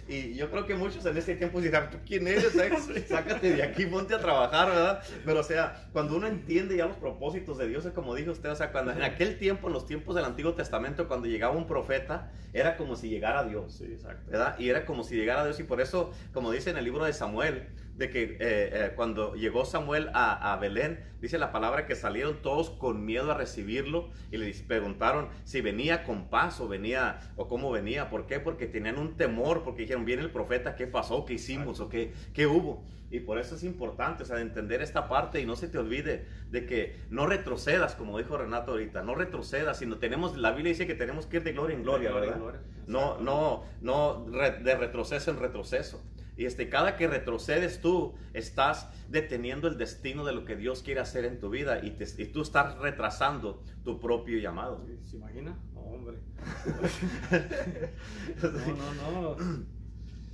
Y 0.08 0.34
yo 0.34 0.50
creo 0.50 0.66
que 0.66 0.74
muchos 0.74 1.04
en 1.06 1.16
este 1.16 1.34
tiempo 1.36 1.60
dirán, 1.60 1.90
¿tú 1.90 1.98
quién 2.06 2.26
eres? 2.28 2.52
Sácate 3.08 3.54
de 3.54 3.62
aquí, 3.62 3.86
ponte 3.86 4.14
a 4.14 4.18
trabajar, 4.18 4.68
¿verdad? 4.68 5.02
Pero 5.24 5.40
o 5.40 5.42
sea, 5.42 5.88
cuando 5.92 6.16
uno 6.16 6.26
entiende 6.26 6.76
ya 6.76 6.86
los 6.86 6.96
propósitos 6.96 7.58
de 7.58 7.68
Dios, 7.68 7.84
es 7.84 7.92
como 7.92 8.14
dijo 8.14 8.32
usted, 8.32 8.50
o 8.50 8.56
sea, 8.56 8.70
cuando 8.70 8.92
en 8.92 9.02
aquel 9.02 9.38
tiempo, 9.38 9.68
en 9.68 9.72
los 9.72 9.86
tiempos 9.86 10.14
del 10.14 10.24
Antiguo 10.24 10.54
Testamento, 10.54 11.08
cuando 11.08 11.26
llegaba 11.26 11.54
un 11.54 11.66
profeta, 11.66 12.30
era 12.52 12.76
como 12.76 12.96
si 12.96 13.08
llegara 13.08 13.44
Dios. 13.44 13.74
Sí, 13.78 13.84
exacto. 13.84 14.30
¿Verdad? 14.30 14.58
Y 14.58 14.68
era 14.68 14.84
como 14.84 15.04
si 15.04 15.16
llegara 15.16 15.44
Dios 15.44 15.58
y 15.60 15.64
por 15.64 15.80
eso, 15.80 16.12
como 16.32 16.50
dice 16.52 16.70
en 16.70 16.76
el 16.76 16.84
libro 16.84 17.04
de 17.04 17.12
Samuel, 17.12 17.66
de 17.96 18.10
que 18.10 18.22
eh, 18.22 18.38
eh, 18.40 18.92
cuando 18.96 19.34
llegó 19.34 19.64
Samuel 19.64 20.10
a, 20.14 20.52
a, 20.52 20.56
Belén, 20.56 21.00
dice 21.20 21.38
la 21.38 21.52
palabra 21.52 21.86
que 21.86 21.94
salieron 21.94 22.42
todos 22.42 22.70
con 22.70 23.04
miedo 23.04 23.30
a 23.30 23.34
recibirlo 23.34 24.10
y 24.30 24.36
le 24.36 24.52
preguntaron 24.66 25.28
si 25.44 25.60
venía 25.60 26.04
con 26.04 26.28
paz 26.28 26.60
o 26.60 26.68
venía 26.68 27.20
o 27.36 27.48
cómo 27.48 27.70
venía. 27.70 28.10
¿Por 28.10 28.26
qué? 28.26 28.40
Porque 28.40 28.66
tenían 28.66 28.98
un 28.98 29.16
temor, 29.16 29.62
porque 29.62 29.82
dijeron, 29.82 30.04
viene 30.04 30.22
el 30.22 30.30
profeta, 30.30 30.74
¿qué 30.74 30.86
pasó? 30.86 31.24
¿Qué 31.24 31.34
hicimos? 31.34 31.80
¿O 31.80 31.88
qué, 31.88 32.12
qué 32.32 32.46
hubo? 32.46 32.84
Y 33.10 33.20
por 33.20 33.38
eso 33.38 33.54
es 33.54 33.62
importante, 33.62 34.24
o 34.24 34.26
sea, 34.26 34.40
entender 34.40 34.82
esta 34.82 35.08
parte 35.08 35.40
y 35.40 35.46
no 35.46 35.54
se 35.54 35.68
te 35.68 35.78
olvide 35.78 36.26
de 36.50 36.66
que 36.66 36.96
no 37.10 37.26
retrocedas, 37.26 37.94
como 37.94 38.18
dijo 38.18 38.36
Renato 38.36 38.72
ahorita, 38.72 39.02
no 39.02 39.14
retrocedas, 39.14 39.78
sino 39.78 39.98
tenemos, 39.98 40.36
la 40.36 40.50
Biblia 40.50 40.72
dice 40.72 40.88
que 40.88 40.96
tenemos 40.96 41.26
que 41.26 41.36
ir 41.36 41.44
de 41.44 41.52
gloria 41.52 41.76
en 41.76 41.84
gloria, 41.84 42.10
¿verdad? 42.12 42.40
No, 42.88 43.20
no, 43.20 43.62
no 43.80 44.26
de 44.26 44.74
retroceso 44.74 45.30
en 45.30 45.38
retroceso. 45.38 46.02
Y 46.36 46.46
este, 46.46 46.68
cada 46.68 46.96
que 46.96 47.06
retrocedes 47.06 47.80
tú, 47.80 48.14
estás 48.32 48.88
deteniendo 49.08 49.68
el 49.68 49.78
destino 49.78 50.24
de 50.24 50.32
lo 50.32 50.44
que 50.44 50.56
Dios 50.56 50.82
quiere 50.82 51.00
hacer 51.00 51.24
en 51.24 51.38
tu 51.38 51.50
vida 51.50 51.80
y, 51.82 51.96
y 52.18 52.26
tú 52.26 52.42
estás 52.42 52.78
retrasando 52.78 53.62
tu 53.84 54.00
propio 54.00 54.38
llamado. 54.38 54.84
¿Se 55.02 55.16
imagina? 55.16 55.56
hombre. 55.74 56.18
no, 58.42 58.94
no, 59.12 59.36
no. 59.36 59.64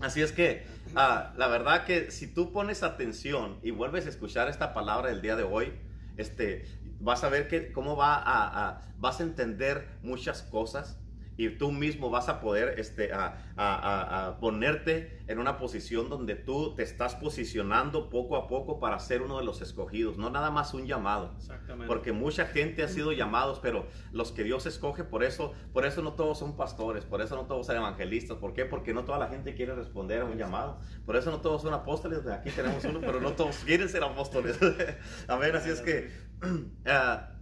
Así 0.01 0.23
es 0.23 0.33
que, 0.33 0.65
ah, 0.97 1.35
la 1.37 1.49
verdad 1.49 1.85
que 1.85 2.11
si 2.11 2.27
tú 2.27 2.53
pones 2.53 2.83
atención 2.83 3.59
y 3.63 3.71
vuelves 3.71 4.07
a 4.07 4.09
escuchar 4.09 4.49
esta 4.49 4.73
palabra 4.73 5.11
del 5.11 5.21
día 5.21 5.37
de 5.37 5.43
hoy, 5.43 5.75
este, 6.17 6.65
vas 7.01 7.23
a 7.25 7.29
ver 7.29 7.49
que 7.49 7.73
cómo 7.73 7.97
va 7.97 8.23
a 8.25 8.83
vas 8.99 9.21
a 9.21 9.23
entender 9.23 9.89
muchas 10.03 10.43
cosas 10.43 10.99
y 11.41 11.49
tú 11.49 11.73
mismo 11.73 12.11
vas 12.11 12.29
a 12.29 12.39
poder 12.39 12.79
este, 12.79 13.15
a, 13.15 13.53
a, 13.57 14.27
a, 14.27 14.41
ponerte 14.41 15.23
en 15.27 15.39
una 15.39 15.57
posición 15.57 16.11
donde 16.11 16.35
tú 16.35 16.75
te 16.75 16.83
estás 16.83 17.15
posicionando 17.15 18.11
poco 18.11 18.37
a 18.37 18.47
poco 18.47 18.79
para 18.79 18.99
ser 18.99 19.23
uno 19.23 19.39
de 19.39 19.45
los 19.47 19.63
escogidos, 19.63 20.19
no 20.19 20.29
nada 20.29 20.51
más 20.51 20.75
un 20.75 20.87
llamado. 20.87 21.33
Exactamente. 21.39 21.87
Porque 21.87 22.13
mucha 22.13 22.45
gente 22.45 22.83
ha 22.83 22.89
sido 22.89 23.13
llamados, 23.13 23.59
pero 23.59 23.87
los 24.13 24.33
que 24.33 24.45
Dios 24.45 24.67
escoge, 24.67 25.03
por 25.03 25.25
eso, 25.25 25.55
por 25.73 25.87
eso 25.87 26.03
no 26.03 26.13
todos 26.13 26.39
son 26.39 26.59
pastores, 26.59 27.07
por 27.07 27.23
eso 27.23 27.37
no 27.37 27.47
todos 27.47 27.67
son 27.67 27.77
evangelistas. 27.77 28.37
¿Por 28.37 28.53
qué? 28.53 28.67
Porque 28.67 28.93
no 28.93 29.07
toda 29.07 29.19
la 29.19 29.29
gente 29.29 29.55
quiere 29.55 29.75
responder 29.75 30.21
a 30.21 30.27
un 30.27 30.37
llamado. 30.37 30.79
Por 31.07 31.17
eso 31.17 31.31
no 31.31 31.41
todos 31.41 31.63
son 31.63 31.73
apóstoles, 31.73 32.27
aquí 32.27 32.51
tenemos 32.51 32.85
uno, 32.85 33.01
pero 33.01 33.19
no 33.19 33.33
todos 33.33 33.57
quieren 33.65 33.89
ser 33.89 34.05
apóstoles. 34.05 34.59
Amén, 35.27 35.57
así 35.57 35.71
es 35.71 35.81
que... 35.81 36.11
Uh, 36.45 37.31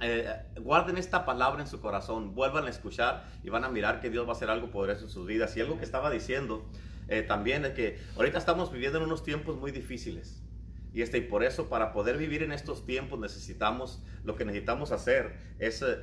eh, 0.00 0.32
guarden 0.60 0.96
esta 0.96 1.24
palabra 1.24 1.60
en 1.60 1.66
su 1.66 1.80
corazón, 1.80 2.34
vuelvan 2.34 2.66
a 2.66 2.70
escuchar 2.70 3.24
y 3.42 3.50
van 3.50 3.64
a 3.64 3.68
mirar 3.68 4.00
que 4.00 4.10
Dios 4.10 4.26
va 4.26 4.30
a 4.30 4.36
hacer 4.36 4.50
algo 4.50 4.70
poderoso 4.70 5.04
en 5.04 5.10
sus 5.10 5.26
vidas. 5.26 5.56
Y 5.56 5.60
algo 5.60 5.78
que 5.78 5.84
estaba 5.84 6.10
diciendo 6.10 6.64
eh, 7.08 7.22
también 7.22 7.64
es 7.64 7.72
que 7.72 7.98
ahorita 8.16 8.38
estamos 8.38 8.72
viviendo 8.72 8.98
en 8.98 9.04
unos 9.04 9.24
tiempos 9.24 9.56
muy 9.56 9.72
difíciles. 9.72 10.42
Y, 10.92 11.02
este, 11.02 11.18
y 11.18 11.20
por 11.22 11.44
eso, 11.44 11.68
para 11.68 11.92
poder 11.92 12.16
vivir 12.16 12.42
en 12.42 12.52
estos 12.52 12.86
tiempos, 12.86 13.18
necesitamos, 13.18 14.02
lo 14.24 14.36
que 14.36 14.44
necesitamos 14.44 14.92
hacer 14.92 15.36
es 15.58 15.82
eh, 15.82 15.98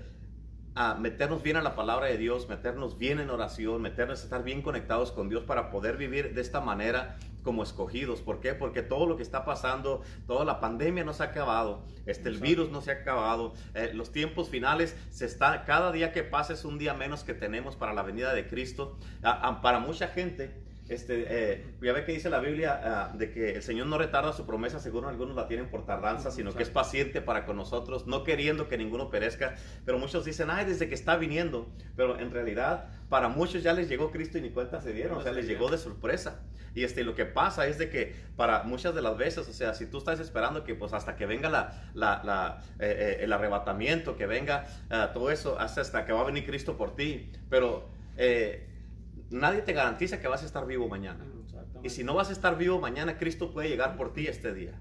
a 0.75 0.95
meternos 0.95 1.41
bien 1.41 1.55
a 1.55 1.61
la 1.61 1.73
palabra 1.73 2.07
de 2.07 2.17
Dios, 2.17 2.49
meternos 2.49 2.97
bien 2.97 3.19
en 3.19 3.29
oración, 3.29 3.81
meternos, 3.81 4.23
estar 4.23 4.43
bien 4.43 4.61
conectados 4.61 5.13
con 5.13 5.29
Dios 5.29 5.43
para 5.43 5.71
poder 5.71 5.95
vivir 5.95 6.33
de 6.33 6.41
esta 6.41 6.59
manera 6.59 7.17
como 7.43 7.63
escogidos. 7.63 8.21
¿Por 8.21 8.41
qué? 8.41 8.53
Porque 8.53 8.81
todo 8.81 9.05
lo 9.05 9.15
que 9.15 9.23
está 9.23 9.45
pasando, 9.45 10.01
toda 10.27 10.43
la 10.43 10.59
pandemia 10.59 11.05
no 11.05 11.13
se 11.13 11.23
ha 11.23 11.27
acabado, 11.27 11.85
este, 12.05 12.27
el 12.27 12.39
virus 12.39 12.71
no 12.71 12.81
se 12.81 12.91
ha 12.91 12.95
acabado, 12.95 13.53
eh, 13.73 13.91
los 13.93 14.11
tiempos 14.11 14.49
finales 14.49 14.97
se 15.11 15.25
está, 15.25 15.63
cada 15.63 15.93
día 15.93 16.11
que 16.11 16.23
pasa 16.23 16.51
es 16.51 16.65
un 16.65 16.77
día 16.77 16.93
menos 16.93 17.23
que 17.23 17.33
tenemos 17.33 17.77
para 17.77 17.93
la 17.93 18.03
venida 18.03 18.33
de 18.33 18.47
Cristo. 18.47 18.97
para 19.21 19.79
mucha 19.79 20.09
gente, 20.09 20.64
este, 20.87 21.25
eh, 21.27 21.65
ya 21.81 21.93
ve 21.93 22.05
que 22.05 22.11
dice 22.11 22.29
la 22.29 22.39
Biblia 22.39 22.79
ah, 22.83 23.11
de 23.15 23.31
que 23.31 23.53
el 23.55 23.63
Señor 23.63 23.87
no 23.87 23.97
retarda 23.97 24.33
su 24.33 24.45
promesa, 24.45 24.79
según 24.79 25.05
algunos 25.05 25.35
la 25.35 25.47
tienen 25.47 25.67
por 25.69 25.85
tardanza, 25.85 26.29
sino 26.29 26.53
que 26.53 26.61
es 26.61 26.69
paciente 26.69 27.21
para 27.21 27.45
con 27.45 27.57
nosotros, 27.57 28.05
no 28.05 28.23
queriendo 28.23 28.67
que 28.67 28.77
ninguno 28.77 29.09
perezca. 29.09 29.55
Pero 29.83 29.97
muchos 29.97 30.25
dicen, 30.25 30.49
ay, 30.51 30.65
desde 30.65 30.87
que 30.87 30.93
está 30.93 31.15
viniendo. 31.15 31.67
Pero 31.95 32.19
en 32.19 32.29
realidad, 32.29 32.89
para 33.09 33.29
muchos 33.29 33.63
ya 33.63 33.73
les 33.73 33.89
llegó 33.89 34.11
Cristo 34.11 34.37
y 34.37 34.41
ni 34.41 34.51
cuenta 34.51 34.79
se 34.79 34.93
dieron, 34.93 35.17
o 35.17 35.21
sea, 35.21 35.31
les 35.31 35.47
llegó 35.47 35.71
de 35.71 35.79
sorpresa. 35.79 36.43
Y 36.75 36.83
este, 36.83 37.03
lo 37.03 37.15
que 37.15 37.25
pasa 37.25 37.65
es 37.65 37.79
de 37.79 37.89
que 37.89 38.13
para 38.35 38.63
muchas 38.63 38.93
de 38.93 39.01
las 39.01 39.17
veces, 39.17 39.47
o 39.47 39.53
sea, 39.53 39.73
si 39.73 39.87
tú 39.87 39.97
estás 39.97 40.19
esperando 40.19 40.63
que 40.63 40.75
pues 40.75 40.93
hasta 40.93 41.15
que 41.15 41.25
venga 41.25 41.49
la, 41.49 41.91
la, 41.95 42.61
eh, 42.79 42.95
eh, 42.99 43.17
el 43.21 43.33
arrebatamiento, 43.33 44.17
que 44.17 44.27
venga 44.27 44.67
ah, 44.91 45.11
todo 45.13 45.31
eso, 45.31 45.57
hasta, 45.57 46.05
que 46.05 46.11
va 46.11 46.21
a 46.21 46.25
venir 46.25 46.45
Cristo 46.45 46.77
por 46.77 46.95
ti, 46.95 47.31
pero 47.49 47.89
nadie 49.35 49.61
te 49.61 49.73
garantiza 49.73 50.19
que 50.19 50.27
vas 50.27 50.43
a 50.43 50.45
estar 50.45 50.65
vivo 50.65 50.87
mañana. 50.87 51.25
Y 51.83 51.89
si 51.89 52.03
no 52.03 52.15
vas 52.15 52.29
a 52.29 52.31
estar 52.31 52.57
vivo 52.57 52.79
mañana, 52.79 53.17
Cristo 53.17 53.51
puede 53.51 53.69
llegar 53.69 53.95
por 53.95 54.13
ti 54.13 54.27
este 54.27 54.53
día. 54.53 54.79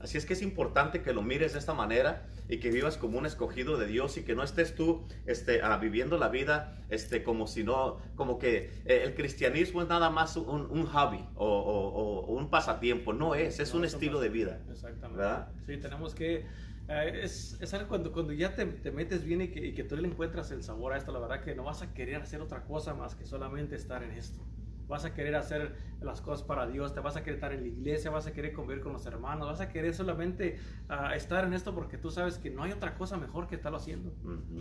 Así 0.00 0.16
es 0.16 0.26
que 0.26 0.34
es 0.34 0.42
importante 0.42 1.02
que 1.02 1.12
lo 1.12 1.22
mires 1.22 1.54
de 1.54 1.58
esta 1.58 1.74
manera 1.74 2.28
y 2.48 2.60
que 2.60 2.70
vivas 2.70 2.96
como 2.96 3.18
un 3.18 3.26
escogido 3.26 3.76
de 3.76 3.86
Dios 3.86 4.16
y 4.16 4.22
que 4.22 4.34
no 4.36 4.44
estés 4.44 4.76
tú 4.76 5.04
este, 5.26 5.60
ah, 5.62 5.76
viviendo 5.76 6.16
la 6.18 6.28
vida 6.28 6.78
este, 6.88 7.24
como 7.24 7.46
si 7.48 7.64
no, 7.64 7.98
como 8.14 8.38
que 8.38 8.70
eh, 8.84 9.02
el 9.04 9.14
cristianismo 9.14 9.82
es 9.82 9.88
nada 9.88 10.08
más 10.08 10.36
un, 10.36 10.86
hobby 10.86 11.24
o, 11.34 12.24
un 12.28 12.48
pasatiempo. 12.48 13.12
No 13.12 13.34
es, 13.34 13.58
es 13.58 13.74
un 13.74 13.84
estilo 13.84 14.20
de 14.20 14.28
vida. 14.28 14.60
Exactamente. 14.70 15.24
Sí, 15.66 15.76
tenemos 15.78 16.14
que 16.14 16.46
es, 16.88 17.58
es, 17.60 17.74
algo 17.74 17.88
cuando, 17.88 18.12
cuando 18.12 18.32
ya 18.32 18.54
te, 18.54 18.64
te 18.64 18.90
metes 18.90 19.24
bien 19.24 19.42
y 19.42 19.48
que, 19.48 19.66
y 19.66 19.74
que, 19.74 19.84
tú 19.84 19.96
le 19.96 20.08
encuentras 20.08 20.50
el 20.52 20.62
sabor 20.62 20.94
a 20.94 20.96
esto, 20.96 21.12
la 21.12 21.18
verdad 21.18 21.42
que 21.42 21.54
no 21.54 21.64
vas 21.64 21.82
a 21.82 21.92
querer 21.92 22.22
hacer 22.22 22.40
otra 22.40 22.64
cosa 22.64 22.94
más 22.94 23.14
que 23.14 23.26
solamente 23.26 23.76
estar 23.76 24.02
en 24.02 24.12
esto. 24.12 24.40
Vas 24.86 25.04
a 25.04 25.12
querer 25.12 25.34
hacer 25.34 25.76
las 26.00 26.22
cosas 26.22 26.46
para 26.46 26.66
Dios, 26.66 26.94
te 26.94 27.00
vas 27.00 27.14
a 27.16 27.20
querer 27.20 27.34
estar 27.34 27.52
en 27.52 27.60
la 27.60 27.68
iglesia, 27.68 28.10
vas 28.10 28.26
a 28.26 28.32
querer 28.32 28.54
convivir 28.54 28.82
con 28.82 28.94
los 28.94 29.04
hermanos, 29.04 29.46
vas 29.46 29.60
a 29.60 29.68
querer 29.68 29.92
solamente 29.92 30.58
uh, 30.88 31.12
estar 31.14 31.44
en 31.44 31.52
esto 31.52 31.74
porque 31.74 31.98
tú 31.98 32.10
sabes 32.10 32.38
que 32.38 32.48
no 32.50 32.62
hay 32.62 32.72
otra 32.72 32.94
cosa 32.94 33.18
mejor 33.18 33.48
que 33.48 33.56
estarlo 33.56 33.76
haciendo. 33.76 34.14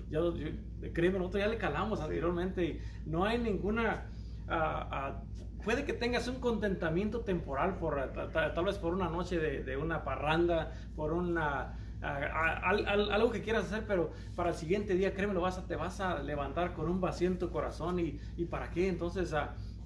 yo, 0.10 0.34
créeme, 0.94 1.20
nosotros 1.20 1.44
ya 1.44 1.48
le 1.48 1.58
calamos 1.58 2.02
anteriormente 2.02 2.66
y 2.66 2.82
no 3.06 3.24
hay 3.24 3.38
ninguna... 3.38 4.10
Uh, 4.50 5.64
puede 5.64 5.86
que 5.86 5.94
tengas 5.94 6.28
un 6.28 6.42
contentamiento 6.42 7.22
temporal 7.22 7.78
por 7.78 8.14
tal 8.34 8.66
vez 8.66 8.78
por 8.78 8.94
una 8.94 9.10
noche 9.10 9.38
de, 9.40 9.64
de 9.64 9.78
una 9.78 10.04
parranda, 10.04 10.74
por 10.96 11.14
una 11.14 11.78
algo 12.02 13.32
que 13.32 13.41
quieras 13.41 13.66
hacer, 13.66 13.86
pero 13.88 14.12
para 14.36 14.50
el 14.50 14.56
siguiente 14.56 14.93
día, 14.95 15.14
créeme, 15.14 15.34
lo 15.34 15.41
vas 15.41 15.58
a, 15.58 15.66
te 15.66 15.76
vas 15.76 16.00
a 16.00 16.20
levantar 16.20 16.74
con 16.74 16.89
un 16.89 17.02
vacío 17.02 17.28
en 17.28 17.39
tu 17.39 17.50
corazón 17.50 18.00
y, 18.00 18.20
y 18.38 18.45
para 18.45 18.70
qué. 18.70 18.88
Entonces 18.88 19.34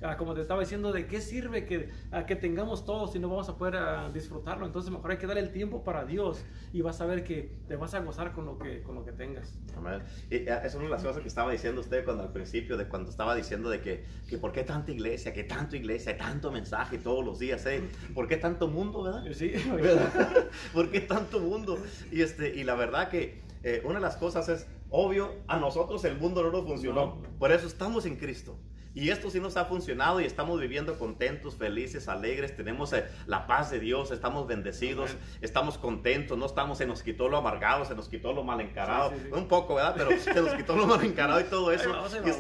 Ah, 0.04 0.18
como 0.18 0.34
te 0.34 0.41
estaba 0.41 0.62
diciendo, 0.62 0.91
¿de 0.91 1.06
qué 1.06 1.22
sirve 1.22 1.66
que, 1.66 1.89
ah, 2.12 2.26
que 2.26 2.36
tengamos 2.36 2.86
todo 2.86 3.08
si 3.08 3.20
no 3.20 3.30
vamos 3.30 3.49
a 3.49 3.58
poder 3.58 3.76
ah, 3.76 4.10
disfrutarlo? 4.12 4.66
Entonces 4.66 4.91
mejor 4.91 5.12
hay 5.12 5.18
que 5.18 5.28
dar 5.28 5.38
el 5.38 5.52
tiempo 5.52 5.84
para 5.84 6.06
Dios 6.06 6.43
y 6.74 6.82
vas 6.82 7.02
a 7.02 7.06
ver 7.06 7.24
que 7.24 7.60
te 7.68 7.76
vas 7.76 7.93
a 7.93 7.99
gozar 7.99 8.34
con 8.34 8.45
lo 8.45 8.58
que, 8.58 8.82
con 8.82 8.95
lo 8.95 9.06
que 9.06 9.12
tengas. 9.12 9.60
Amén. 9.78 10.02
Y 10.30 10.38
es 10.38 10.74
una 10.74 10.86
de 10.86 10.89
las 10.89 11.04
cosas 11.04 11.22
que 11.22 11.28
estaba 11.28 11.52
diciendo 11.52 11.82
usted 11.82 12.04
cuando 12.04 12.24
al 12.24 12.32
principio, 12.32 12.78
de 12.78 12.88
cuando 12.88 13.12
estaba 13.12 13.36
diciendo 13.36 13.70
de 13.70 13.82
que, 13.82 14.04
que 14.28 14.38
por 14.39 14.52
qué 14.52 14.64
tanta 14.64 14.91
iglesia, 14.91 15.34
que 15.34 15.43
tanto 15.43 15.76
iglesia, 15.76 16.18
tanto 16.18 16.52
mensaje 16.52 16.97
todos 16.97 17.24
los 17.24 17.38
días, 17.38 17.64
¿eh? 17.68 17.84
¿Por 18.16 18.28
qué 18.28 18.38
tanto 18.38 18.68
mundo, 18.68 19.04
verdad? 19.04 19.24
Sí, 19.34 19.54
¿verdad? 19.72 20.49
¿Por 20.74 20.89
qué 20.89 21.02
tanto 21.02 21.39
mundo? 21.39 21.78
Y, 22.12 22.22
este, 22.22 22.56
y 22.56 22.64
la 22.64 22.74
verdad 22.74 23.10
que 23.10 23.39
eh, 23.64 23.82
una 23.86 23.95
de 23.95 24.02
las 24.02 24.18
cosas 24.18 24.49
es, 24.49 24.68
obvio, 24.89 25.32
a 25.47 25.58
nosotros 25.58 26.04
el 26.06 26.18
mundo 26.18 26.41
no 26.41 26.52
nos 26.52 26.66
funcionó. 26.66 27.22
Por 27.38 27.52
eso 27.52 27.68
estamos 27.68 28.06
en 28.06 28.16
Cristo. 28.16 28.58
Y 28.94 29.10
esto 29.10 29.30
sí 29.30 29.39
nos 29.39 29.56
ha 29.56 29.66
funcionado 29.66 30.20
y 30.20 30.26
estamos 30.26 30.60
viviendo 30.60 31.00
contentos, 31.00 31.56
felices, 31.56 32.10
alegres, 32.10 32.56
tenemos 32.56 32.92
eh, 32.92 33.06
la 33.26 33.48
paz 33.48 33.72
de 33.72 33.80
Dios, 33.80 34.12
estamos 34.12 34.48
bendecidos, 34.48 35.16
estamos 35.39 35.78
contentos, 35.78 36.38
no 36.38 36.46
estamos, 36.46 36.78
se 36.78 36.86
nos 36.86 37.02
quitó 37.02 37.30
lo 37.30 37.38
amargado, 37.38 37.86
se 37.86 37.96
nos 37.96 38.10
quitó 38.10 38.34
lo 38.34 38.44
mal 38.44 38.60
encarado, 38.60 39.14
un 39.32 39.48
poco, 39.48 39.76
¿verdad? 39.76 39.96
Pero 39.98 40.20
se 40.20 40.34
nos 40.34 40.54
quitó 40.56 40.76
lo 40.76 40.88
mal 40.88 41.04
encarado 41.06 41.39
y 41.39 41.46
todo 41.46 41.72
eso. 41.72 41.89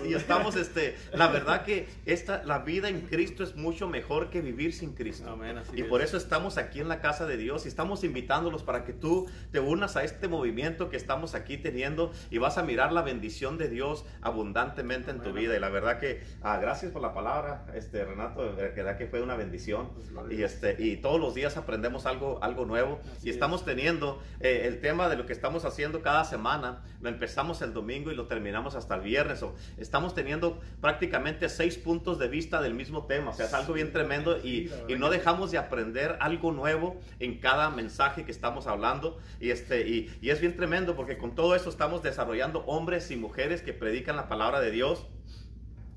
y, 0.05 0.13
estamos, 0.13 0.57
este, 0.57 0.97
la 1.13 1.27
verdad 1.27 1.63
que 1.63 1.87
esta, 2.05 2.43
la 2.43 2.59
vida 2.59 2.89
en 2.89 3.01
Cristo 3.01 3.43
es 3.43 3.55
mucho 3.55 3.87
mejor 3.87 4.29
que 4.29 4.41
vivir 4.41 4.73
sin 4.73 4.93
Cristo. 4.93 5.39
y 5.73 5.83
por 5.83 6.01
eso 6.01 6.17
estamos 6.17 6.57
aquí 6.57 6.81
en 6.81 6.89
la 6.89 6.99
casa 6.99 7.25
de 7.25 7.37
Dios 7.37 7.65
y 7.65 7.69
estamos 7.69 8.03
invitándolos 8.03 8.63
para 8.63 8.83
que 8.83 8.91
tú 8.91 9.29
te 9.51 9.59
unas 9.59 9.95
a 9.95 10.03
este 10.03 10.27
movimiento 10.27 10.89
que 10.89 10.97
estamos 10.97 11.33
aquí 11.33 11.57
teniendo 11.57 12.11
y 12.29 12.39
vas 12.39 12.57
a 12.57 12.63
mirar 12.63 12.91
la 12.91 13.01
bendición 13.01 13.57
de 13.57 13.69
Dios 13.69 14.05
abundantemente 14.21 15.11
en 15.11 15.21
tu 15.21 15.31
vida. 15.31 15.55
Y 15.55 15.59
la 15.59 15.69
verdad 15.69 15.99
que 15.99 16.21
Ah, 16.43 16.57
gracias 16.57 16.91
por 16.91 17.03
la 17.03 17.13
palabra, 17.13 17.67
este, 17.75 18.03
Renato, 18.03 18.55
de 18.55 18.69
verdad 18.69 18.97
que 18.97 19.05
fue 19.05 19.21
una 19.21 19.35
bendición. 19.35 19.91
Y, 20.31 20.41
este, 20.41 20.75
y 20.79 20.97
todos 20.97 21.19
los 21.19 21.35
días 21.35 21.55
aprendemos 21.55 22.07
algo, 22.07 22.39
algo 22.41 22.65
nuevo. 22.65 22.99
y 23.21 23.29
estamos 23.29 23.63
teniendo 23.63 24.19
eh, 24.39 24.63
el 24.65 24.81
tema 24.81 25.07
de 25.07 25.17
lo 25.17 25.27
que 25.27 25.33
estamos 25.33 25.65
haciendo 25.65 26.01
cada 26.01 26.25
semana. 26.25 26.81
Lo 26.99 27.09
empezamos 27.09 27.61
el 27.61 27.73
domingo 27.73 28.11
y 28.11 28.15
lo 28.15 28.25
terminamos 28.25 28.73
hasta 28.73 28.95
el 28.95 29.01
viernes. 29.01 29.43
O 29.43 29.53
estamos 29.77 30.15
teniendo 30.15 30.59
prácticamente 30.81 31.47
seis 31.47 31.77
puntos 31.77 32.17
de 32.17 32.27
vista 32.27 32.59
del 32.59 32.73
mismo 32.73 33.05
tema. 33.05 33.29
O 33.29 33.33
sea, 33.33 33.45
es 33.45 33.53
algo 33.53 33.73
bien 33.73 33.91
tremendo 33.91 34.39
y, 34.39 34.71
y 34.87 34.95
no 34.95 35.11
dejamos 35.11 35.51
de 35.51 35.59
aprender 35.59 36.17
algo 36.21 36.51
nuevo 36.51 36.99
en 37.19 37.37
cada 37.37 37.69
mensaje 37.69 38.25
que 38.25 38.31
estamos 38.31 38.65
hablando. 38.65 39.19
Y, 39.39 39.51
este, 39.51 39.87
y, 39.87 40.11
y 40.21 40.31
es 40.31 40.41
bien 40.41 40.55
tremendo 40.55 40.95
porque 40.95 41.19
con 41.19 41.35
todo 41.35 41.55
eso 41.55 41.69
estamos 41.69 42.01
desarrollando 42.01 42.61
hombres 42.65 43.11
y 43.11 43.15
mujeres 43.15 43.61
que 43.61 43.73
predican 43.73 44.15
la 44.15 44.27
palabra 44.27 44.59
de 44.59 44.71
Dios 44.71 45.05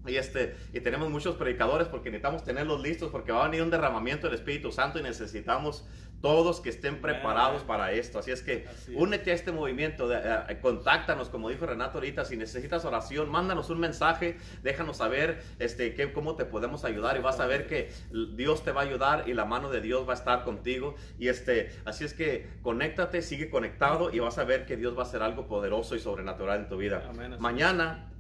Y, 0.07 0.17
este, 0.17 0.57
y 0.73 0.81
tenemos 0.81 1.09
muchos 1.11 1.37
predicadores 1.37 1.89
porque 1.89 2.11
necesitamos 2.11 2.45
tenerlos 2.45 2.81
listos 2.83 3.11
porque 3.11 3.33
va 3.33 3.43
a 3.45 3.49
venir 3.49 3.63
un 3.63 3.71
derramamiento 3.71 4.27
del 4.27 4.35
Espíritu 4.37 4.71
Santo 4.71 4.99
y 4.99 5.03
necesitamos 5.03 5.87
todos 6.21 6.61
que 6.61 6.71
estén 6.71 7.03
preparados 7.03 7.63
para 7.65 7.93
esto. 7.93 8.19
Así 8.19 8.31
es 8.31 8.41
que 8.43 8.67
Así 8.67 8.95
es. 8.95 9.01
únete 9.01 9.31
a 9.31 9.35
este 9.35 9.53
movimiento, 9.53 10.09
de- 10.09 10.21
eh, 10.49 10.59
contáctanos, 10.63 11.29
como 11.29 11.51
dijo 11.51 11.67
Renato 11.67 11.99
ahorita, 11.99 12.25
si 12.25 12.37
necesitas 12.39 12.85
oración, 12.87 13.29
mándanos 13.31 13.69
un 13.69 13.79
mensaje, 13.79 14.39
déjanos 14.63 14.97
saber 14.99 15.43
este, 15.59 15.95
qué, 15.95 16.13
cómo 16.15 16.35
te 16.37 16.47
podemos 16.47 16.85
ayudar 16.87 17.19
y 17.19 17.21
vas 17.21 17.41
a 17.41 17.47
ver 17.47 17.67
que 17.67 17.91
Dios 18.37 18.65
te 18.65 18.73
va 18.73 18.81
a 18.81 18.85
ayudar 18.85 19.25
y 19.29 19.35
la 19.35 19.45
mano 19.45 19.69
de 19.71 19.83
Dios 19.83 20.09
va 20.09 20.13
a 20.13 20.17
estar 20.17 20.45
contigo. 20.45 20.95
Y 21.19 21.29
este, 21.29 21.71
así 21.85 22.05
es 22.05 22.15
que 22.15 22.49
conéctate, 22.63 23.21
sigue 23.21 23.51
conectado 23.51 24.11
y 24.11 24.19
vas 24.21 24.39
a 24.39 24.45
ver 24.45 24.65
que 24.65 24.77
Dios 24.79 24.97
va 24.97 25.01
a 25.01 25.07
hacer 25.07 25.23
algo 25.23 25.47
poderoso 25.47 25.95
y 25.95 26.01
sobrenatural 26.01 26.61
en 26.61 26.69
tu 26.69 26.79
vida. 26.79 27.03
Amén. 27.09 27.37
Mañana 27.39 28.11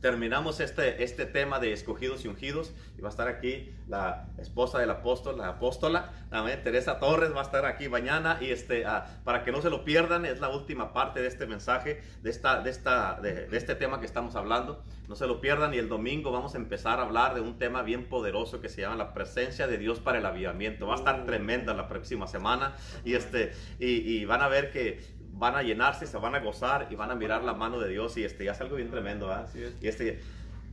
terminamos 0.00 0.60
este, 0.60 1.02
este 1.02 1.26
tema 1.26 1.58
de 1.58 1.72
escogidos 1.72 2.24
y 2.24 2.28
ungidos 2.28 2.72
y 2.96 3.00
va 3.00 3.08
a 3.08 3.10
estar 3.10 3.28
aquí 3.28 3.72
la 3.88 4.28
esposa 4.38 4.78
del 4.78 4.90
apóstol, 4.90 5.38
la 5.38 5.48
apóstola, 5.48 6.12
amén, 6.30 6.60
Teresa 6.62 6.98
Torres 6.98 7.34
va 7.34 7.40
a 7.40 7.44
estar 7.44 7.66
aquí 7.66 7.88
mañana 7.88 8.38
y 8.40 8.50
este, 8.50 8.84
ah, 8.86 9.20
para 9.24 9.44
que 9.44 9.50
no 9.50 9.60
se 9.60 9.70
lo 9.70 9.84
pierdan, 9.84 10.24
es 10.24 10.40
la 10.40 10.50
última 10.50 10.92
parte 10.92 11.20
de 11.20 11.28
este 11.28 11.46
mensaje, 11.46 12.02
de, 12.22 12.30
esta, 12.30 12.60
de, 12.62 12.70
esta, 12.70 13.20
de, 13.20 13.46
de 13.46 13.56
este 13.56 13.74
tema 13.74 13.98
que 13.98 14.06
estamos 14.06 14.36
hablando, 14.36 14.82
no 15.08 15.16
se 15.16 15.26
lo 15.26 15.40
pierdan 15.40 15.74
y 15.74 15.78
el 15.78 15.88
domingo 15.88 16.30
vamos 16.30 16.54
a 16.54 16.58
empezar 16.58 17.00
a 17.00 17.02
hablar 17.02 17.34
de 17.34 17.40
un 17.40 17.58
tema 17.58 17.82
bien 17.82 18.08
poderoso 18.08 18.60
que 18.60 18.68
se 18.68 18.82
llama 18.82 18.96
la 18.96 19.14
presencia 19.14 19.66
de 19.66 19.78
Dios 19.78 19.98
para 19.98 20.18
el 20.18 20.26
avivamiento, 20.26 20.86
va 20.86 20.94
a 20.94 20.98
estar 20.98 21.24
tremenda 21.24 21.74
la 21.74 21.88
próxima 21.88 22.26
semana 22.26 22.76
y, 23.04 23.14
este, 23.14 23.52
y, 23.80 23.86
y 23.86 24.24
van 24.26 24.42
a 24.42 24.48
ver 24.48 24.70
que 24.70 25.17
van 25.38 25.54
a 25.56 25.62
llenarse, 25.62 26.06
se 26.06 26.16
van 26.18 26.34
a 26.34 26.40
gozar 26.40 26.88
y 26.90 26.94
van 26.96 27.10
a 27.10 27.14
mirar 27.14 27.44
la 27.44 27.54
mano 27.54 27.78
de 27.78 27.88
Dios 27.88 28.16
y 28.16 28.24
este 28.24 28.44
ya 28.44 28.52
es 28.52 28.60
algo 28.60 28.76
bien 28.76 28.90
tremendo. 28.90 29.30
Así 29.32 29.62
es. 29.62 29.76
Y 29.82 29.88
este 29.88 30.20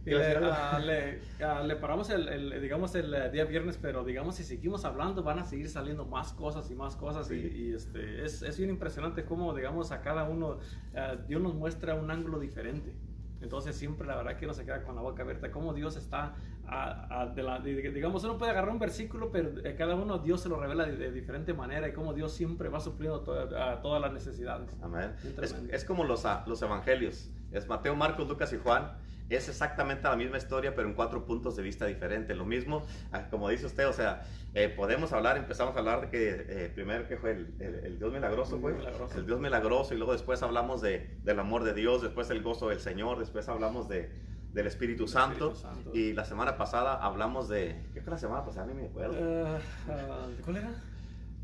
Y 0.05 0.11
le, 0.11 0.35
ah, 0.37 0.79
le- 0.79 1.19
ah, 1.43 1.63
le 1.63 1.75
paramos 1.77 2.09
el, 2.11 2.27
el, 2.27 2.61
digamos, 2.61 2.93
el 2.93 3.11
eh, 3.13 3.29
día 3.31 3.45
viernes, 3.45 3.79
pero 3.81 4.03
digamos, 4.03 4.35
si 4.35 4.43
seguimos 4.43 4.85
hablando, 4.85 5.23
van 5.23 5.39
a 5.39 5.45
seguir 5.45 5.67
saliendo 5.67 6.05
más 6.05 6.31
cosas 6.33 6.69
y 6.69 6.75
más 6.75 6.95
cosas. 6.95 7.31
Y, 7.31 7.41
Sí. 7.41 7.51
y, 7.55 7.73
este, 7.73 8.23
es, 8.23 8.41
es 8.43 8.57
bien 8.57 8.69
impresionante 8.69 9.25
cómo, 9.25 9.53
digamos, 9.55 9.91
a 9.91 10.01
cada 10.01 10.25
uno, 10.25 10.59
ah, 10.95 11.15
Dios 11.27 11.41
nos 11.41 11.55
muestra 11.55 11.95
un 11.95 12.11
ángulo 12.11 12.39
diferente. 12.39 12.93
Entonces, 13.41 13.75
siempre 13.75 14.07
la 14.07 14.15
verdad 14.15 14.37
que 14.37 14.45
uno 14.45 14.53
se 14.53 14.65
queda 14.65 14.83
con 14.83 14.95
la 14.95 15.01
boca 15.01 15.23
abierta, 15.23 15.51
cómo 15.51 15.73
Dios 15.73 15.95
está, 15.97 16.33
ah, 16.67 17.07
ah, 17.09 17.25
de 17.27 17.43
la- 17.43 17.59
de- 17.59 17.91
digamos, 17.91 18.23
uno 18.23 18.37
puede 18.37 18.51
agarrar 18.51 18.71
un 18.71 18.79
versículo, 18.79 19.31
pero 19.31 19.49
a 19.69 19.75
cada 19.75 19.95
uno 19.95 20.17
Dios 20.19 20.41
se 20.41 20.49
lo 20.49 20.59
revela 20.59 20.85
de, 20.85 20.95
de 20.97 21.11
diferente 21.11 21.53
manera 21.53 21.87
y 21.87 21.93
cómo 21.93 22.13
Dios 22.13 22.33
siempre 22.33 22.69
va 22.69 22.79
supliendo 22.79 23.21
toda- 23.21 23.73
a 23.73 23.81
todas 23.81 24.01
las 24.01 24.11
necesidades. 24.13 24.69
Amén. 24.81 25.13
Es, 25.43 25.51
es 25.73 25.85
como 25.85 26.03
los, 26.03 26.25
los 26.47 26.61
evangelios. 26.61 27.29
Es 27.51 27.67
Mateo, 27.67 27.95
Marcos, 27.95 28.27
Lucas 28.27 28.51
y 28.53 28.57
Juan. 28.57 28.91
Es 29.29 29.49
exactamente 29.49 30.03
la 30.07 30.15
misma 30.15 30.37
historia, 30.37 30.75
pero 30.75 30.87
en 30.87 30.93
cuatro 30.93 31.25
puntos 31.25 31.55
de 31.55 31.63
vista 31.63 31.85
diferentes. 31.87 32.37
Lo 32.37 32.45
mismo, 32.45 32.85
ah, 33.11 33.27
como 33.29 33.49
dice 33.49 33.65
usted, 33.65 33.87
o 33.87 33.93
sea, 33.93 34.23
eh, 34.53 34.69
podemos 34.69 35.11
hablar, 35.13 35.35
empezamos 35.37 35.75
a 35.75 35.79
hablar 35.79 36.01
de 36.01 36.09
que 36.09 36.45
eh, 36.47 36.71
primero 36.73 37.07
que 37.07 37.17
fue 37.17 37.31
el, 37.31 37.55
el- 37.59 37.75
el 37.85 37.97
Dios 37.99 38.13
milagroso, 38.13 38.59
fue. 38.59 38.73
milagroso. 38.73 39.17
El 39.17 39.25
Dios 39.25 39.39
milagroso, 39.39 39.93
y 39.93 39.97
luego 39.97 40.13
después 40.13 40.43
hablamos 40.43 40.81
de, 40.81 41.17
del 41.23 41.39
amor 41.39 41.63
de 41.63 41.73
Dios, 41.73 42.01
después 42.03 42.29
el 42.29 42.43
gozo 42.43 42.69
del 42.69 42.79
Señor, 42.79 43.17
después 43.17 43.49
hablamos 43.49 43.89
de, 43.89 44.11
del 44.53 44.67
Espíritu 44.67 45.07
Santo, 45.07 45.51
Espíritu 45.53 45.75
Santo. 45.75 45.91
y 45.95 46.13
la 46.13 46.23
semana 46.23 46.55
pasada 46.55 46.93
hablamos 46.95 47.49
de, 47.49 47.89
¿qué 47.93 48.01
fue 48.01 48.11
la 48.11 48.17
semana 48.19 48.45
pasada? 48.45 48.67
Ni 48.67 48.73
me 48.75 48.85
acuerdo. 48.85 49.15
Ah, 49.47 49.59
ah, 49.89 50.27
¿Cuál 50.45 50.57
era? 50.57 50.69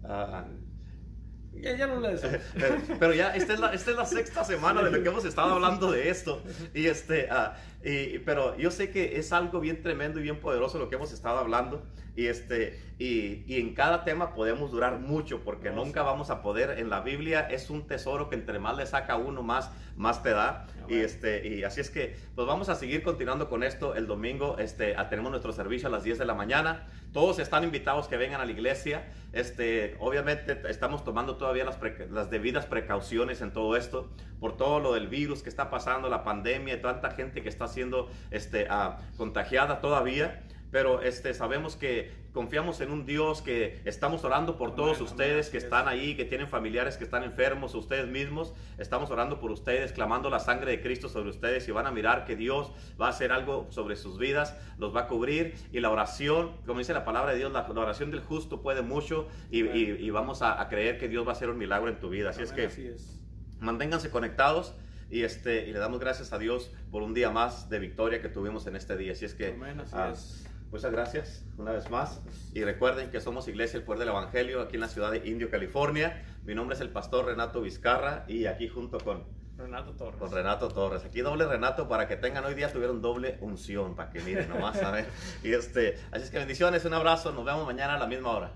Ah, 0.04 0.46
Ya, 1.62 1.78
ya 1.78 1.88
no 1.88 2.00
le 2.00 2.10
decimos. 2.10 2.36
Eh, 2.56 2.80
Pero 3.00 3.14
ya, 3.14 3.36
esta 3.36 3.54
es, 3.54 3.60
la, 3.60 3.74
esta 3.74 3.92
es 3.92 3.98
la 3.98 4.06
sexta 4.06 4.44
semana 4.44 4.82
de 4.82 4.92
lo 4.92 5.04
que 5.04 5.10
hemos 5.10 5.26
estado 5.26 5.54
hablando 5.54 5.92
de 5.92 6.10
esto. 6.10 6.42
Y 6.74 6.88
este, 6.88 7.28
ah, 7.30 7.56
y, 7.84 8.20
pero 8.20 8.58
yo 8.58 8.72
sé 8.72 8.90
que 8.90 9.18
es 9.18 9.32
algo 9.32 9.60
bien 9.60 9.82
tremendo 9.82 10.20
y 10.20 10.24
bien 10.24 10.40
poderoso 10.40 10.80
lo 10.80 10.90
que 10.90 10.96
hemos 10.96 11.12
estado 11.14 11.38
hablando. 11.38 11.86
Y, 12.16 12.28
este, 12.28 12.80
y, 13.00 13.44
y 13.48 13.60
en 13.60 13.74
cada 13.74 14.04
tema 14.04 14.34
podemos 14.34 14.72
durar 14.72 15.00
mucho 15.00 15.44
porque 15.44 15.70
nunca 15.70 16.02
sí. 16.02 16.06
vamos 16.06 16.30
a 16.30 16.42
poder. 16.42 16.78
En 16.80 16.90
la 16.90 17.02
Biblia 17.02 17.42
es 17.50 17.70
un 17.70 17.88
tesoro 17.88 18.30
que 18.30 18.36
entre 18.36 18.60
más 18.60 18.76
le 18.78 18.86
saca 18.86 19.16
uno, 19.16 19.44
más, 19.44 19.72
más 19.96 20.22
te 20.22 20.32
da. 20.32 20.68
Y, 20.90 21.00
este, 21.00 21.48
y 21.48 21.64
así 21.64 21.80
es 21.80 21.90
que, 21.90 22.18
pues 22.36 22.46
vamos 22.46 22.68
a 22.68 22.76
seguir 22.76 23.02
continuando 23.02 23.48
con 23.50 23.64
esto 23.64 23.96
el 23.96 24.08
domingo. 24.08 24.58
Este, 24.60 24.96
tenemos 25.10 25.32
nuestro 25.32 25.54
servicio 25.54 25.88
a 25.88 25.92
las 25.92 26.04
10 26.04 26.18
de 26.18 26.26
la 26.26 26.34
mañana. 26.34 26.88
Todos 27.14 27.40
están 27.40 27.64
invitados 27.64 28.08
que 28.08 28.18
vengan 28.18 28.42
a 28.42 28.46
la 28.46 28.52
iglesia. 28.52 29.06
Este, 29.32 29.96
obviamente 30.00 30.62
estamos 30.68 31.06
tomando 31.06 31.38
todavía 31.38 31.64
las, 31.64 31.78
las 32.10 32.30
debidas 32.30 32.66
precauciones 32.66 33.42
en 33.42 33.54
todo 33.54 33.78
esto, 33.78 34.10
por 34.40 34.58
todo 34.58 34.80
lo 34.82 34.94
del 34.94 35.08
virus 35.08 35.44
que 35.44 35.50
está 35.50 35.70
pasando, 35.70 36.10
la 36.10 36.24
pandemia, 36.24 36.76
y 36.76 36.82
tanta 36.82 37.12
gente 37.12 37.42
que 37.42 37.50
está 37.50 37.68
siendo 37.68 38.10
este, 38.32 38.68
ah, 38.70 39.00
contagiada 39.18 39.80
todavía. 39.80 40.44
Pero 40.72 41.02
este, 41.02 41.34
sabemos 41.34 41.76
que 41.76 42.12
confiamos 42.32 42.80
en 42.80 42.92
un 42.92 43.06
Dios 43.06 43.42
que 43.42 43.82
estamos 43.84 44.24
orando 44.24 44.58
por 44.58 44.74
todos 44.74 44.98
amén, 45.00 45.04
ustedes 45.12 45.50
que 45.50 45.58
es. 45.58 45.66
están 45.66 45.90
ahí, 45.90 46.16
que 46.16 46.24
tienen 46.24 46.48
familiares 46.48 46.96
que 46.96 47.04
están 47.04 47.24
enfermos, 47.24 47.76
ustedes 47.76 48.08
mismos. 48.08 48.54
Estamos 48.78 49.12
orando 49.12 49.40
por 49.42 49.52
ustedes, 49.52 49.92
clamando 49.92 50.30
la 50.30 50.40
sangre 50.40 50.72
de 50.72 50.82
Cristo 50.82 51.10
sobre 51.10 51.30
ustedes 51.30 51.68
y 51.68 51.72
van 51.72 51.88
a 51.88 51.92
mirar 51.92 52.24
que 52.24 52.38
Dios 52.38 52.72
va 53.00 53.08
a 53.08 53.10
hacer 53.10 53.34
algo 53.34 53.68
sobre 53.70 53.98
sus 53.98 54.18
vidas, 54.18 54.56
los 54.78 54.96
va 54.96 55.02
a 55.02 55.08
cubrir. 55.08 55.56
Y 55.74 55.82
la 55.82 55.90
oración, 55.90 56.54
como 56.66 56.80
dice 56.80 56.94
la 56.94 57.04
palabra 57.04 57.34
de 57.34 57.40
Dios, 57.40 57.52
la, 57.52 57.68
la 57.68 57.82
oración 57.82 58.10
del 58.10 58.22
justo 58.22 58.62
puede 58.62 58.82
mucho 58.82 59.28
y, 59.52 59.66
y- 59.66 59.98
y 60.00 60.10
vamos 60.10 60.42
a, 60.42 60.62
a 60.62 60.70
creer 60.70 60.98
que 60.98 61.10
Dios 61.10 61.26
va 61.28 61.32
a 61.32 61.34
hacer 61.34 61.50
un 61.50 61.58
milagro 61.58 61.90
en 61.90 62.00
tu 62.00 62.10
vida. 62.10 62.30
Así 62.30 62.44
es 62.44 62.54
que 62.54 62.68
así 62.68 62.88
es. 62.88 63.20
manténganse 63.60 64.10
conectados. 64.10 64.74
Y, 65.10 65.24
este, 65.24 65.68
y 65.68 65.74
le 65.74 65.80
damos 65.80 66.00
gracias 66.00 66.32
a 66.32 66.40
Dios 66.40 66.72
por 66.90 67.02
un 67.04 67.14
día 67.14 67.30
más 67.32 67.68
de 67.68 67.80
victoria 67.80 68.22
que 68.22 68.30
tuvimos 68.30 68.66
en 68.68 68.78
este 68.78 68.96
día. 68.96 69.12
Así 69.12 69.26
es 69.26 69.34
que 69.34 69.48
Amén, 69.50 69.82
así 69.82 69.94
ah, 69.94 70.12
es. 70.14 70.48
Muchas 70.72 70.92
gracias 70.94 71.46
una 71.58 71.74
vez 71.74 71.90
más. 71.90 72.22
Y 72.54 72.64
recuerden 72.64 73.12
que 73.12 73.20
somos 73.20 73.48
Iglesia 73.50 73.78
El 73.78 73.84
Poder 73.84 74.00
del 74.00 74.10
Evangelio 74.10 74.62
aquí 74.62 74.76
en 74.76 74.82
la 74.82 74.88
ciudad 74.88 75.12
de 75.12 75.18
Indio, 75.28 75.52
California. 75.52 76.24
Mi 76.46 76.56
nombre 76.56 76.76
es 76.76 76.82
el 76.82 76.90
pastor 76.90 77.26
Renato 77.26 77.62
Vizcarra 77.62 78.24
y 78.30 78.46
aquí 78.46 78.70
junto 78.70 78.98
con, 79.00 79.26
Renato 79.58 79.92
Torres. 79.92 80.18
con 80.18 80.32
Renato 80.32 80.70
Torres. 80.70 81.04
Aquí 81.04 81.20
doble 81.20 81.46
Renato 81.46 81.90
para 81.90 82.08
que 82.08 82.16
tengan 82.16 82.46
hoy 82.46 82.54
día 82.54 82.72
tuvieron 82.72 83.02
doble 83.02 83.38
unción 83.42 83.96
para 83.98 84.12
que 84.12 84.22
miren 84.22 84.48
nomás 84.48 84.82
a 84.82 84.92
ver. 84.92 85.08
Y 85.44 85.52
este, 85.52 85.98
así 86.10 86.24
es 86.24 86.30
que 86.30 86.40
bendiciones, 86.40 86.86
un 86.86 86.94
abrazo, 86.94 87.34
nos 87.34 87.44
vemos 87.44 87.66
mañana 87.66 87.96
a 87.96 88.00
la 88.00 88.08
misma 88.08 88.30
hora. 88.30 88.54